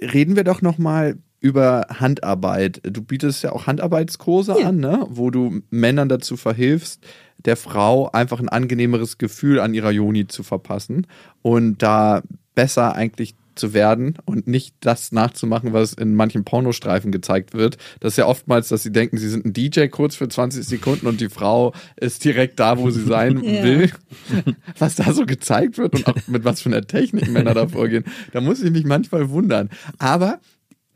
Reden 0.00 0.36
wir 0.36 0.44
doch 0.44 0.62
noch 0.62 0.78
mal 0.78 1.16
über 1.40 1.86
Handarbeit. 1.88 2.80
Du 2.84 3.02
bietest 3.02 3.42
ja 3.42 3.52
auch 3.52 3.66
Handarbeitskurse 3.66 4.56
Ja. 4.60 4.68
an, 4.68 4.76
ne? 4.78 5.06
wo 5.08 5.30
du 5.30 5.62
Männern 5.70 6.08
dazu 6.08 6.36
verhilfst, 6.36 7.02
der 7.38 7.56
Frau 7.56 8.10
einfach 8.10 8.40
ein 8.40 8.48
angenehmeres 8.50 9.16
Gefühl 9.16 9.60
an 9.60 9.72
ihrer 9.72 9.90
Joni 9.90 10.26
zu 10.26 10.42
verpassen 10.42 11.06
und 11.40 11.78
da 11.82 12.22
besser 12.54 12.94
eigentlich 12.94 13.34
zu 13.54 13.74
werden 13.74 14.16
und 14.24 14.46
nicht 14.46 14.74
das 14.80 15.12
nachzumachen, 15.12 15.72
was 15.72 15.92
in 15.92 16.14
manchen 16.14 16.44
Pornostreifen 16.44 17.12
gezeigt 17.12 17.54
wird. 17.54 17.76
Das 18.00 18.14
ist 18.14 18.16
ja 18.16 18.26
oftmals, 18.26 18.68
dass 18.68 18.82
sie 18.82 18.92
denken, 18.92 19.18
sie 19.18 19.28
sind 19.28 19.44
ein 19.46 19.52
DJ 19.52 19.86
kurz 19.86 20.14
für 20.16 20.28
20 20.28 20.64
Sekunden 20.64 21.06
und 21.06 21.20
die 21.20 21.28
Frau 21.28 21.72
ist 21.96 22.24
direkt 22.24 22.60
da, 22.60 22.78
wo 22.78 22.90
sie 22.90 23.02
sein 23.04 23.42
Ja. 23.50 23.62
will. 23.62 23.90
Was 24.78 24.96
da 24.96 25.12
so 25.12 25.26
gezeigt 25.26 25.78
wird 25.78 25.94
und 25.94 26.06
auch 26.06 26.16
mit 26.28 26.44
was 26.44 26.60
für 26.60 26.68
einer 26.68 26.86
Technik 26.86 27.28
Männer 27.30 27.54
da 27.54 27.66
vorgehen, 27.68 28.04
da 28.32 28.40
muss 28.40 28.62
ich 28.62 28.70
mich 28.70 28.84
manchmal 28.84 29.30
wundern. 29.30 29.70
Aber 29.98 30.38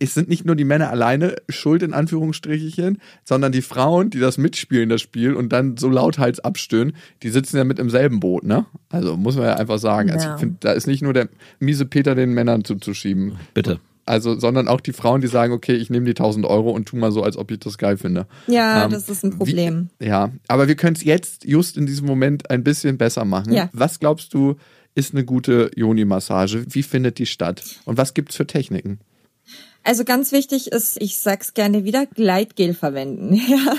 es 0.04 0.14
sind 0.14 0.28
nicht 0.28 0.44
nur 0.44 0.56
die 0.56 0.64
Männer 0.64 0.90
alleine 0.90 1.36
schuld 1.48 1.82
in 1.82 1.92
Anführungsstrichen, 1.92 2.98
sondern 3.24 3.52
die 3.52 3.62
Frauen, 3.62 4.10
die 4.10 4.20
das 4.20 4.38
mitspielen, 4.38 4.88
das 4.88 5.00
Spiel 5.00 5.34
und 5.34 5.52
dann 5.52 5.76
so 5.76 5.88
lauthals 5.88 6.40
abstöhnen, 6.40 6.94
die 7.22 7.30
sitzen 7.30 7.56
ja 7.56 7.64
mit 7.64 7.78
im 7.78 7.90
selben 7.90 8.20
Boot, 8.20 8.44
ne? 8.44 8.66
Also 8.90 9.16
muss 9.16 9.36
man 9.36 9.46
ja 9.46 9.56
einfach 9.56 9.78
sagen. 9.78 10.10
Also 10.10 10.26
Ja. 10.28 10.34
ich 10.34 10.40
finde, 10.40 10.56
da 10.60 10.72
ist 10.72 10.86
nicht 10.86 11.02
nur 11.02 11.12
der 11.12 11.28
miese 11.58 11.84
Peter 11.86 12.14
den 12.14 12.32
Männern 12.32 12.64
zuzuschieben. 12.64 13.32
Bitte. 13.54 13.80
Also, 14.06 14.38
sondern 14.38 14.68
auch 14.68 14.82
die 14.82 14.92
Frauen, 14.92 15.22
die 15.22 15.28
sagen, 15.28 15.54
okay, 15.54 15.74
ich 15.74 15.88
nehme 15.88 16.04
die 16.04 16.10
1000 16.10 16.44
Euro 16.44 16.70
und 16.70 16.86
tu 16.86 16.96
mal 16.96 17.10
so, 17.10 17.22
als 17.22 17.38
ob 17.38 17.50
ich 17.50 17.58
das 17.60 17.78
geil 17.78 17.96
finde. 17.96 18.26
Ja, 18.46 18.84
Ähm, 18.84 18.90
das 18.90 19.08
ist 19.08 19.24
ein 19.24 19.30
Problem. 19.38 19.88
Wie, 19.98 20.06
ja, 20.08 20.30
aber 20.46 20.68
wir 20.68 20.74
können 20.74 20.94
es 20.94 21.04
jetzt, 21.04 21.44
just 21.46 21.78
in 21.78 21.86
diesem 21.86 22.06
Moment, 22.06 22.50
ein 22.50 22.62
bisschen 22.62 22.98
besser 22.98 23.24
machen. 23.24 23.54
Ja. 23.54 23.70
Was 23.72 24.00
glaubst 24.00 24.34
du, 24.34 24.56
ist 24.94 25.14
eine 25.14 25.24
gute 25.24 25.70
Joni-Massage? 25.74 26.66
Wie 26.68 26.82
findet 26.82 27.18
die 27.18 27.24
statt? 27.24 27.80
Und 27.86 27.96
was 27.96 28.12
gibt's 28.12 28.36
für 28.36 28.46
Techniken? 28.46 28.98
Also 29.84 30.04
ganz 30.04 30.32
wichtig 30.32 30.72
ist, 30.72 31.00
ich 31.00 31.18
sag's 31.18 31.52
gerne 31.52 31.84
wieder, 31.84 32.06
Gleitgel 32.06 32.74
verwenden. 32.74 33.40
Ja. 33.54 33.76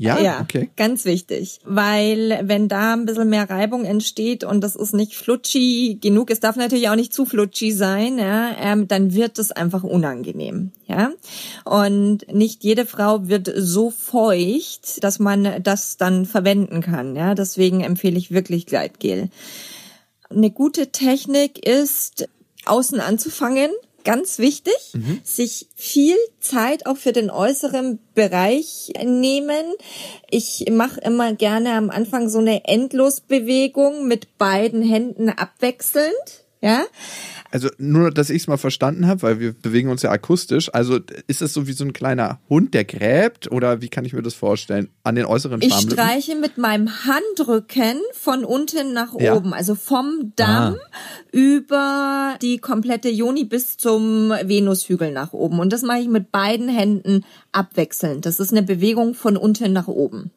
Ja, 0.00 0.20
ja, 0.20 0.40
okay. 0.40 0.70
ganz 0.76 1.04
wichtig. 1.04 1.58
Weil 1.64 2.38
wenn 2.44 2.68
da 2.68 2.92
ein 2.92 3.04
bisschen 3.04 3.28
mehr 3.28 3.50
Reibung 3.50 3.84
entsteht 3.84 4.44
und 4.44 4.60
das 4.60 4.76
ist 4.76 4.94
nicht 4.94 5.16
flutschi 5.16 5.98
genug, 6.00 6.30
es 6.30 6.38
darf 6.38 6.54
natürlich 6.54 6.88
auch 6.88 6.94
nicht 6.94 7.12
zu 7.12 7.24
flutschi 7.24 7.72
sein, 7.72 8.16
ja, 8.16 8.54
ähm, 8.60 8.86
dann 8.86 9.12
wird 9.12 9.40
es 9.40 9.50
einfach 9.50 9.82
unangenehm. 9.82 10.70
Ja. 10.86 11.10
Und 11.64 12.32
nicht 12.32 12.62
jede 12.62 12.86
Frau 12.86 13.26
wird 13.26 13.50
so 13.56 13.90
feucht, 13.90 15.02
dass 15.02 15.18
man 15.18 15.62
das 15.64 15.96
dann 15.96 16.26
verwenden 16.26 16.80
kann. 16.80 17.16
Ja. 17.16 17.34
Deswegen 17.34 17.80
empfehle 17.80 18.18
ich 18.18 18.30
wirklich 18.30 18.66
Gleitgel. 18.66 19.30
Eine 20.30 20.52
gute 20.52 20.92
Technik 20.92 21.66
ist, 21.66 22.28
außen 22.66 23.00
anzufangen. 23.00 23.70
Ganz 24.04 24.38
wichtig, 24.38 24.74
sich 25.22 25.68
viel 25.74 26.16
Zeit 26.40 26.86
auch 26.86 26.96
für 26.96 27.12
den 27.12 27.30
äußeren 27.30 27.98
Bereich 28.14 28.92
nehmen. 29.04 29.74
Ich 30.30 30.64
mache 30.70 31.00
immer 31.00 31.34
gerne 31.34 31.72
am 31.72 31.90
Anfang 31.90 32.28
so 32.28 32.38
eine 32.38 32.64
Endlosbewegung 32.64 34.06
mit 34.06 34.38
beiden 34.38 34.82
Händen 34.82 35.28
abwechselnd. 35.28 36.44
Ja, 36.60 36.84
Also 37.52 37.68
nur, 37.78 38.10
dass 38.10 38.30
ich 38.30 38.42
es 38.42 38.46
mal 38.48 38.56
verstanden 38.58 39.06
habe, 39.06 39.22
weil 39.22 39.38
wir 39.40 39.52
bewegen 39.52 39.88
uns 39.90 40.02
ja 40.02 40.10
akustisch. 40.10 40.74
Also 40.74 40.98
ist 41.28 41.40
es 41.40 41.54
so 41.54 41.66
wie 41.68 41.72
so 41.72 41.84
ein 41.84 41.92
kleiner 41.92 42.40
Hund, 42.50 42.74
der 42.74 42.84
gräbt? 42.84 43.50
Oder 43.52 43.80
wie 43.80 43.88
kann 43.88 44.04
ich 44.04 44.12
mir 44.12 44.22
das 44.22 44.34
vorstellen? 44.34 44.90
An 45.04 45.14
den 45.14 45.24
äußeren 45.24 45.62
ich 45.62 45.72
Schamlippen? 45.72 45.92
streiche 45.92 46.34
mit 46.34 46.58
meinem 46.58 46.90
Handrücken 47.04 48.00
von 48.12 48.44
unten 48.44 48.92
nach 48.92 49.14
Ja. 49.18 49.34
oben, 49.36 49.54
also 49.54 49.76
vom 49.76 50.32
Damm 50.36 50.76
über 51.32 52.36
die 52.42 52.58
komplette 52.58 53.08
Joni 53.08 53.44
bis 53.44 53.76
zum 53.76 54.30
Venushügel 54.30 55.12
nach 55.12 55.32
oben. 55.32 55.58
Und 55.60 55.72
das 55.72 55.82
mache 55.82 56.00
ich 56.00 56.08
mit 56.08 56.32
beiden 56.32 56.68
Händen 56.68 57.24
abwechselnd. 57.52 58.26
Das 58.26 58.40
ist 58.40 58.50
eine 58.50 58.62
Bewegung 58.62 59.14
von 59.14 59.36
unten 59.36 59.72
nach 59.72 59.88
oben. 59.88 60.30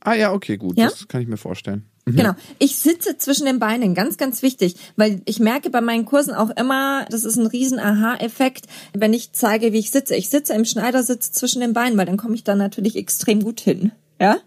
Ah 0.00 0.14
ja, 0.14 0.32
okay, 0.32 0.56
gut. 0.56 0.78
Ja? 0.78 0.86
Das 0.86 1.08
kann 1.08 1.20
ich 1.20 1.26
mir 1.28 1.36
vorstellen. 1.36 1.84
Genau. 2.06 2.34
Ich 2.60 2.76
sitze 2.76 3.18
zwischen 3.18 3.46
den 3.46 3.58
Beinen, 3.58 3.94
ganz, 3.94 4.16
ganz 4.16 4.42
wichtig, 4.42 4.76
weil 4.94 5.22
ich 5.24 5.40
merke 5.40 5.70
bei 5.70 5.80
meinen 5.80 6.04
Kursen 6.04 6.34
auch 6.34 6.50
immer, 6.50 7.04
das 7.10 7.24
ist 7.24 7.36
ein 7.36 7.46
riesen 7.46 7.80
Aha-Effekt, 7.80 8.66
wenn 8.92 9.12
ich 9.12 9.32
zeige, 9.32 9.72
wie 9.72 9.80
ich 9.80 9.90
sitze. 9.90 10.14
Ich 10.14 10.30
sitze 10.30 10.54
im 10.54 10.64
Schneidersitz 10.64 11.32
zwischen 11.32 11.60
den 11.60 11.72
Beinen, 11.72 11.98
weil 11.98 12.06
dann 12.06 12.16
komme 12.16 12.36
ich 12.36 12.44
da 12.44 12.54
natürlich 12.54 12.94
extrem 12.94 13.42
gut 13.42 13.60
hin. 13.60 13.90
Ja? 14.20 14.38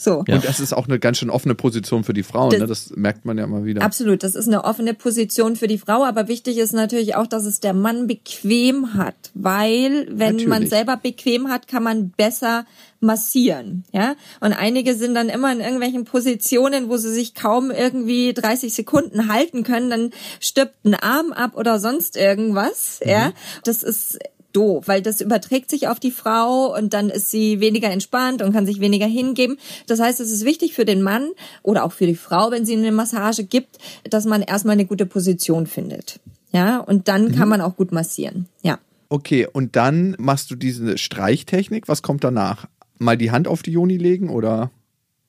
So. 0.00 0.18
Und 0.20 0.44
das 0.44 0.60
ist 0.60 0.72
auch 0.72 0.86
eine 0.86 1.00
ganz 1.00 1.18
schön 1.18 1.28
offene 1.28 1.56
Position 1.56 2.04
für 2.04 2.12
die 2.12 2.22
Frauen, 2.22 2.50
Das- 2.50 2.60
ne? 2.60 2.66
das 2.68 2.90
merkt 2.94 3.24
man 3.24 3.36
ja 3.36 3.42
immer 3.44 3.64
wieder. 3.64 3.82
Absolut, 3.82 4.22
das 4.22 4.36
ist 4.36 4.46
eine 4.46 4.62
offene 4.62 4.94
Position 4.94 5.56
für 5.56 5.66
die 5.66 5.76
Frau, 5.78 6.04
aber 6.04 6.28
wichtig 6.28 6.56
ist 6.58 6.72
natürlich 6.72 7.16
auch, 7.16 7.26
dass 7.26 7.44
es 7.44 7.58
der 7.58 7.72
Mann 7.74 8.06
bequem 8.06 8.94
hat, 8.94 9.16
weil 9.34 10.06
wenn 10.08 10.36
man 10.36 10.48
Natürlich. 10.48 10.70
selber 10.70 10.96
bequem 10.96 11.48
hat, 11.50 11.66
kann 11.66 11.82
man 11.82 12.10
besser 12.10 12.64
massieren, 13.00 13.84
ja? 13.92 14.14
Und 14.40 14.52
einige 14.52 14.94
sind 14.94 15.14
dann 15.14 15.28
immer 15.28 15.52
in 15.52 15.60
irgendwelchen 15.60 16.04
Positionen, 16.04 16.88
wo 16.88 16.96
sie 16.96 17.12
sich 17.12 17.34
kaum 17.34 17.70
irgendwie 17.72 18.32
30 18.34 18.72
Sekunden 18.74 19.32
halten 19.32 19.64
können, 19.64 19.90
dann 19.90 20.10
stirbt 20.38 20.84
ein 20.84 20.94
Arm 20.94 21.32
ab 21.32 21.56
oder 21.56 21.80
sonst 21.80 22.16
irgendwas, 22.16 23.00
ja? 23.04 23.32
Das 23.64 23.82
ist 23.82 24.18
doof, 24.58 24.88
weil 24.88 25.02
das 25.02 25.20
überträgt 25.20 25.70
sich 25.70 25.86
auf 25.86 26.00
die 26.00 26.10
Frau 26.10 26.76
und 26.76 26.92
dann 26.92 27.10
ist 27.10 27.30
sie 27.30 27.60
weniger 27.60 27.90
entspannt 27.90 28.42
und 28.42 28.52
kann 28.52 28.66
sich 28.66 28.80
weniger 28.80 29.06
hingeben. 29.06 29.56
Das 29.86 30.00
heißt, 30.00 30.18
es 30.20 30.32
ist 30.32 30.44
wichtig 30.44 30.74
für 30.74 30.84
den 30.84 31.00
Mann 31.00 31.30
oder 31.62 31.84
auch 31.84 31.92
für 31.92 32.06
die 32.06 32.16
Frau, 32.16 32.50
wenn 32.50 32.66
sie 32.66 32.76
eine 32.76 32.90
Massage 32.90 33.44
gibt, 33.44 33.78
dass 34.10 34.24
man 34.24 34.42
erstmal 34.42 34.72
eine 34.72 34.86
gute 34.86 35.06
Position 35.06 35.66
findet. 35.66 36.18
Ja, 36.52 36.78
und 36.78 37.08
dann 37.08 37.34
kann 37.34 37.48
man 37.48 37.60
auch 37.60 37.76
gut 37.76 37.92
massieren. 37.92 38.46
Ja. 38.62 38.78
Okay, 39.10 39.46
und 39.46 39.76
dann 39.76 40.16
machst 40.18 40.50
du 40.50 40.56
diese 40.56 40.98
Streichtechnik. 40.98 41.88
Was 41.88 42.02
kommt 42.02 42.24
danach? 42.24 42.66
Mal 42.98 43.16
die 43.16 43.30
Hand 43.30 43.46
auf 43.46 43.62
die 43.62 43.72
Joni 43.72 43.96
legen 43.96 44.28
oder? 44.28 44.70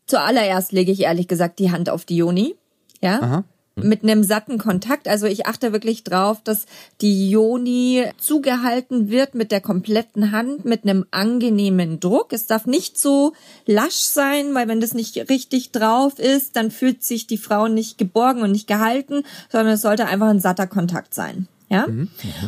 Zuallererst 0.07 0.71
lege 0.71 0.91
ich 0.91 1.01
ehrlich 1.01 1.27
gesagt 1.27 1.59
die 1.59 1.71
Hand 1.71 1.89
auf 1.89 2.03
die 2.03 2.17
Joni. 2.17 2.55
Ja. 3.01 3.21
Aha. 3.21 3.43
Mit 3.83 4.03
einem 4.03 4.23
satten 4.23 4.57
Kontakt. 4.57 5.07
Also 5.07 5.25
ich 5.25 5.47
achte 5.47 5.71
wirklich 5.73 6.03
drauf, 6.03 6.39
dass 6.43 6.65
die 7.01 7.29
Joni 7.29 8.05
zugehalten 8.17 9.09
wird 9.09 9.35
mit 9.35 9.51
der 9.51 9.61
kompletten 9.61 10.31
Hand, 10.31 10.65
mit 10.65 10.83
einem 10.83 11.05
angenehmen 11.11 11.99
Druck. 11.99 12.33
Es 12.33 12.47
darf 12.47 12.65
nicht 12.65 12.97
so 12.97 13.33
lasch 13.65 14.01
sein, 14.01 14.53
weil 14.53 14.67
wenn 14.67 14.81
das 14.81 14.93
nicht 14.93 15.29
richtig 15.29 15.71
drauf 15.71 16.19
ist, 16.19 16.55
dann 16.55 16.71
fühlt 16.71 17.03
sich 17.03 17.27
die 17.27 17.37
Frau 17.37 17.67
nicht 17.67 17.97
geborgen 17.97 18.41
und 18.41 18.51
nicht 18.51 18.67
gehalten, 18.67 19.23
sondern 19.49 19.73
es 19.73 19.81
sollte 19.81 20.05
einfach 20.07 20.27
ein 20.27 20.39
satter 20.39 20.67
Kontakt 20.67 21.13
sein. 21.13 21.47
Ja? 21.69 21.87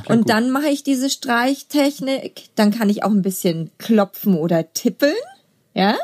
und 0.08 0.30
dann 0.30 0.50
mache 0.50 0.70
ich 0.70 0.84
diese 0.84 1.10
Streichtechnik. 1.10 2.50
Dann 2.56 2.72
kann 2.72 2.90
ich 2.90 3.04
auch 3.04 3.12
ein 3.12 3.22
bisschen 3.22 3.70
klopfen 3.78 4.36
oder 4.36 4.74
tippeln. 4.74 5.14
Ja, 5.74 5.96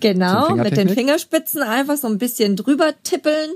genau, 0.00 0.48
So 0.48 0.54
mit 0.56 0.76
den? 0.76 0.90
Fingerspitzen 0.90 1.62
einfach 1.62 1.96
so 1.96 2.08
ein 2.08 2.18
bisschen 2.18 2.56
drüber 2.56 2.92
tippeln. 3.02 3.52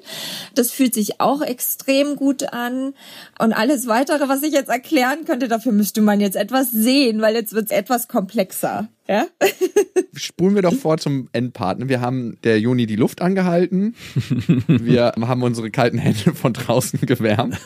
Das 0.55 0.71
fühlt 0.71 0.95
sich 0.95 1.21
auch 1.21 1.43
extrem 1.43 2.17
gut 2.17 2.55
an. 2.55 2.95
Und 3.39 3.53
alles 3.53 3.87
weitere, 3.87 4.29
was 4.29 4.43
ich 4.43 4.55
jetzt 4.55 4.71
erklären 4.71 5.27
könnte, 5.27 5.49
dafür 5.49 5.73
müsste 5.73 6.01
man 6.01 6.21
jetzt 6.21 6.37
etwas 6.37 6.71
sehen, 6.71 7.21
weil 7.21 7.35
jetzt 7.35 7.53
wird's 7.53 7.71
etwas 7.71 8.09
komplexer. 8.09 8.89
Ja? 9.07 9.27
Spulen 10.23 10.55
wir 10.55 10.63
doch 10.63 10.73
vor 10.73 10.99
zum 10.99 11.29
Endpartner. 11.33 11.89
Wir 11.89 12.01
haben 12.01 12.39
der 12.45 12.61
Joni 12.61 12.87
die 12.87 12.95
Luft 12.95 13.21
angehalten. 13.21 13.97
Wir 14.69 15.15
haben 15.21 15.43
unsere 15.43 15.73
kalten 15.73 15.99
Hände 15.99 16.33
von 16.35 16.53
draußen 16.53 17.01
gewärmt. 17.01 17.59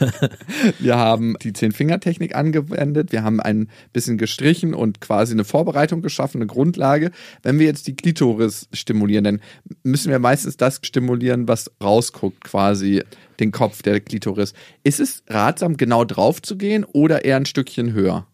Wir 0.79 0.97
haben 0.97 1.37
die 1.43 1.53
Zehn-Finger-Technik 1.53 2.35
angewendet. 2.35 3.13
Wir 3.13 3.23
haben 3.23 3.41
ein 3.41 3.69
bisschen 3.93 4.17
gestrichen 4.17 4.73
und 4.73 5.03
quasi 5.03 5.35
eine 5.35 5.45
Vorbereitung 5.45 6.01
geschaffen, 6.01 6.39
eine 6.39 6.47
Grundlage. 6.47 7.11
Wenn 7.43 7.59
wir 7.59 7.67
jetzt 7.67 7.89
die 7.89 7.95
Klitoris 7.95 8.71
stimulieren, 8.73 9.25
dann 9.25 9.41
müssen 9.83 10.11
wir 10.11 10.19
meistens 10.19 10.57
das 10.57 10.81
stimulieren, 10.83 11.49
was 11.49 11.71
rausguckt, 11.85 12.43
quasi 12.43 13.03
den 13.39 13.53
Kopf 13.53 13.83
der 13.83 14.01
Klitoris. 14.01 14.55
Ist 14.83 15.01
es 15.01 15.23
ratsam, 15.29 15.77
genau 15.77 16.07
drauf 16.07 16.41
zu 16.41 16.57
gehen 16.57 16.85
oder 16.85 17.27
eher 17.27 17.37
ein 17.37 17.45
Stückchen 17.45 17.93
höher? 17.93 18.27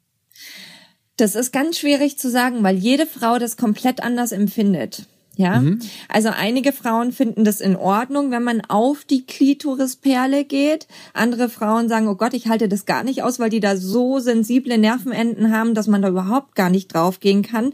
Das 1.17 1.35
ist 1.35 1.53
ganz 1.53 1.79
schwierig 1.79 2.19
zu 2.19 2.31
sagen, 2.31 2.63
weil 2.63 2.77
jede 2.77 3.07
Frau 3.07 3.39
das 3.39 3.57
komplett 3.57 4.03
anders 4.03 4.33
empfindet. 4.33 5.07
Ja, 5.37 5.63
also 6.11 6.29
einige 6.29 6.73
Frauen 6.73 7.11
finden 7.11 7.45
das 7.45 7.63
in 7.63 7.75
Ordnung, 7.75 8.31
wenn 8.31 8.43
man 8.43 8.61
auf 8.69 9.05
die 9.05 9.25
Klitorisperle 9.25 10.45
geht. 10.45 10.87
Andere 11.15 11.49
Frauen 11.49 11.89
sagen, 11.89 12.07
oh 12.09 12.17
Gott, 12.17 12.35
ich 12.35 12.49
halte 12.49 12.69
das 12.69 12.85
gar 12.85 13.03
nicht 13.03 13.23
aus, 13.23 13.39
weil 13.39 13.49
die 13.49 13.61
da 13.61 13.77
so 13.77 14.19
sensible 14.19 14.77
Nervenenden 14.77 15.51
haben, 15.51 15.73
dass 15.73 15.87
man 15.87 16.03
da 16.03 16.09
überhaupt 16.09 16.55
gar 16.55 16.69
nicht 16.69 16.93
draufgehen 16.93 17.43
kann. 17.43 17.73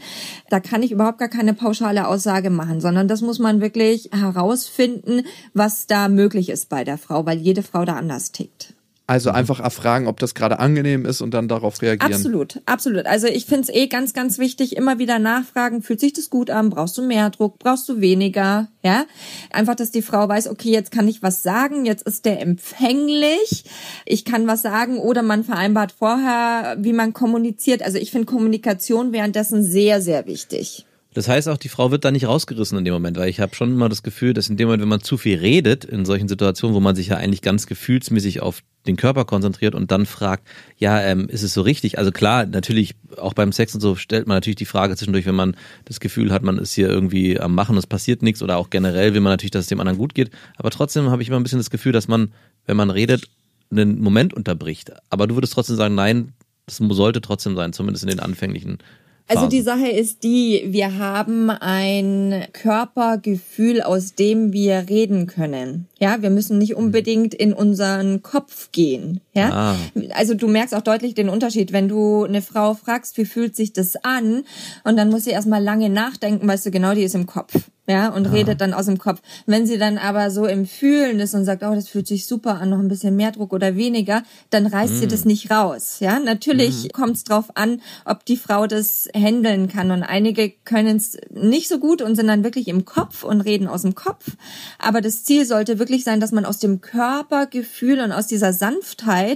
Da 0.50 0.60
kann 0.60 0.84
ich 0.84 0.92
überhaupt 0.92 1.18
gar 1.18 1.28
keine 1.28 1.52
pauschale 1.52 2.06
Aussage 2.06 2.50
machen, 2.50 2.80
sondern 2.80 3.08
das 3.08 3.22
muss 3.22 3.40
man 3.40 3.60
wirklich 3.60 4.10
herausfinden, 4.12 5.22
was 5.52 5.88
da 5.88 6.08
möglich 6.08 6.50
ist 6.50 6.68
bei 6.68 6.84
der 6.84 6.96
Frau, 6.96 7.26
weil 7.26 7.38
jede 7.38 7.64
Frau 7.64 7.84
da 7.84 7.96
anders 7.96 8.30
tickt. 8.30 8.74
Also 9.08 9.30
einfach 9.30 9.58
erfragen, 9.58 10.06
ob 10.06 10.20
das 10.20 10.34
gerade 10.34 10.58
angenehm 10.58 11.06
ist 11.06 11.22
und 11.22 11.32
dann 11.32 11.48
darauf 11.48 11.80
reagieren. 11.80 12.12
Absolut, 12.12 12.60
absolut. 12.66 13.06
Also 13.06 13.26
ich 13.26 13.46
finde 13.46 13.62
es 13.62 13.68
eh 13.70 13.86
ganz, 13.86 14.12
ganz 14.12 14.36
wichtig, 14.36 14.76
immer 14.76 14.98
wieder 14.98 15.18
nachfragen, 15.18 15.80
fühlt 15.80 15.98
sich 15.98 16.12
das 16.12 16.28
gut 16.28 16.50
an, 16.50 16.68
brauchst 16.68 16.98
du 16.98 17.02
mehr 17.02 17.30
Druck, 17.30 17.58
brauchst 17.58 17.88
du 17.88 18.02
weniger, 18.02 18.68
ja? 18.82 19.06
Einfach, 19.50 19.76
dass 19.76 19.90
die 19.90 20.02
Frau 20.02 20.28
weiß, 20.28 20.48
okay, 20.48 20.70
jetzt 20.70 20.90
kann 20.90 21.08
ich 21.08 21.22
was 21.22 21.42
sagen, 21.42 21.86
jetzt 21.86 22.06
ist 22.06 22.26
der 22.26 22.42
empfänglich, 22.42 23.64
ich 24.04 24.26
kann 24.26 24.46
was 24.46 24.60
sagen 24.60 24.98
oder 24.98 25.22
man 25.22 25.42
vereinbart 25.42 25.92
vorher, 25.98 26.76
wie 26.78 26.92
man 26.92 27.14
kommuniziert. 27.14 27.82
Also 27.82 27.96
ich 27.96 28.10
finde 28.10 28.26
Kommunikation 28.26 29.12
währenddessen 29.12 29.64
sehr, 29.64 30.02
sehr 30.02 30.26
wichtig. 30.26 30.84
Das 31.18 31.26
heißt 31.26 31.48
auch, 31.48 31.56
die 31.56 31.68
Frau 31.68 31.90
wird 31.90 32.04
da 32.04 32.12
nicht 32.12 32.28
rausgerissen 32.28 32.78
in 32.78 32.84
dem 32.84 32.94
Moment, 32.94 33.16
weil 33.16 33.28
ich 33.28 33.40
habe 33.40 33.52
schon 33.52 33.72
immer 33.72 33.88
das 33.88 34.04
Gefühl, 34.04 34.34
dass 34.34 34.48
in 34.48 34.56
dem 34.56 34.68
Moment, 34.68 34.82
wenn 34.82 34.88
man 34.88 35.00
zu 35.00 35.16
viel 35.16 35.36
redet, 35.36 35.84
in 35.84 36.04
solchen 36.04 36.28
Situationen, 36.28 36.76
wo 36.76 36.78
man 36.78 36.94
sich 36.94 37.08
ja 37.08 37.16
eigentlich 37.16 37.42
ganz 37.42 37.66
gefühlsmäßig 37.66 38.40
auf 38.40 38.62
den 38.86 38.94
Körper 38.94 39.24
konzentriert 39.24 39.74
und 39.74 39.90
dann 39.90 40.06
fragt, 40.06 40.46
ja, 40.76 41.00
ähm, 41.02 41.28
ist 41.28 41.42
es 41.42 41.52
so 41.52 41.62
richtig? 41.62 41.98
Also 41.98 42.12
klar, 42.12 42.46
natürlich 42.46 42.94
auch 43.16 43.34
beim 43.34 43.50
Sex 43.50 43.74
und 43.74 43.80
so 43.80 43.96
stellt 43.96 44.28
man 44.28 44.36
natürlich 44.36 44.58
die 44.58 44.64
Frage 44.64 44.94
zwischendurch, 44.94 45.26
wenn 45.26 45.34
man 45.34 45.56
das 45.86 45.98
Gefühl 45.98 46.30
hat, 46.30 46.44
man 46.44 46.56
ist 46.56 46.74
hier 46.74 46.88
irgendwie 46.88 47.40
am 47.40 47.52
Machen, 47.52 47.76
es 47.76 47.88
passiert 47.88 48.22
nichts 48.22 48.40
oder 48.40 48.56
auch 48.56 48.70
generell 48.70 49.12
will 49.12 49.20
man 49.20 49.32
natürlich, 49.32 49.50
dass 49.50 49.62
es 49.62 49.68
dem 49.68 49.80
anderen 49.80 49.98
gut 49.98 50.14
geht. 50.14 50.30
Aber 50.56 50.70
trotzdem 50.70 51.10
habe 51.10 51.20
ich 51.20 51.30
immer 51.30 51.40
ein 51.40 51.42
bisschen 51.42 51.58
das 51.58 51.70
Gefühl, 51.70 51.90
dass 51.90 52.06
man, 52.06 52.32
wenn 52.66 52.76
man 52.76 52.90
redet, 52.90 53.28
einen 53.72 54.00
Moment 54.00 54.34
unterbricht. 54.34 54.92
Aber 55.10 55.26
du 55.26 55.34
würdest 55.34 55.54
trotzdem 55.54 55.74
sagen, 55.74 55.96
nein, 55.96 56.32
das 56.66 56.76
sollte 56.76 57.20
trotzdem 57.20 57.56
sein, 57.56 57.72
zumindest 57.72 58.04
in 58.04 58.10
den 58.10 58.20
anfänglichen 58.20 58.78
Also 59.28 59.46
die 59.46 59.60
Sache 59.60 59.88
ist 59.88 60.24
die, 60.24 60.64
wir 60.68 60.98
haben 60.98 61.50
ein 61.50 62.46
Körpergefühl, 62.52 63.82
aus 63.82 64.14
dem 64.14 64.52
wir 64.52 64.86
reden 64.88 65.26
können. 65.26 65.86
Ja, 65.98 66.22
wir 66.22 66.30
müssen 66.30 66.58
nicht 66.58 66.74
unbedingt 66.74 67.34
in 67.34 67.52
unseren 67.52 68.22
Kopf 68.22 68.72
gehen. 68.72 69.20
Ja, 69.38 69.50
Ah. 69.72 69.76
also 70.14 70.34
du 70.34 70.48
merkst 70.48 70.74
auch 70.74 70.82
deutlich 70.82 71.14
den 71.14 71.28
Unterschied, 71.28 71.72
wenn 71.72 71.88
du 71.88 72.24
eine 72.24 72.42
Frau 72.42 72.74
fragst, 72.74 73.16
wie 73.18 73.24
fühlt 73.24 73.56
sich 73.56 73.72
das 73.72 73.96
an? 74.04 74.44
Und 74.84 74.96
dann 74.96 75.10
muss 75.10 75.24
sie 75.24 75.30
erstmal 75.30 75.62
lange 75.62 75.88
nachdenken, 75.90 76.46
weißt 76.46 76.66
du 76.66 76.70
genau, 76.70 76.94
die 76.94 77.02
ist 77.04 77.14
im 77.14 77.26
Kopf. 77.26 77.54
Ja, 77.90 78.08
und 78.10 78.26
redet 78.26 78.60
dann 78.60 78.74
aus 78.74 78.84
dem 78.84 78.98
Kopf. 78.98 79.22
Wenn 79.46 79.66
sie 79.66 79.78
dann 79.78 79.96
aber 79.96 80.30
so 80.30 80.44
im 80.44 80.66
Fühlen 80.66 81.20
ist 81.20 81.32
und 81.34 81.46
sagt, 81.46 81.62
oh, 81.62 81.74
das 81.74 81.88
fühlt 81.88 82.06
sich 82.06 82.26
super 82.26 82.60
an, 82.60 82.68
noch 82.68 82.78
ein 82.80 82.88
bisschen 82.88 83.16
mehr 83.16 83.32
Druck 83.32 83.54
oder 83.54 83.76
weniger, 83.76 84.24
dann 84.50 84.66
reißt 84.66 84.98
sie 84.98 85.06
das 85.08 85.24
nicht 85.24 85.50
raus. 85.50 85.96
Ja, 86.00 86.18
natürlich 86.18 86.92
kommt 86.92 87.16
es 87.16 87.24
drauf 87.24 87.46
an, 87.54 87.80
ob 88.04 88.26
die 88.26 88.36
Frau 88.36 88.66
das 88.66 89.08
handeln 89.16 89.68
kann. 89.68 89.90
Und 89.90 90.02
einige 90.02 90.50
können 90.66 90.98
es 90.98 91.16
nicht 91.30 91.68
so 91.70 91.78
gut 91.78 92.02
und 92.02 92.14
sind 92.14 92.26
dann 92.26 92.44
wirklich 92.44 92.68
im 92.68 92.84
Kopf 92.84 93.24
und 93.24 93.40
reden 93.40 93.66
aus 93.66 93.80
dem 93.82 93.94
Kopf. 93.94 94.36
Aber 94.78 95.00
das 95.00 95.24
Ziel 95.24 95.46
sollte 95.46 95.78
wirklich 95.78 96.04
sein, 96.04 96.20
dass 96.20 96.30
man 96.30 96.44
aus 96.44 96.58
dem 96.58 96.82
Körpergefühl 96.82 98.00
und 98.00 98.12
aus 98.12 98.26
dieser 98.26 98.52
Sanftheit 98.52 99.27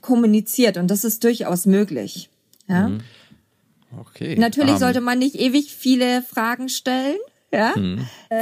kommuniziert. 0.00 0.76
Und 0.76 0.90
das 0.90 1.04
ist 1.04 1.24
durchaus 1.24 1.66
möglich. 1.66 2.28
Ja. 2.68 2.90
Okay. 3.98 4.36
Natürlich 4.36 4.72
ähm, 4.72 4.78
sollte 4.78 5.00
man 5.00 5.18
nicht 5.18 5.36
ewig 5.36 5.74
viele 5.74 6.22
Fragen 6.22 6.68
stellen. 6.68 7.18
Ja? 7.56 7.74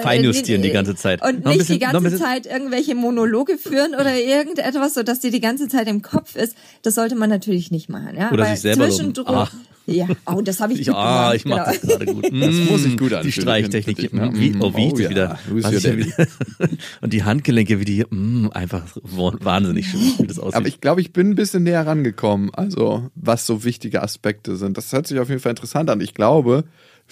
Feinjustieren 0.02 0.62
Äh, 0.62 0.66
die 0.68 0.72
ganze 0.72 0.94
Zeit. 0.96 1.22
Und 1.22 1.44
nicht 1.44 1.54
die 1.54 1.58
bisschen- 1.78 1.82
ein 1.84 2.02
ganze 2.02 2.18
Zeit 2.18 2.46
irgendwelche 2.46 2.94
Monologe 2.94 3.58
führen 3.58 3.94
oder 3.94 4.14
irgendetwas, 4.16 4.94
sodass 4.94 5.20
die 5.20 5.30
die 5.30 5.40
ganze 5.40 5.68
Zeit 5.68 5.88
im 5.88 6.02
Kopf 6.02 6.36
ist. 6.36 6.56
Das 6.82 6.94
sollte 6.94 7.14
man 7.14 7.30
natürlich 7.30 7.70
nicht 7.70 7.88
machen. 7.88 8.16
Ja? 8.18 8.30
Oder 8.32 8.44
Aber 8.44 8.52
sich 8.52 8.60
selber 8.60 8.90
so, 8.90 8.96
zwischendurch. 8.96 9.28
ah. 9.28 9.48
Ja, 9.86 10.06
oh, 10.24 10.40
das 10.40 10.60
habe 10.60 10.72
ich, 10.72 10.80
Ich, 10.84 10.86
gut 10.86 10.96
ah, 10.96 11.34
gemacht. 11.34 11.36
ich 11.36 11.44
mache 11.44 11.64
das 11.72 11.80
genau. 11.82 11.92
gerade 11.96 12.06
gut. 12.14 12.24
Das 12.24 12.70
muss 12.70 12.82
sich 12.84 12.96
gut 12.96 13.10
Die 13.10 13.14
anfühlen, 13.16 13.32
Streichtechnik. 13.32 14.00
finde 14.00 14.26
ich, 14.26 14.32
ne? 14.32 14.40
Wie, 14.40 14.54
oh, 14.58 14.74
wie 14.74 14.86
ich 14.86 14.92
Oh 14.94 14.96
das 14.96 15.02
ja, 15.02 15.10
wieder. 15.10 15.38
Ich 15.54 16.16
wieder 16.16 16.28
und 17.02 17.12
die 17.12 17.24
Handgelenke, 17.24 17.80
wie 17.80 17.84
die 17.84 17.94
hier, 17.96 18.06
mm, 18.08 18.48
einfach 18.54 18.82
wahnsinnig 19.02 19.86
schön, 19.88 20.00
wie 20.18 20.26
das 20.26 20.38
aussieht. 20.38 20.54
Aber 20.54 20.68
ich 20.68 20.80
glaube, 20.80 21.02
ich 21.02 21.12
bin 21.12 21.30
ein 21.30 21.34
bisschen 21.34 21.64
näher 21.64 21.86
rangekommen, 21.86 22.48
also 22.54 23.10
was 23.14 23.44
so 23.46 23.62
wichtige 23.64 24.02
Aspekte 24.02 24.56
sind. 24.56 24.78
Das 24.78 24.90
hört 24.90 25.06
sich 25.06 25.18
auf 25.18 25.28
jeden 25.28 25.42
Fall 25.42 25.50
interessant 25.50 25.90
an. 25.90 26.00
Ich 26.00 26.14
glaube, 26.14 26.64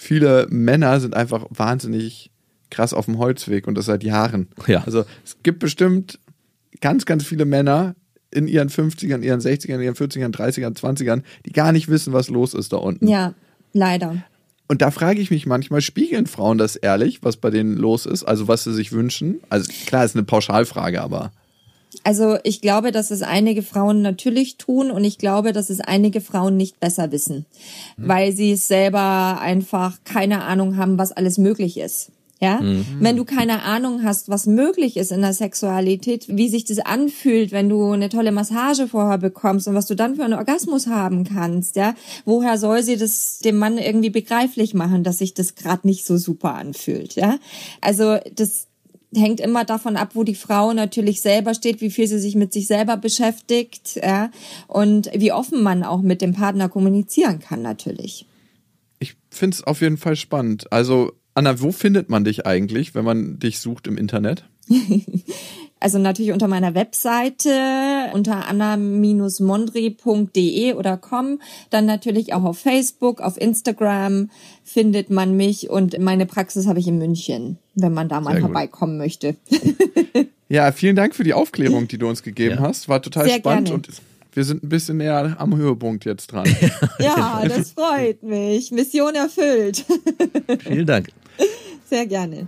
viele 0.03 0.47
Männer 0.49 0.99
sind 0.99 1.15
einfach 1.15 1.45
wahnsinnig 1.49 2.29
krass 2.69 2.93
auf 2.93 3.05
dem 3.05 3.17
Holzweg 3.17 3.67
und 3.67 3.75
das 3.75 3.85
seit 3.85 4.03
Jahren. 4.03 4.49
Ja. 4.67 4.83
Also 4.85 5.05
es 5.23 5.37
gibt 5.43 5.59
bestimmt 5.59 6.19
ganz, 6.81 7.05
ganz 7.05 7.23
viele 7.23 7.45
Männer 7.45 7.95
in 8.31 8.47
ihren 8.47 8.69
50ern, 8.69 9.21
ihren 9.21 9.39
60ern, 9.39 9.79
ihren 9.79 9.95
40ern, 9.95 10.33
30ern, 10.33 10.75
20ern, 10.75 11.21
die 11.45 11.51
gar 11.51 11.71
nicht 11.71 11.87
wissen, 11.87 12.13
was 12.13 12.29
los 12.29 12.53
ist 12.53 12.73
da 12.73 12.77
unten. 12.77 13.07
Ja, 13.07 13.33
leider. 13.73 14.23
Und 14.67 14.81
da 14.81 14.91
frage 14.91 15.21
ich 15.21 15.29
mich 15.29 15.45
manchmal, 15.45 15.81
spiegeln 15.81 16.25
Frauen 16.25 16.57
das 16.57 16.75
ehrlich, 16.75 17.21
was 17.21 17.37
bei 17.37 17.51
denen 17.51 17.77
los 17.77 18.05
ist? 18.05 18.23
Also 18.23 18.47
was 18.47 18.63
sie 18.63 18.73
sich 18.73 18.91
wünschen? 18.91 19.39
Also 19.49 19.71
klar, 19.85 20.03
ist 20.03 20.15
eine 20.15 20.23
Pauschalfrage, 20.23 21.01
aber 21.01 21.31
Also 22.03 22.37
ich 22.43 22.61
glaube, 22.61 22.91
dass 22.91 23.11
es 23.11 23.21
einige 23.21 23.63
Frauen 23.63 24.01
natürlich 24.01 24.57
tun 24.57 24.91
und 24.91 25.03
ich 25.03 25.17
glaube, 25.17 25.53
dass 25.53 25.69
es 25.69 25.79
einige 25.79 26.21
Frauen 26.21 26.57
nicht 26.57 26.79
besser 26.79 27.11
wissen, 27.11 27.45
weil 27.97 28.31
sie 28.31 28.53
es 28.53 28.67
selber 28.67 29.39
einfach 29.41 29.97
keine 30.03 30.43
Ahnung 30.43 30.77
haben, 30.77 30.97
was 30.97 31.11
alles 31.11 31.37
möglich 31.37 31.77
ist. 31.77 32.11
Ja, 32.43 32.59
mhm. 32.59 32.85
wenn 32.99 33.15
du 33.15 33.23
keine 33.23 33.61
Ahnung 33.63 34.03
hast, 34.03 34.27
was 34.27 34.47
möglich 34.47 34.97
ist 34.97 35.13
in 35.13 35.21
der 35.21 35.31
Sexualität, 35.31 36.25
wie 36.27 36.49
sich 36.49 36.65
das 36.65 36.79
anfühlt, 36.79 37.53
wenn 37.53 37.69
du 37.69 37.91
eine 37.91 38.09
tolle 38.09 38.33
Massage 38.33 38.89
vorher 38.89 39.17
bekommst 39.17 39.69
und 39.69 39.75
was 39.75 39.85
du 39.85 39.95
dann 39.95 40.17
für 40.17 40.25
einen 40.25 40.33
Orgasmus 40.33 40.87
haben 40.87 41.23
kannst, 41.23 41.77
ja, 41.77 41.95
woher 42.25 42.57
soll 42.57 42.83
sie 42.83 42.97
das 42.97 43.39
dem 43.39 43.57
Mann 43.57 43.77
irgendwie 43.77 44.09
begreiflich 44.09 44.73
machen, 44.73 45.05
dass 45.05 45.19
sich 45.19 45.33
das 45.33 45.55
gerade 45.55 45.87
nicht 45.87 46.05
so 46.05 46.17
super 46.17 46.55
anfühlt, 46.55 47.15
ja? 47.15 47.37
Also 47.79 48.17
das 48.35 48.67
hängt 49.15 49.39
immer 49.39 49.65
davon 49.65 49.95
ab, 49.95 50.11
wo 50.13 50.23
die 50.23 50.35
Frau 50.35 50.73
natürlich 50.73 51.21
selber 51.21 51.53
steht, 51.53 51.81
wie 51.81 51.91
viel 51.91 52.07
sie 52.07 52.19
sich 52.19 52.35
mit 52.35 52.53
sich 52.53 52.67
selber 52.67 52.97
beschäftigt, 52.97 53.95
ja, 53.95 54.31
und 54.67 55.09
wie 55.15 55.31
offen 55.31 55.63
man 55.63 55.83
auch 55.83 56.01
mit 56.01 56.21
dem 56.21 56.33
Partner 56.33 56.69
kommunizieren 56.69 57.39
kann 57.39 57.61
natürlich. 57.61 58.25
Ich 58.99 59.15
finde 59.29 59.55
es 59.55 59.63
auf 59.63 59.81
jeden 59.81 59.97
Fall 59.97 60.15
spannend. 60.15 60.71
Also 60.71 61.13
Anna, 61.33 61.59
wo 61.61 61.71
findet 61.71 62.09
man 62.09 62.23
dich 62.23 62.45
eigentlich, 62.45 62.93
wenn 62.93 63.05
man 63.05 63.39
dich 63.39 63.59
sucht 63.59 63.87
im 63.87 63.97
Internet? 63.97 64.45
also 65.83 65.99
natürlich 65.99 66.31
unter 66.31 66.47
meiner 66.47 66.73
Webseite 66.75 68.09
unter 68.13 68.47
anna-mondri.de 68.47 70.73
oder 70.73 70.95
com. 70.95 71.41
Dann 71.69 71.85
natürlich 71.85 72.33
auch 72.33 72.43
auf 72.43 72.57
Facebook, 72.57 73.19
auf 73.19 73.35
Instagram 73.39 74.29
findet 74.63 75.09
man 75.09 75.35
mich 75.35 75.69
und 75.69 75.99
meine 75.99 76.25
Praxis 76.25 76.67
habe 76.67 76.79
ich 76.79 76.87
in 76.87 76.97
München, 76.97 77.57
wenn 77.75 77.93
man 77.93 78.07
da 78.07 78.21
mal 78.21 78.39
vorbeikommen 78.39 78.97
möchte. 78.97 79.35
ja, 80.47 80.71
vielen 80.71 80.95
Dank 80.95 81.15
für 81.15 81.25
die 81.25 81.33
Aufklärung, 81.33 81.89
die 81.89 81.97
du 81.97 82.07
uns 82.07 82.23
gegeben 82.23 82.55
ja. 82.55 82.61
hast. 82.61 82.87
War 82.87 83.01
total 83.01 83.25
Sehr 83.25 83.39
spannend 83.39 83.67
gerne. 83.67 83.83
und 83.83 83.89
wir 84.31 84.45
sind 84.45 84.63
ein 84.63 84.69
bisschen 84.69 84.95
näher 84.97 85.35
am 85.37 85.57
Höhepunkt 85.57 86.05
jetzt 86.05 86.27
dran. 86.27 86.45
ja, 86.99 87.43
das 87.45 87.71
freut 87.71 88.23
mich. 88.23 88.71
Mission 88.71 89.15
erfüllt. 89.15 89.83
Vielen 90.59 90.85
Dank. 90.85 91.09
Sehr 91.89 92.07
gerne. 92.07 92.47